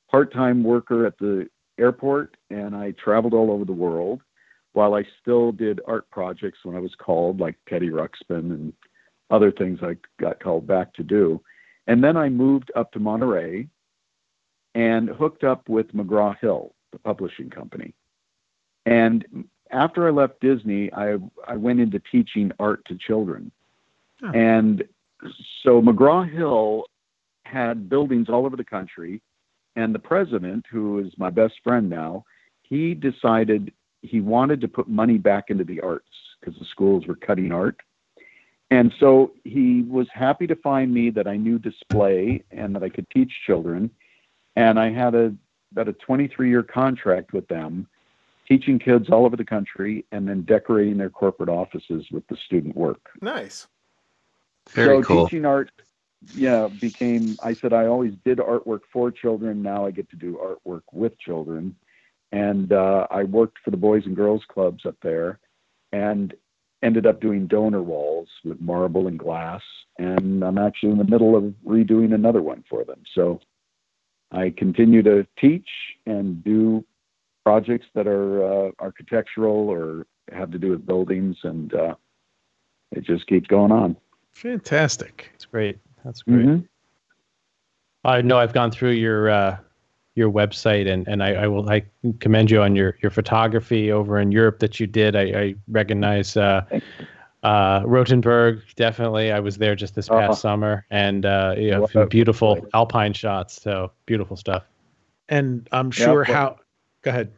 part-time 0.09 0.63
worker 0.63 1.05
at 1.05 1.17
the 1.17 1.49
airport, 1.77 2.37
and 2.49 2.75
I 2.75 2.91
traveled 2.91 3.33
all 3.33 3.51
over 3.51 3.65
the 3.65 3.73
world 3.73 4.21
while 4.73 4.93
I 4.93 5.05
still 5.21 5.51
did 5.51 5.79
art 5.87 6.09
projects 6.09 6.59
when 6.63 6.75
I 6.75 6.79
was 6.79 6.93
called, 6.95 7.39
like 7.39 7.55
Teddy 7.67 7.89
Ruxpin 7.89 8.51
and 8.51 8.73
other 9.29 9.51
things 9.51 9.79
I 9.81 9.95
got 10.19 10.41
called 10.41 10.67
back 10.67 10.93
to 10.95 11.03
do. 11.03 11.41
And 11.87 12.03
then 12.03 12.17
I 12.17 12.29
moved 12.29 12.71
up 12.75 12.91
to 12.91 12.99
Monterey 12.99 13.67
and 14.73 15.09
hooked 15.09 15.43
up 15.43 15.69
with 15.69 15.93
McGraw 15.93 16.37
Hill, 16.39 16.73
the 16.91 16.99
publishing 16.99 17.49
company. 17.49 17.93
And 18.85 19.47
after 19.71 20.07
I 20.07 20.11
left 20.11 20.41
Disney, 20.41 20.91
I, 20.93 21.17
I 21.47 21.55
went 21.55 21.79
into 21.79 21.99
teaching 22.11 22.51
art 22.59 22.83
to 22.85 22.97
children. 22.97 23.51
Oh. 24.23 24.31
And 24.31 24.83
so 25.63 25.81
McGraw 25.81 26.29
Hill 26.29 26.85
had 27.45 27.89
buildings 27.89 28.27
all 28.29 28.45
over 28.45 28.57
the 28.57 28.63
country. 28.63 29.21
And 29.75 29.93
the 29.93 29.99
president, 29.99 30.65
who 30.71 30.99
is 30.99 31.11
my 31.17 31.29
best 31.29 31.55
friend 31.63 31.89
now, 31.89 32.23
he 32.61 32.93
decided 32.93 33.73
he 34.01 34.21
wanted 34.21 34.61
to 34.61 34.67
put 34.67 34.87
money 34.87 35.17
back 35.17 35.49
into 35.49 35.63
the 35.63 35.81
arts 35.81 36.07
because 36.39 36.57
the 36.59 36.65
schools 36.65 37.05
were 37.07 37.15
cutting 37.15 37.51
art. 37.51 37.77
And 38.71 38.93
so 38.99 39.31
he 39.43 39.83
was 39.83 40.07
happy 40.13 40.47
to 40.47 40.55
find 40.55 40.93
me 40.93 41.09
that 41.11 41.27
I 41.27 41.37
knew 41.37 41.59
display 41.59 42.43
and 42.51 42.75
that 42.75 42.83
I 42.83 42.89
could 42.89 43.09
teach 43.09 43.31
children. 43.45 43.91
And 44.55 44.79
I 44.79 44.91
had 44.91 45.13
a 45.13 45.35
about 45.71 45.89
a 45.89 45.93
23 45.93 46.49
year 46.49 46.63
contract 46.63 47.33
with 47.33 47.47
them, 47.49 47.87
teaching 48.47 48.79
kids 48.79 49.09
all 49.09 49.25
over 49.25 49.35
the 49.35 49.43
country 49.43 50.05
and 50.11 50.27
then 50.27 50.43
decorating 50.43 50.97
their 50.97 51.09
corporate 51.09 51.49
offices 51.49 52.05
with 52.11 52.25
the 52.27 52.37
student 52.45 52.75
work. 52.75 53.09
Nice. 53.21 53.67
Very 54.73 54.97
so 54.97 55.03
cool. 55.03 55.27
teaching 55.27 55.45
art, 55.45 55.71
yeah, 56.33 56.67
became. 56.67 57.37
I 57.43 57.55
said 57.61 57.73
I 57.73 57.85
always 57.87 58.13
did 58.23 58.39
artwork 58.39 58.81
for 58.91 59.11
children. 59.11 59.61
Now 59.61 59.85
I 59.85 59.91
get 59.91 60.09
to 60.09 60.15
do 60.15 60.39
artwork 60.43 60.81
with 60.91 61.17
children, 61.19 61.75
and 62.31 62.71
uh, 62.71 63.07
I 63.11 63.23
worked 63.23 63.59
for 63.63 63.71
the 63.71 63.77
Boys 63.77 64.03
and 64.05 64.15
Girls 64.15 64.43
Clubs 64.47 64.85
up 64.85 64.95
there, 65.01 65.39
and 65.91 66.33
ended 66.83 67.05
up 67.05 67.21
doing 67.21 67.47
donor 67.47 67.81
walls 67.81 68.27
with 68.43 68.59
marble 68.59 69.07
and 69.07 69.17
glass, 69.17 69.61
and 69.97 70.43
I'm 70.43 70.57
actually 70.57 70.91
in 70.91 70.97
the 70.97 71.03
middle 71.03 71.35
of 71.35 71.53
redoing 71.65 72.13
another 72.13 72.41
one 72.41 72.63
for 72.69 72.83
them. 72.83 73.01
So 73.13 73.39
I 74.31 74.53
continue 74.55 75.01
to 75.03 75.25
teach 75.39 75.67
and 76.05 76.43
do 76.43 76.83
projects 77.43 77.87
that 77.95 78.07
are 78.07 78.67
uh, 78.67 78.71
architectural 78.79 79.69
or 79.69 80.07
have 80.31 80.51
to 80.51 80.57
do 80.57 80.71
with 80.71 80.85
buildings, 80.85 81.37
and 81.43 81.73
uh, 81.73 81.95
it 82.91 83.03
just 83.03 83.27
keeps 83.27 83.47
going 83.47 83.71
on. 83.71 83.95
Fantastic. 84.35 85.29
That's 85.31 85.45
great. 85.45 85.79
That's 86.03 86.21
great. 86.21 86.45
Mm-hmm. 86.45 86.65
I 88.03 88.21
know 88.21 88.37
I've 88.37 88.53
gone 88.53 88.69
through 88.69 88.91
your 88.91 89.29
uh, 89.29 89.57
your 90.15 90.31
website 90.31 90.91
and, 90.91 91.07
and 91.07 91.23
I, 91.23 91.33
I 91.33 91.47
will 91.47 91.67
I 91.69 91.83
commend 92.19 92.51
you 92.51 92.61
on 92.61 92.75
your, 92.75 92.97
your 93.01 93.09
photography 93.09 93.91
over 93.91 94.19
in 94.19 94.31
Europe 94.31 94.59
that 94.59 94.79
you 94.79 94.87
did. 94.87 95.15
I, 95.15 95.21
I 95.21 95.55
recognize 95.67 96.37
uh, 96.37 96.63
uh, 97.43 97.81
Rothenburg 97.85 98.61
definitely. 98.75 99.31
I 99.31 99.39
was 99.39 99.57
there 99.57 99.75
just 99.75 99.95
this 99.95 100.09
past 100.09 100.23
uh-huh. 100.23 100.35
summer 100.35 100.85
and 100.89 101.25
uh, 101.25 101.55
you 101.57 101.71
know, 101.71 102.05
beautiful 102.05 102.65
alpine 102.73 103.13
shots. 103.13 103.61
So 103.61 103.91
beautiful 104.05 104.37
stuff. 104.37 104.63
And 105.29 105.67
I'm 105.71 105.91
sure 105.91 106.25
yeah, 106.27 106.33
how. 106.33 106.57
Go 107.01 107.09
ahead. 107.09 107.31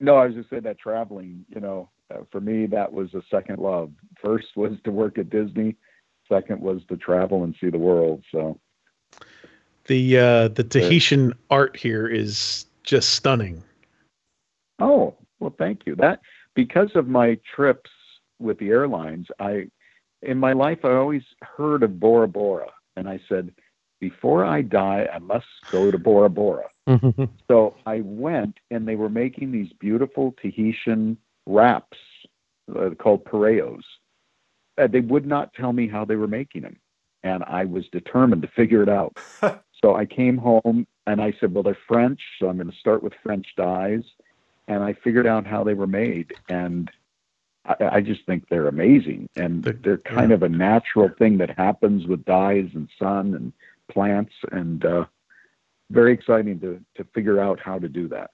No, 0.00 0.16
I 0.16 0.26
was 0.26 0.34
just 0.34 0.50
saying 0.50 0.62
that 0.62 0.78
traveling. 0.78 1.44
You 1.48 1.60
know, 1.60 1.90
uh, 2.12 2.18
for 2.30 2.40
me 2.40 2.66
that 2.66 2.92
was 2.92 3.14
a 3.14 3.22
second 3.30 3.58
love. 3.60 3.92
First 4.20 4.56
was 4.56 4.72
to 4.84 4.90
work 4.90 5.16
at 5.18 5.30
Disney. 5.30 5.76
Second 6.32 6.60
was 6.60 6.80
to 6.88 6.96
travel 6.96 7.44
and 7.44 7.54
see 7.60 7.68
the 7.68 7.78
world. 7.78 8.22
So 8.32 8.58
the 9.86 10.18
uh, 10.18 10.48
the 10.48 10.64
Tahitian 10.64 11.34
art 11.50 11.76
here 11.76 12.06
is 12.06 12.66
just 12.84 13.10
stunning. 13.10 13.62
Oh 14.78 15.14
well, 15.40 15.54
thank 15.58 15.86
you. 15.86 15.94
That 15.96 16.20
because 16.54 16.90
of 16.94 17.08
my 17.08 17.38
trips 17.54 17.90
with 18.38 18.58
the 18.58 18.70
airlines, 18.70 19.26
I 19.38 19.66
in 20.22 20.38
my 20.38 20.52
life 20.52 20.84
I 20.84 20.92
always 20.92 21.22
heard 21.42 21.82
of 21.82 21.98
Bora 21.98 22.28
Bora, 22.28 22.70
and 22.96 23.08
I 23.08 23.20
said, 23.28 23.52
before 24.00 24.44
I 24.44 24.62
die, 24.62 25.08
I 25.12 25.18
must 25.18 25.46
go 25.70 25.90
to 25.90 25.98
Bora 25.98 26.30
Bora. 26.30 26.68
so 27.48 27.76
I 27.86 28.00
went, 28.04 28.58
and 28.70 28.86
they 28.86 28.96
were 28.96 29.08
making 29.08 29.52
these 29.52 29.72
beautiful 29.78 30.34
Tahitian 30.42 31.16
wraps 31.46 31.98
uh, 32.76 32.90
called 32.98 33.24
pareos. 33.24 33.82
Uh, 34.82 34.86
they 34.86 35.00
would 35.00 35.26
not 35.26 35.54
tell 35.54 35.72
me 35.72 35.86
how 35.86 36.04
they 36.04 36.16
were 36.16 36.26
making 36.26 36.62
them, 36.62 36.76
and 37.22 37.44
I 37.44 37.64
was 37.64 37.86
determined 37.88 38.42
to 38.42 38.48
figure 38.48 38.82
it 38.82 38.88
out. 38.88 39.16
so 39.82 39.94
I 39.94 40.06
came 40.06 40.36
home 40.36 40.86
and 41.06 41.20
I 41.20 41.32
said, 41.38 41.54
"Well, 41.54 41.62
they're 41.62 41.78
French, 41.86 42.20
so 42.38 42.48
I'm 42.48 42.56
going 42.56 42.70
to 42.70 42.76
start 42.76 43.02
with 43.02 43.12
French 43.22 43.46
dyes." 43.56 44.02
And 44.68 44.82
I 44.82 44.92
figured 44.92 45.26
out 45.26 45.46
how 45.46 45.64
they 45.64 45.74
were 45.74 45.86
made, 45.86 46.32
and 46.48 46.90
I, 47.64 47.74
I 47.80 48.00
just 48.00 48.24
think 48.26 48.48
they're 48.48 48.68
amazing, 48.68 49.28
and 49.36 49.62
they're 49.82 49.98
kind 49.98 50.30
yeah. 50.30 50.36
of 50.36 50.42
a 50.42 50.48
natural 50.48 51.10
thing 51.18 51.38
that 51.38 51.50
happens 51.56 52.06
with 52.06 52.24
dyes 52.24 52.68
and 52.74 52.88
sun 52.98 53.34
and 53.34 53.52
plants, 53.90 54.32
and 54.50 54.84
uh, 54.84 55.04
very 55.90 56.12
exciting 56.12 56.58
to 56.60 56.80
to 56.96 57.04
figure 57.14 57.40
out 57.40 57.60
how 57.60 57.78
to 57.78 57.88
do 57.88 58.08
that. 58.08 58.30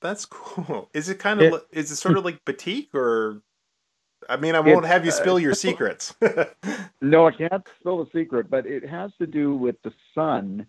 That's 0.00 0.24
cool. 0.24 0.88
Is 0.94 1.08
it 1.08 1.18
kind 1.18 1.40
of 1.40 1.46
It- 1.46 1.52
li- 1.52 1.60
is 1.72 1.90
it 1.90 1.96
sort 1.96 2.16
of 2.16 2.24
like 2.28 2.44
batik 2.44 2.94
or? 2.94 3.42
I 4.28 4.36
mean, 4.36 4.54
I 4.54 4.60
won't 4.60 4.84
It, 4.84 4.88
have 4.88 5.04
you 5.04 5.10
uh, 5.10 5.14
spill 5.14 5.38
your 5.38 5.54
secrets. 5.66 6.14
No, 7.02 7.26
I 7.26 7.30
can't 7.32 7.66
spill 7.80 8.04
the 8.04 8.10
secret, 8.12 8.50
but 8.50 8.66
it 8.66 8.86
has 8.86 9.10
to 9.18 9.26
do 9.26 9.56
with 9.56 9.76
the 9.82 9.92
sun 10.14 10.66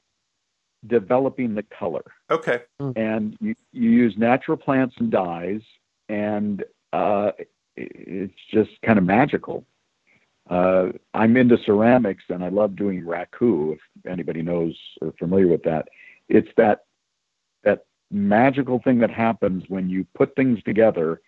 developing 0.88 1.54
the 1.54 1.64
color. 1.64 2.04
okay. 2.30 2.62
and 2.96 3.36
you, 3.42 3.54
you 3.74 3.90
use 3.90 4.16
natural 4.18 4.56
plants 4.58 4.96
and 5.00 5.12
dyes, 5.12 5.62
and 6.10 6.64
uh, 6.94 7.32
it- 7.38 7.50
it's 7.76 8.34
just 8.54 8.72
kind 8.86 8.98
of 8.98 9.06
magical. 9.06 9.66
Uh, 10.50 10.90
I'm 11.14 11.38
into 11.38 11.58
ceramics, 11.66 12.24
and 12.30 12.44
I 12.44 12.50
love 12.50 12.76
doing 12.76 13.04
raku. 13.04 13.74
If 13.74 13.80
anybody 14.08 14.42
knows 14.42 14.78
or 15.02 15.14
familiar 15.20 15.48
with 15.48 15.64
that, 15.64 15.88
it's 16.30 16.50
that 16.58 16.86
that 17.64 17.86
magical 18.10 18.80
thing 18.84 19.00
that 19.00 19.12
happens 19.12 19.64
when 19.70 19.90
you 19.90 20.06
put 20.16 20.36
things 20.36 20.62
together, 20.64 21.22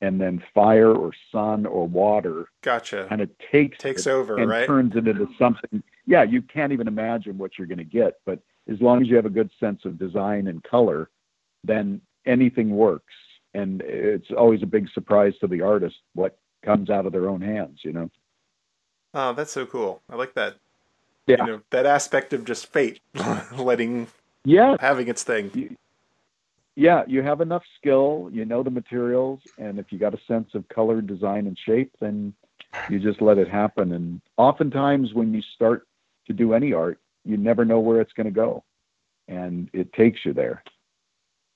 and 0.00 0.20
then 0.20 0.42
fire 0.54 0.92
or 0.92 1.12
sun 1.30 1.66
or 1.66 1.86
water 1.86 2.46
Gotcha. 2.62 3.06
kind 3.08 3.20
of 3.20 3.30
takes 3.52 3.78
Takes 3.78 4.06
over, 4.06 4.38
and 4.38 4.48
right? 4.48 4.66
turns 4.66 4.96
it 4.96 5.06
into 5.06 5.28
something. 5.38 5.82
Yeah, 6.06 6.22
you 6.22 6.42
can't 6.42 6.72
even 6.72 6.88
imagine 6.88 7.36
what 7.38 7.58
you're 7.58 7.66
going 7.66 7.78
to 7.78 7.84
get, 7.84 8.14
but 8.24 8.40
as 8.70 8.80
long 8.80 9.02
as 9.02 9.08
you 9.08 9.16
have 9.16 9.26
a 9.26 9.30
good 9.30 9.50
sense 9.60 9.84
of 9.84 9.98
design 9.98 10.46
and 10.46 10.62
color, 10.64 11.10
then 11.64 12.00
anything 12.26 12.70
works. 12.70 13.12
And 13.54 13.82
it's 13.82 14.30
always 14.36 14.62
a 14.62 14.66
big 14.66 14.88
surprise 14.94 15.34
to 15.40 15.46
the 15.46 15.60
artist 15.60 15.96
what 16.14 16.38
comes 16.64 16.88
out 16.88 17.04
of 17.06 17.12
their 17.12 17.28
own 17.28 17.40
hands, 17.40 17.80
you 17.82 17.92
know. 17.92 18.10
Oh, 19.12 19.32
that's 19.32 19.50
so 19.52 19.66
cool. 19.66 20.00
I 20.08 20.14
like 20.16 20.34
that. 20.34 20.56
Yeah. 21.26 21.44
You 21.44 21.46
know, 21.46 21.60
that 21.70 21.84
aspect 21.84 22.32
of 22.32 22.44
just 22.44 22.66
fate, 22.72 23.00
letting 23.56 24.06
Yeah, 24.44 24.76
having 24.80 25.08
its 25.08 25.24
thing. 25.24 25.76
Yeah, 26.76 27.02
you 27.06 27.22
have 27.22 27.40
enough 27.40 27.62
skill, 27.78 28.28
you 28.32 28.44
know 28.44 28.62
the 28.62 28.70
materials, 28.70 29.40
and 29.58 29.78
if 29.78 29.86
you 29.90 29.98
got 29.98 30.14
a 30.14 30.20
sense 30.26 30.50
of 30.54 30.68
color, 30.68 31.00
design, 31.00 31.46
and 31.46 31.58
shape, 31.66 31.92
then 32.00 32.32
you 32.88 32.98
just 32.98 33.20
let 33.20 33.38
it 33.38 33.48
happen. 33.48 33.92
And 33.92 34.20
oftentimes, 34.36 35.12
when 35.12 35.34
you 35.34 35.42
start 35.54 35.86
to 36.26 36.32
do 36.32 36.54
any 36.54 36.72
art, 36.72 36.98
you 37.24 37.36
never 37.36 37.64
know 37.64 37.80
where 37.80 38.00
it's 38.00 38.12
going 38.12 38.26
to 38.26 38.30
go, 38.30 38.64
and 39.28 39.68
it 39.72 39.92
takes 39.92 40.24
you 40.24 40.32
there. 40.32 40.62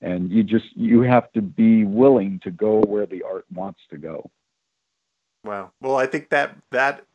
And 0.01 0.31
you 0.31 0.43
just 0.43 0.65
you 0.75 1.01
have 1.01 1.31
to 1.33 1.41
be 1.41 1.85
willing 1.85 2.39
to 2.43 2.51
go 2.51 2.81
where 2.81 3.05
the 3.05 3.23
art 3.23 3.45
wants 3.53 3.79
to 3.89 3.97
go. 3.97 4.29
Wow. 5.43 5.71
Well, 5.81 5.95
I 5.95 6.05
think 6.05 6.29
that 6.29 6.55
that 6.71 7.05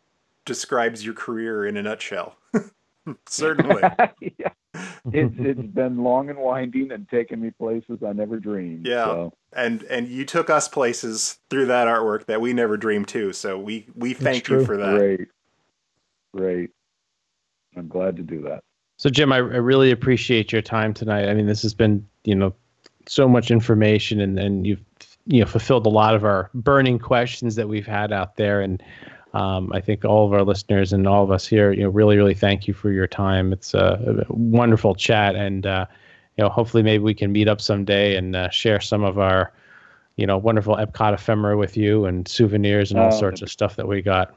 describes 0.45 1.05
your 1.05 1.15
career 1.15 1.67
in 1.67 1.77
a 1.77 1.83
nutshell. 1.83 2.37
Certainly. 3.27 3.83
yeah. 4.39 4.51
It's 5.13 5.35
it's 5.39 5.63
been 5.63 6.05
long 6.05 6.29
and 6.29 6.39
winding 6.39 6.93
and 6.93 7.09
taken 7.09 7.41
me 7.41 7.51
places 7.51 8.01
I 8.07 8.13
never 8.13 8.39
dreamed. 8.39 8.87
Yeah. 8.87 9.07
So, 9.07 9.33
and 9.55 9.83
and 9.85 10.07
you 10.09 10.27
took 10.27 10.51
us 10.51 10.69
places 10.69 11.39
through 11.49 11.67
that 11.67 11.89
artwork 11.89 12.27
that 12.27 12.43
we 12.43 12.53
never 12.53 12.77
dreamed 12.77 13.09
too. 13.09 13.33
So 13.33 13.59
we 13.59 13.87
we 13.97 14.13
thank 14.13 14.49
you 14.51 14.65
for 14.65 14.77
that. 14.77 14.99
great. 14.99 15.29
Great. 16.35 16.71
I'm 17.77 17.89
glad 17.89 18.17
to 18.17 18.23
do 18.23 18.43
that. 18.43 18.63
So, 18.97 19.09
Jim, 19.09 19.33
I, 19.33 19.37
I 19.37 19.41
really 19.41 19.91
appreciate 19.91 20.53
your 20.53 20.63
time 20.63 20.93
tonight. 20.93 21.29
I 21.29 21.35
mean, 21.35 21.47
this 21.47 21.63
has 21.63 21.73
been, 21.73 22.07
you 22.25 22.35
know, 22.35 22.55
so 23.07 23.27
much 23.27 23.51
information, 23.51 24.21
and, 24.21 24.39
and 24.39 24.67
you've, 24.67 24.85
you 25.27 25.41
know, 25.41 25.47
fulfilled 25.47 25.87
a 25.87 25.91
lot 25.91 26.15
of 26.15 26.25
our 26.25 26.51
burning 26.53 26.99
questions 26.99 27.55
that 27.55 27.69
we've 27.69 27.87
had 27.87 28.13
out 28.13 28.37
there. 28.37 28.61
And 28.61 28.83
um, 29.33 29.73
I 29.73 29.81
think 29.81 30.05
all 30.05 30.27
of 30.27 30.33
our 30.33 30.43
listeners 30.43 30.93
and 30.93 31.07
all 31.07 31.23
of 31.23 31.31
us 31.31 31.47
here, 31.47 31.73
you 31.73 31.85
know, 31.85 31.89
really, 31.89 32.17
really 32.17 32.35
thank 32.35 32.67
you 32.67 32.75
for 32.75 32.91
your 32.91 33.07
time. 33.07 33.53
It's 33.53 33.75
a, 33.75 34.25
a 34.29 34.33
wonderful 34.33 34.95
chat, 34.95 35.37
and 35.37 35.67
uh, 35.67 35.87
you 36.37 36.45
know, 36.45 36.51
hopefully, 36.51 36.83
maybe 36.83 37.05
we 37.05 37.15
can 37.15 37.31
meet 37.31 37.49
up 37.49 37.61
someday 37.61 38.17
and 38.17 38.35
uh, 38.35 38.51
share 38.51 38.81
some 38.81 39.05
of 39.05 39.19
our, 39.19 39.53
you 40.17 40.27
know, 40.27 40.37
wonderful 40.39 40.77
Epcot 40.77 41.15
ephemera 41.15 41.57
with 41.57 41.77
you 41.77 42.07
and 42.07 42.27
souvenirs 42.27 42.91
and 42.91 42.99
all 42.99 43.13
Oh, 43.13 43.19
sorts 43.19 43.43
of 43.43 43.51
stuff 43.51 43.77
that 43.77 43.87
we 43.87 44.03
got. 44.03 44.35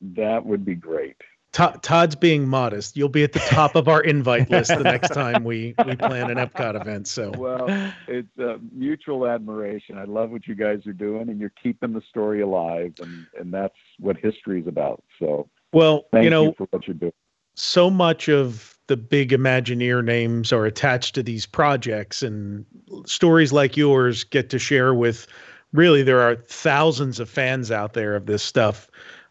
That 0.00 0.44
would 0.46 0.64
be 0.64 0.76
great. 0.76 1.16
Todd, 1.52 1.82
Todd's 1.82 2.14
being 2.14 2.46
modest. 2.46 2.96
You'll 2.96 3.08
be 3.08 3.24
at 3.24 3.32
the 3.32 3.38
top 3.38 3.74
of 3.74 3.88
our 3.88 4.02
invite 4.02 4.50
list 4.50 4.68
the 4.68 4.84
next 4.84 5.14
time 5.14 5.44
we 5.44 5.74
we 5.86 5.96
plan 5.96 6.30
an 6.30 6.36
Epcot 6.36 6.78
event. 6.80 7.08
So 7.08 7.32
Well, 7.36 7.66
it's 8.06 8.28
uh, 8.38 8.58
mutual 8.72 9.26
admiration. 9.26 9.96
I 9.96 10.04
love 10.04 10.30
what 10.30 10.46
you 10.46 10.54
guys 10.54 10.86
are 10.86 10.92
doing, 10.92 11.28
and 11.30 11.40
you're 11.40 11.52
keeping 11.62 11.92
the 11.94 12.02
story 12.02 12.42
alive, 12.42 12.92
and, 13.00 13.26
and 13.38 13.52
that's 13.52 13.74
what 13.98 14.16
history 14.18 14.60
is 14.60 14.66
about. 14.66 15.02
So, 15.18 15.48
well, 15.72 16.04
thank 16.12 16.24
you 16.24 16.30
know, 16.30 16.44
you 16.44 16.54
for 16.56 16.66
what 16.70 16.86
you're 16.86 16.94
doing. 16.94 17.12
so 17.54 17.88
much 17.88 18.28
of 18.28 18.78
the 18.86 18.96
big 18.96 19.30
Imagineer 19.30 20.04
names 20.04 20.52
are 20.52 20.66
attached 20.66 21.14
to 21.14 21.22
these 21.22 21.46
projects, 21.46 22.22
and 22.22 22.64
stories 23.06 23.52
like 23.52 23.76
yours 23.76 24.22
get 24.22 24.50
to 24.50 24.58
share 24.58 24.94
with. 24.94 25.26
Really, 25.72 26.02
there 26.02 26.20
are 26.20 26.36
thousands 26.36 27.20
of 27.20 27.28
fans 27.28 27.70
out 27.70 27.92
there 27.92 28.16
of 28.16 28.24
this 28.24 28.42
stuff, 28.42 28.88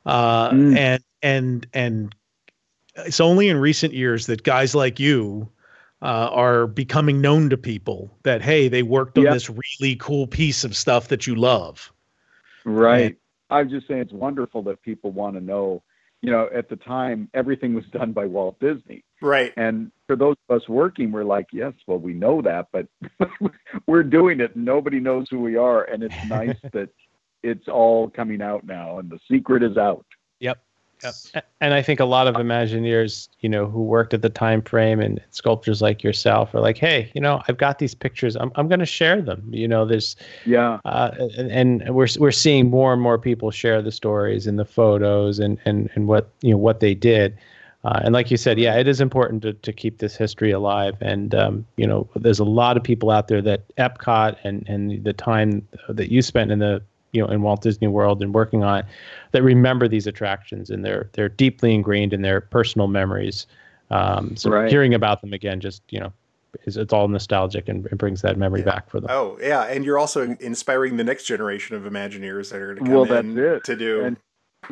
uh, 0.08 0.49
Mm. 0.51 0.78
and 0.78 1.03
and 1.22 1.68
and 1.74 2.16
it's 2.95 3.20
only 3.20 3.49
in 3.49 3.58
recent 3.58 3.93
years 3.93 4.26
that 4.26 4.43
guys 4.43 4.74
like 4.74 4.99
you 4.99 5.47
uh, 6.01 6.30
are 6.32 6.68
becoming 6.68 7.22
known 7.22 7.49
to 7.49 7.58
people. 7.58 8.10
That 8.24 8.41
hey, 8.41 8.68
they 8.70 8.84
worked 8.84 9.18
on 9.18 9.26
Yep. 9.26 9.34
this 9.34 9.49
really 9.49 9.95
cool 9.97 10.26
piece 10.28 10.64
of 10.64 10.76
stuff 10.76 11.08
that 11.10 11.28
you 11.28 11.36
love. 11.36 11.91
Right. 12.66 13.18
I'm 13.49 13.70
just 13.70 13.88
saying 13.88 14.01
it's 14.01 14.12
wonderful 14.14 14.62
that 14.64 14.82
people 14.82 15.12
want 15.12 15.36
to 15.36 15.41
know. 15.41 15.84
You 16.24 16.32
know, 16.32 16.49
at 16.53 16.68
the 16.68 16.76
time, 16.76 17.30
everything 17.36 17.76
was 17.76 17.86
done 17.86 18.12
by 18.12 18.26
Walt 18.26 18.60
Disney. 18.60 19.03
Right. 19.22 19.53
And 19.55 19.91
for 20.08 20.16
those 20.16 20.36
of 20.49 20.60
us 20.62 20.68
working, 20.68 21.12
we're 21.12 21.24
like, 21.24 21.45
yes, 21.53 21.74
well, 21.86 21.99
we 21.99 22.14
know 22.14 22.41
that, 22.41 22.68
but 22.72 22.88
we're 23.88 24.03
doing 24.03 24.39
it. 24.39 24.55
Nobody 24.58 24.99
knows 24.99 25.28
who 25.30 25.39
we 25.39 25.55
are. 25.58 25.84
And 25.84 26.01
it's 26.01 26.16
nice 26.28 26.55
that 26.74 26.89
it's 27.43 27.67
all 27.67 28.09
coming 28.09 28.41
out 28.41 28.65
now 28.65 28.99
and 28.99 29.09
the 29.09 29.19
secret 29.29 29.63
is 29.63 29.77
out. 29.77 30.05
Yep. 30.39 30.59
A- 31.35 31.43
And 31.61 31.73
I 31.75 31.81
think 31.83 31.99
a 31.99 32.05
lot 32.05 32.27
of 32.27 32.35
Imagineers, 32.35 33.29
you 33.41 33.49
know, 33.49 33.67
who 33.67 33.83
worked 33.83 34.13
at 34.15 34.23
the 34.23 34.29
time 34.29 34.63
frame 34.63 34.99
and 34.99 35.21
sculptors 35.29 35.79
like 35.81 36.03
yourself 36.03 36.55
are 36.55 36.59
like, 36.59 36.77
hey, 36.79 37.11
you 37.13 37.21
know, 37.21 37.41
I've 37.47 37.57
got 37.57 37.77
these 37.77 37.93
pictures. 37.93 38.35
I'm, 38.35 38.51
I'm 38.55 38.67
going 38.67 38.79
to 38.79 38.85
share 38.85 39.21
them. 39.21 39.47
You 39.51 39.67
know, 39.67 39.85
there's, 39.85 40.15
Yeah. 40.45 40.79
uh, 40.85 41.11
and, 41.38 41.51
and 41.83 41.95
we're 41.95 42.07
we're 42.17 42.31
seeing 42.31 42.69
more 42.71 42.93
and 42.93 43.01
more 43.01 43.19
people 43.19 43.51
share 43.51 43.81
the 43.83 43.91
stories 43.91 44.47
and 44.47 44.57
the 44.57 44.65
photos 44.65 45.38
and 45.39 45.59
and 45.65 45.89
and 45.93 46.07
what 46.07 46.29
you 46.41 46.51
know 46.51 46.57
what 46.57 46.79
they 46.79 46.95
did. 46.95 47.38
Uh, 47.83 48.01
and 48.03 48.11
like 48.13 48.31
you 48.31 48.38
said, 48.38 48.57
yeah, 48.57 48.75
it 48.75 48.88
is 48.88 48.99
important 48.99 49.43
to, 49.43 49.53
to 49.53 49.71
keep 49.71 49.99
this 49.99 50.15
history 50.17 50.49
alive. 50.51 50.95
And 50.99 51.33
um, 51.35 51.65
you 51.77 51.85
know, 51.85 52.09
there's 52.15 52.39
a 52.39 52.43
lot 52.43 52.75
of 52.75 52.81
people 52.83 53.11
out 53.11 53.27
there 53.27 53.41
that 53.43 53.61
Epcot 53.77 54.35
and 54.43 54.67
and 54.67 55.03
the 55.03 55.13
time 55.13 55.67
that 55.89 56.11
you 56.11 56.23
spent 56.23 56.51
in 56.51 56.57
the 56.57 56.81
you 57.12 57.22
know 57.22 57.28
in 57.28 57.41
Walt 57.41 57.62
Disney 57.62 57.88
World 57.88 58.22
and 58.22 58.34
working 58.34 58.64
on 58.64 58.80
it, 58.80 58.86
that 59.32 59.43
remember 59.43 59.88
these 59.88 60.08
attractions 60.08 60.70
and 60.70 60.84
they're 60.84 61.10
they're 61.14 61.30
deeply 61.30 61.74
ingrained 61.74 62.14
in 62.14 62.22
their 62.22 62.41
personal 62.41 62.88
memories. 62.88 63.47
Um, 63.89 64.36
so 64.36 64.49
Right. 64.49 64.70
hearing 64.70 64.93
about 64.93 65.22
them 65.22 65.34
again, 65.34 65.60
just 65.62 65.82
you 65.89 65.99
know, 65.99 66.12
is 66.66 66.76
it's 66.78 66.91
all 66.91 67.08
nostalgic 67.08 67.70
and 67.70 67.86
it 67.86 67.97
brings 67.97 68.22
that 68.22 68.38
memory 68.38 68.62
back 68.64 68.89
for 68.89 68.99
them. 68.99 69.10
Oh 69.12 69.38
yeah, 69.41 69.64
and 69.64 69.86
you're 69.86 69.97
also 69.99 70.36
inspiring 70.39 70.97
the 70.97 71.03
next 71.03 71.24
generation 71.26 71.76
of 71.76 71.84
Imagineers 71.84 72.51
that 72.51 72.60
are 72.62 72.74
going 72.74 72.78
to 72.78 72.84
come 72.84 72.93
Well, 73.10 73.14
in 73.14 73.38
it. 73.38 73.64
to 73.64 73.76
do. 73.76 74.03
And 74.03 74.18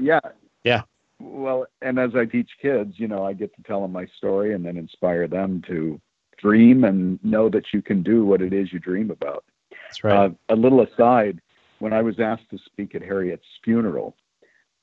yeah. 0.02 0.20
Yeah. 0.64 0.82
Well, 1.20 1.68
and 1.82 1.98
as 1.98 2.12
I 2.16 2.26
teach 2.26 2.50
kids, 2.62 2.96
you 2.98 3.08
know, 3.08 3.24
I 3.24 3.32
get 3.32 3.56
to 3.56 3.64
tell 3.64 3.82
them 3.82 3.94
my 3.94 4.06
story 4.18 4.54
and 4.54 4.66
then 4.66 4.76
inspire 4.76 5.28
them 5.28 5.62
to 5.68 6.02
dream 6.38 6.84
and 6.84 7.24
know 7.24 7.48
that 7.50 7.64
you 7.72 7.82
can 7.82 8.04
do 8.04 8.26
what 8.26 8.42
it 8.42 8.52
is 8.52 8.74
you 8.74 8.80
dream 8.80 9.12
about. 9.12 9.46
That's 9.72 10.04
right. 10.04 10.14
Uh, 10.26 10.30
a 10.50 10.56
little 10.56 10.82
aside, 10.82 11.40
when 11.80 11.94
I 11.94 12.02
was 12.02 12.20
asked 12.20 12.50
to 12.52 12.58
speak 12.66 12.96
at 12.96 13.02
Harriet's 13.02 13.46
funeral, 13.64 14.16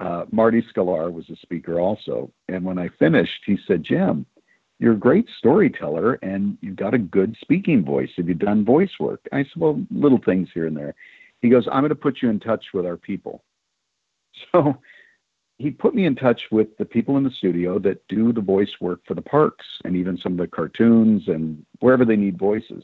uh, 0.00 0.24
Marty 0.30 0.62
Sklar 0.74 1.12
was 1.12 1.28
a 1.30 1.36
speaker 1.36 1.80
also. 1.80 2.30
And 2.48 2.64
when 2.64 2.78
I 2.78 2.88
finished, 2.98 3.42
he 3.46 3.56
said, 3.66 3.84
Jim, 3.84 4.26
you're 4.78 4.94
a 4.94 4.98
great 4.98 5.28
storyteller 5.38 6.14
and 6.22 6.58
you've 6.60 6.76
got 6.76 6.94
a 6.94 6.98
good 6.98 7.36
speaking 7.40 7.84
voice. 7.84 8.10
Have 8.16 8.28
you 8.28 8.34
done 8.34 8.64
voice 8.64 8.90
work? 8.98 9.20
I 9.32 9.44
said, 9.44 9.56
well, 9.56 9.80
little 9.90 10.20
things 10.24 10.48
here 10.52 10.66
and 10.66 10.76
there. 10.76 10.94
He 11.40 11.48
goes, 11.48 11.68
I'm 11.70 11.82
going 11.82 11.90
to 11.90 11.94
put 11.94 12.20
you 12.20 12.30
in 12.30 12.40
touch 12.40 12.66
with 12.74 12.86
our 12.86 12.96
people. 12.96 13.42
So 14.50 14.78
he 15.58 15.70
put 15.70 15.94
me 15.94 16.06
in 16.06 16.16
touch 16.16 16.42
with 16.50 16.76
the 16.78 16.84
people 16.84 17.16
in 17.16 17.22
the 17.22 17.30
studio 17.30 17.78
that 17.80 18.06
do 18.08 18.32
the 18.32 18.40
voice 18.40 18.72
work 18.80 19.00
for 19.06 19.14
the 19.14 19.22
parks 19.22 19.64
and 19.84 19.94
even 19.94 20.18
some 20.18 20.32
of 20.32 20.38
the 20.38 20.48
cartoons 20.48 21.28
and 21.28 21.64
wherever 21.80 22.04
they 22.04 22.16
need 22.16 22.38
voices. 22.38 22.82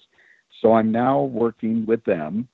So 0.60 0.74
I'm 0.74 0.92
now 0.92 1.22
working 1.22 1.84
with 1.86 2.04
them, 2.04 2.48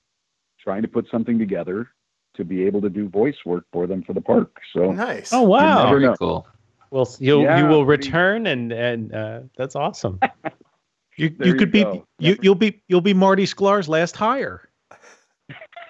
trying 0.65 0.83
to 0.83 0.89
put 0.89 1.07
something 1.11 1.39
together 1.39 1.91
to 2.35 2.45
be 2.45 2.65
able 2.65 2.81
to 2.81 2.89
do 2.89 3.09
voice 3.09 3.37
work 3.45 3.65
for 3.73 3.87
them 3.87 4.03
for 4.03 4.15
the 4.15 4.21
park. 4.21 4.51
So 4.73 4.91
nice. 4.91 5.33
Oh 5.33 5.43
wow, 5.43 5.85
never 5.85 6.01
know. 6.01 6.17
cool. 6.17 6.49
Well, 6.91 7.09
you 7.19 7.43
Yeah, 7.43 7.59
you 7.59 7.67
will 7.67 7.87
return, 7.87 8.47
and 8.47 8.73
and 8.73 9.15
uh, 9.15 9.41
that's 9.57 9.77
awesome. 9.77 10.19
You 11.17 11.29
There 11.29 11.47
you 11.47 11.53
you 11.53 11.59
could 11.59 11.71
be 11.71 12.03
you 12.19 12.37
you'll 12.43 12.57
be 12.57 12.83
you'll 12.89 13.01
be 13.01 13.15
Marty 13.15 13.45
Sklar's 13.45 13.89
last 13.89 14.17
hire. 14.17 14.69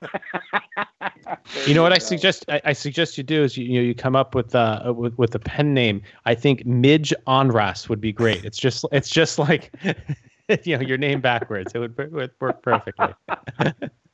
you 1.67 1.73
know 1.73 1.83
what 1.83 1.93
I 1.93 1.99
go. 1.99 2.05
suggest? 2.05 2.45
I, 2.51 2.61
I 2.67 2.73
suggest 2.75 3.17
you 3.17 3.25
do 3.25 3.43
is 3.43 3.57
you 3.57 3.65
you, 3.65 3.81
know, 3.81 3.87
you 3.87 3.95
come 3.95 4.17
up 4.17 4.35
with 4.35 4.55
uh 4.55 4.93
with 4.95 5.17
with 5.17 5.35
a 5.35 5.39
pen 5.39 5.73
name. 5.73 6.03
I 6.27 6.35
think 6.35 6.67
Midge 6.67 7.15
Onras 7.27 7.89
would 7.89 8.03
be 8.03 8.13
great. 8.13 8.45
It's 8.45 8.59
just 8.59 8.85
it's 8.93 9.09
just 9.09 9.39
like 9.39 9.75
you 10.65 10.77
know 10.77 10.83
your 10.83 10.99
name 10.99 11.23
backwards. 11.23 11.73
It 11.75 11.79
would, 11.79 11.99
it 11.99 12.13
would 12.13 12.33
work 12.39 12.63
perfectly. 12.63 13.15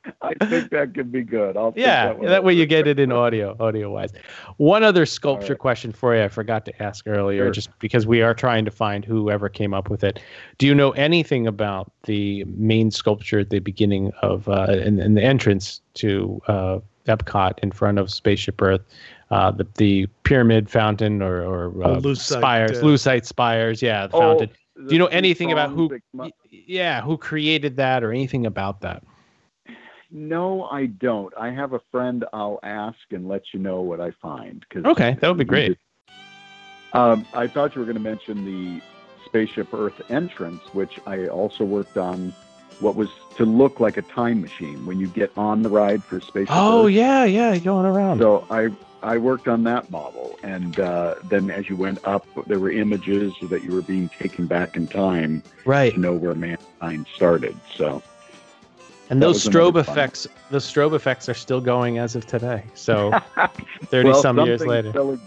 I 0.23 0.33
think 0.47 0.71
that 0.71 0.95
could 0.95 1.13
be 1.13 1.23
good. 1.23 1.57
I'll 1.57 1.73
Yeah, 1.77 2.13
one 2.13 2.27
that 2.27 2.43
way 2.43 2.55
you 2.55 2.65
get 2.67 2.87
it 2.87 2.99
in 2.99 3.13
audio, 3.13 3.55
audio 3.61 3.91
wise. 3.91 4.13
One 4.57 4.83
other 4.83 5.05
sculpture 5.05 5.53
right. 5.53 5.59
question 5.59 5.93
for 5.93 6.17
you, 6.17 6.23
I 6.23 6.29
forgot 6.29 6.65
to 6.67 6.83
ask 6.83 7.07
earlier, 7.07 7.45
Sure. 7.47 7.51
just 7.51 7.79
because 7.79 8.07
we 8.07 8.23
are 8.23 8.33
trying 8.35 8.65
to 8.65 8.71
find 8.71 9.05
whoever 9.05 9.49
came 9.49 9.75
up 9.75 9.91
with 9.91 10.03
it. 10.03 10.21
Do 10.59 10.67
you 10.67 10.75
know 10.75 10.93
anything 10.93 11.47
about 11.47 11.93
the 12.05 12.45
main 12.45 12.91
sculpture 12.91 13.41
at 13.41 13.51
the 13.51 13.59
beginning 13.59 14.13
of 14.23 14.49
uh, 14.49 14.67
in, 14.71 14.99
in 15.01 15.15
the 15.15 15.23
entrance 15.23 15.81
to 15.95 16.41
uh, 16.49 16.79
Epcot 17.07 17.59
in 17.59 17.71
front 17.71 17.99
of 17.99 18.11
Spaceship 18.11 18.61
Earth? 18.63 18.83
Uh, 19.31 19.51
the 19.51 19.67
the 19.77 20.07
pyramid 20.25 20.69
fountain 20.69 21.23
or, 21.23 21.43
or 21.43 21.85
uh, 21.85 21.89
Oh, 21.91 22.01
Lucite, 22.01 22.39
spires, 22.39 22.79
uh, 22.79 22.83
Lucite 22.85 23.25
spires, 23.27 23.81
yeah, 23.83 24.07
the 24.07 24.17
Oh, 24.17 24.21
fountain. 24.21 24.51
Do 24.89 24.95
you 24.95 24.99
know 24.99 25.07
anything 25.07 25.53
about 25.53 25.71
who? 25.71 25.89
prongs 25.89 25.91
that 25.91 26.03
come 26.19 26.21
up- 26.27 26.33
y- 26.51 26.63
Yeah, 26.67 27.03
who 27.03 27.17
created 27.19 27.77
that 27.77 28.03
or 28.03 28.11
anything 28.13 28.47
about 28.47 28.81
that? 28.81 29.05
No, 30.11 30.65
I 30.65 30.87
don't. 30.87 31.33
I 31.39 31.51
have 31.51 31.73
a 31.73 31.81
friend 31.91 32.25
I'll 32.33 32.59
ask 32.63 32.99
and 33.11 33.29
let 33.29 33.43
you 33.53 33.61
know 33.61 33.81
what 33.81 34.01
I 34.01 34.11
find. 34.23 34.65
'cause 34.69 34.85
Okay, 34.85 35.17
that 35.21 35.29
would 35.29 35.39
be 35.39 35.45
great. 35.45 35.79
Um, 36.93 37.25
I 37.35 37.47
thought 37.47 37.75
you 37.75 37.81
were 37.81 37.85
going 37.87 37.97
to 37.97 38.03
mention 38.03 38.45
the 38.45 38.81
Spaceship 39.25 39.73
Earth 39.73 40.01
entrance, 40.11 40.63
which 40.73 40.99
I 41.07 41.29
also 41.29 41.65
worked 41.65 41.97
on 41.97 42.33
what 42.81 42.97
was 42.97 43.09
to 43.37 43.45
look 43.45 43.79
like 43.79 43.97
a 43.97 44.03
time 44.03 44.41
machine 44.41 44.87
when 44.87 44.99
you 44.99 45.07
get 45.07 45.31
on 45.37 45.63
the 45.63 45.69
ride 45.69 46.03
for 46.03 46.21
Spaceship 46.21 46.49
Oh 46.57 46.87
Earth. 46.87 46.93
yeah, 46.93 47.25
yeah, 47.25 47.57
going 47.59 47.87
around. 47.87 48.19
So 48.19 48.45
I 48.51 48.71
I 49.03 49.17
worked 49.19 49.49
on 49.49 49.63
that 49.65 49.91
model, 49.91 50.37
and 50.43 50.79
uh, 50.81 51.15
then 51.25 51.51
as 51.51 51.69
you 51.71 51.77
went 51.77 52.01
up, 52.05 52.27
there 52.47 52.59
were 52.59 52.71
images 52.71 53.33
that 53.49 53.63
you 53.63 53.73
were 53.73 53.83
being 53.83 54.11
taken 54.19 54.47
back 54.47 54.77
in 54.77 54.87
time 54.89 55.43
right. 55.65 55.95
to 55.95 56.01
know 56.01 56.13
where 56.13 56.35
mankind 56.35 57.07
started. 57.15 57.57
So 57.77 58.03
And 59.11 59.21
those 59.21 59.45
was 59.45 59.47
another 59.55 59.73
strobe 59.73 59.85
fun- 59.85 59.95
effects, 59.99 60.27
those 60.51 60.65
strobe 60.73 60.95
effects 60.95 61.29
are 61.29 61.35
still 61.35 61.61
going 61.61 61.99
as 61.99 62.15
of 62.17 62.27
today. 62.27 62.65
So 62.75 63.13
thirty 63.87 64.09
well, 64.11 64.23
some 64.23 64.39
years 64.47 64.65
later. 64.65 64.91
still. 64.91 65.19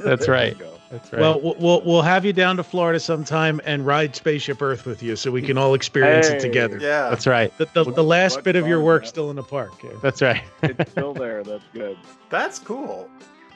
That's 0.00 0.26
There 0.26 0.34
right. 0.34 0.56
That's 0.90 1.12
right. 1.12 1.20
Well, 1.20 1.40
we'll- 1.40 1.56
we'll 1.58 1.82
we'll 1.82 2.02
have 2.02 2.24
you 2.24 2.32
down 2.32 2.56
to 2.56 2.62
Florida 2.64 2.98
sometime 3.00 3.60
and 3.64 3.86
ride 3.86 4.14
Spaceship 4.16 4.60
Earth 4.60 4.84
with 4.84 5.02
you, 5.02 5.14
so 5.16 5.30
we 5.30 5.40
can 5.42 5.56
all 5.56 5.74
experience 5.74 6.28
Hey. 6.28 6.36
it 6.36 6.40
together. 6.40 6.78
Yeah. 6.80 7.08
that's 7.10 7.26
right. 7.26 7.56
The, 7.58 7.66
the, 7.72 7.84
the 7.84 8.04
last 8.04 8.42
bit 8.42 8.56
of 8.56 8.66
your 8.66 8.78
fun, 8.78 8.84
work 8.86 9.02
man. 9.02 9.08
still 9.08 9.30
in 9.30 9.36
the 9.36 9.42
park. 9.44 9.72
yeah. 9.82 9.90
That's 10.02 10.20
right. 10.20 10.42
It's 10.62 10.90
still 10.90 11.14
there. 11.14 11.42
That's 11.44 11.64
good. 11.72 11.96
That's 12.30 12.58
cool. 12.58 13.08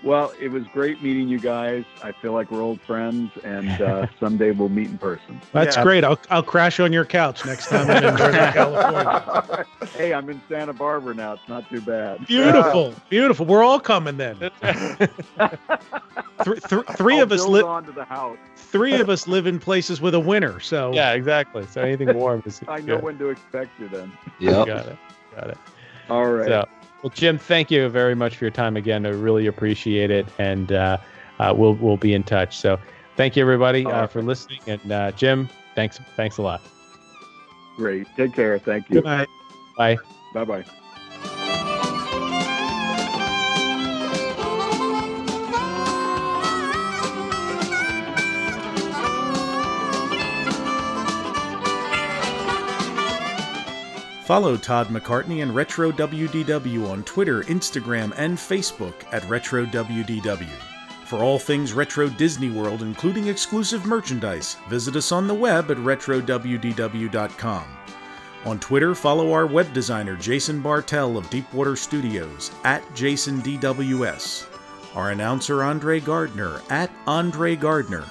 Well, 0.05 0.33
it 0.41 0.49
was 0.53 0.63
great 0.73 1.03
meeting 1.03 1.29
you 1.29 1.41
guys. 1.41 1.85
I 2.05 2.13
feel 2.13 2.33
like 2.33 2.53
we're 2.53 2.63
old 2.63 2.81
friends, 2.83 3.33
and 3.43 3.69
uh, 3.83 4.07
someday 4.21 4.53
we'll 4.53 4.69
meet 4.69 4.87
in 4.89 4.97
person. 4.99 5.41
That's 5.53 5.77
Yeah. 5.77 5.83
great. 5.83 6.05
I'll 6.05 6.19
I'll 6.31 6.43
crash 6.43 6.79
on 6.79 6.93
your 6.93 7.05
couch 7.05 7.45
next 7.45 7.67
time 7.69 7.91
I'm 7.91 7.97
in 8.05 8.15
Northern 8.17 8.53
California. 8.53 9.67
hey, 9.97 10.15
I'm 10.15 10.31
in 10.31 10.41
Santa 10.49 10.73
Barbara 10.73 11.15
now. 11.15 11.33
It's 11.33 11.49
not 11.49 11.69
too 11.69 11.81
bad. 11.81 12.25
Beautiful, 12.29 12.95
beautiful. 13.09 13.45
We're 13.45 13.65
all 13.65 13.81
coming 13.81 14.17
then. 14.17 14.37
Three, 16.45 16.61
th- 16.61 16.83
three 16.97 17.17
I'll 17.17 17.23
of 17.25 17.33
us 17.33 17.45
live. 17.47 17.65
on 17.65 17.85
to 17.85 17.93
the 17.93 18.05
house. 18.05 18.39
Three 18.55 18.95
of 19.01 19.09
us 19.11 19.27
live 19.27 19.47
in 19.49 19.59
places 19.59 20.01
with 20.01 20.15
a 20.15 20.21
winter. 20.21 20.61
So 20.61 20.93
yeah, 20.95 21.13
exactly. 21.13 21.67
So 21.67 21.83
anything 21.83 22.15
warm 22.17 22.43
is 22.47 22.61
I 22.69 22.79
know 22.81 22.95
good. 22.97 23.03
when 23.05 23.19
to 23.19 23.29
expect 23.31 23.71
you 23.81 23.89
then. 23.89 24.13
Yeah, 24.39 24.65
Got 24.65 24.87
it. 24.87 24.97
Got 25.35 25.51
it. 25.51 25.59
All 26.09 26.27
right. 26.27 26.47
So, 26.47 26.69
well, 27.03 27.11
Jim, 27.11 27.39
thank 27.39 27.71
you 27.71 27.89
very 27.89 28.15
much 28.15 28.37
for 28.37 28.45
your 28.45 28.51
time 28.51 28.77
again. 28.77 29.07
I 29.07 29.11
really 29.11 29.47
appreciate 29.47 30.11
it, 30.11 30.27
and 30.39 30.73
uh, 30.73 30.99
uh, 31.39 31.55
we'll 31.57 31.75
we'll 31.75 31.97
be 31.97 32.15
in 32.15 32.23
touch. 32.23 32.57
So, 32.57 32.79
thank 33.17 33.37
you 33.37 33.43
everybody 33.43 33.87
uh, 33.87 33.91
right. 33.91 34.11
for 34.11 34.23
listening, 34.23 34.61
and 34.67 34.93
uh, 34.93 35.13
Jim, 35.13 35.49
thanks 35.75 36.01
thanks 36.17 36.39
a 36.39 36.43
lot. 36.43 36.61
Great. 37.77 38.07
Take 38.17 38.35
care. 38.35 38.59
Thank 38.59 38.89
you. 38.91 38.95
good 38.95 39.05
night. 39.05 39.29
Bye 39.77 39.97
bye. 40.35 40.45
Bye 40.45 40.63
bye. 40.63 41.65
Follow 54.29 54.59
Todd 54.59 54.89
McCartney 54.89 55.43
and 55.43 55.55
Retro 55.55 55.91
WDW 55.91 56.91
on 56.91 57.03
Twitter, 57.05 57.45
Instagram, 57.45 58.13
and 58.19 58.37
Facebook 58.37 58.93
at 59.11 59.27
Retro 59.27 59.65
WDW. 59.65 60.51
For 61.07 61.21
all 61.21 61.39
things 61.39 61.73
Retro 61.73 62.11
Disney 62.11 62.51
World, 62.51 62.83
including 62.83 63.29
exclusive 63.29 63.87
merchandise, 63.87 64.59
visit 64.69 64.97
us 64.97 65.13
on 65.13 65.29
the 65.29 65.33
web 65.33 65.71
at 65.71 65.79
RetroWDW.com. 65.79 67.65
On 68.45 68.59
Twitter, 68.59 68.95
follow 68.95 69.33
our 69.33 69.47
web 69.47 69.73
designer 69.73 70.15
Jason 70.15 70.61
Bartell 70.61 71.17
of 71.17 71.31
Deepwater 71.31 71.75
Studios 71.75 72.51
at 72.65 72.83
JasonDWS, 72.91 74.45
our 74.95 75.13
announcer 75.13 75.63
Andre 75.63 76.01
Gardner 76.01 76.61
at 76.69 76.91
Andre 77.07 77.57
Gardner, 77.57 78.05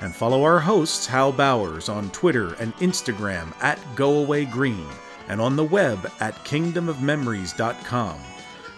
and 0.00 0.12
follow 0.12 0.42
our 0.42 0.58
hosts 0.58 1.06
Hal 1.06 1.30
Bowers 1.30 1.88
on 1.88 2.10
Twitter 2.10 2.54
and 2.54 2.76
Instagram 2.78 3.52
at 3.62 3.78
GoAwayGreen 3.94 4.88
and 5.30 5.40
on 5.40 5.54
the 5.54 5.64
web 5.64 6.10
at 6.18 6.34
kingdomofmemories.com. 6.44 8.20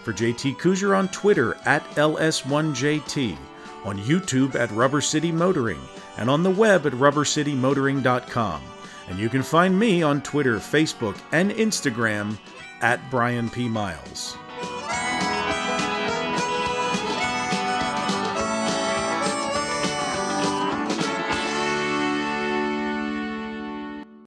For 0.03 0.13
JT 0.13 0.57
Kujar 0.57 0.95
on 0.95 1.07
Twitter 1.09 1.57
at 1.65 1.83
LS1JT, 1.95 3.37
on 3.83 3.97
YouTube 3.97 4.53
at 4.53 4.69
Rubber 4.71 5.01
City 5.01 5.31
Motoring, 5.31 5.81
and 6.17 6.29
on 6.29 6.43
the 6.43 6.51
web 6.51 6.85
at 6.85 6.93
rubbercitymotoring.com. 6.93 8.61
And 9.09 9.19
you 9.19 9.29
can 9.29 9.41
find 9.41 9.77
me 9.77 10.03
on 10.03 10.21
Twitter, 10.21 10.57
Facebook, 10.57 11.17
and 11.31 11.51
Instagram 11.51 12.37
at 12.81 12.99
Brian 13.09 13.49
P. 13.49 13.67
Miles. 13.67 14.37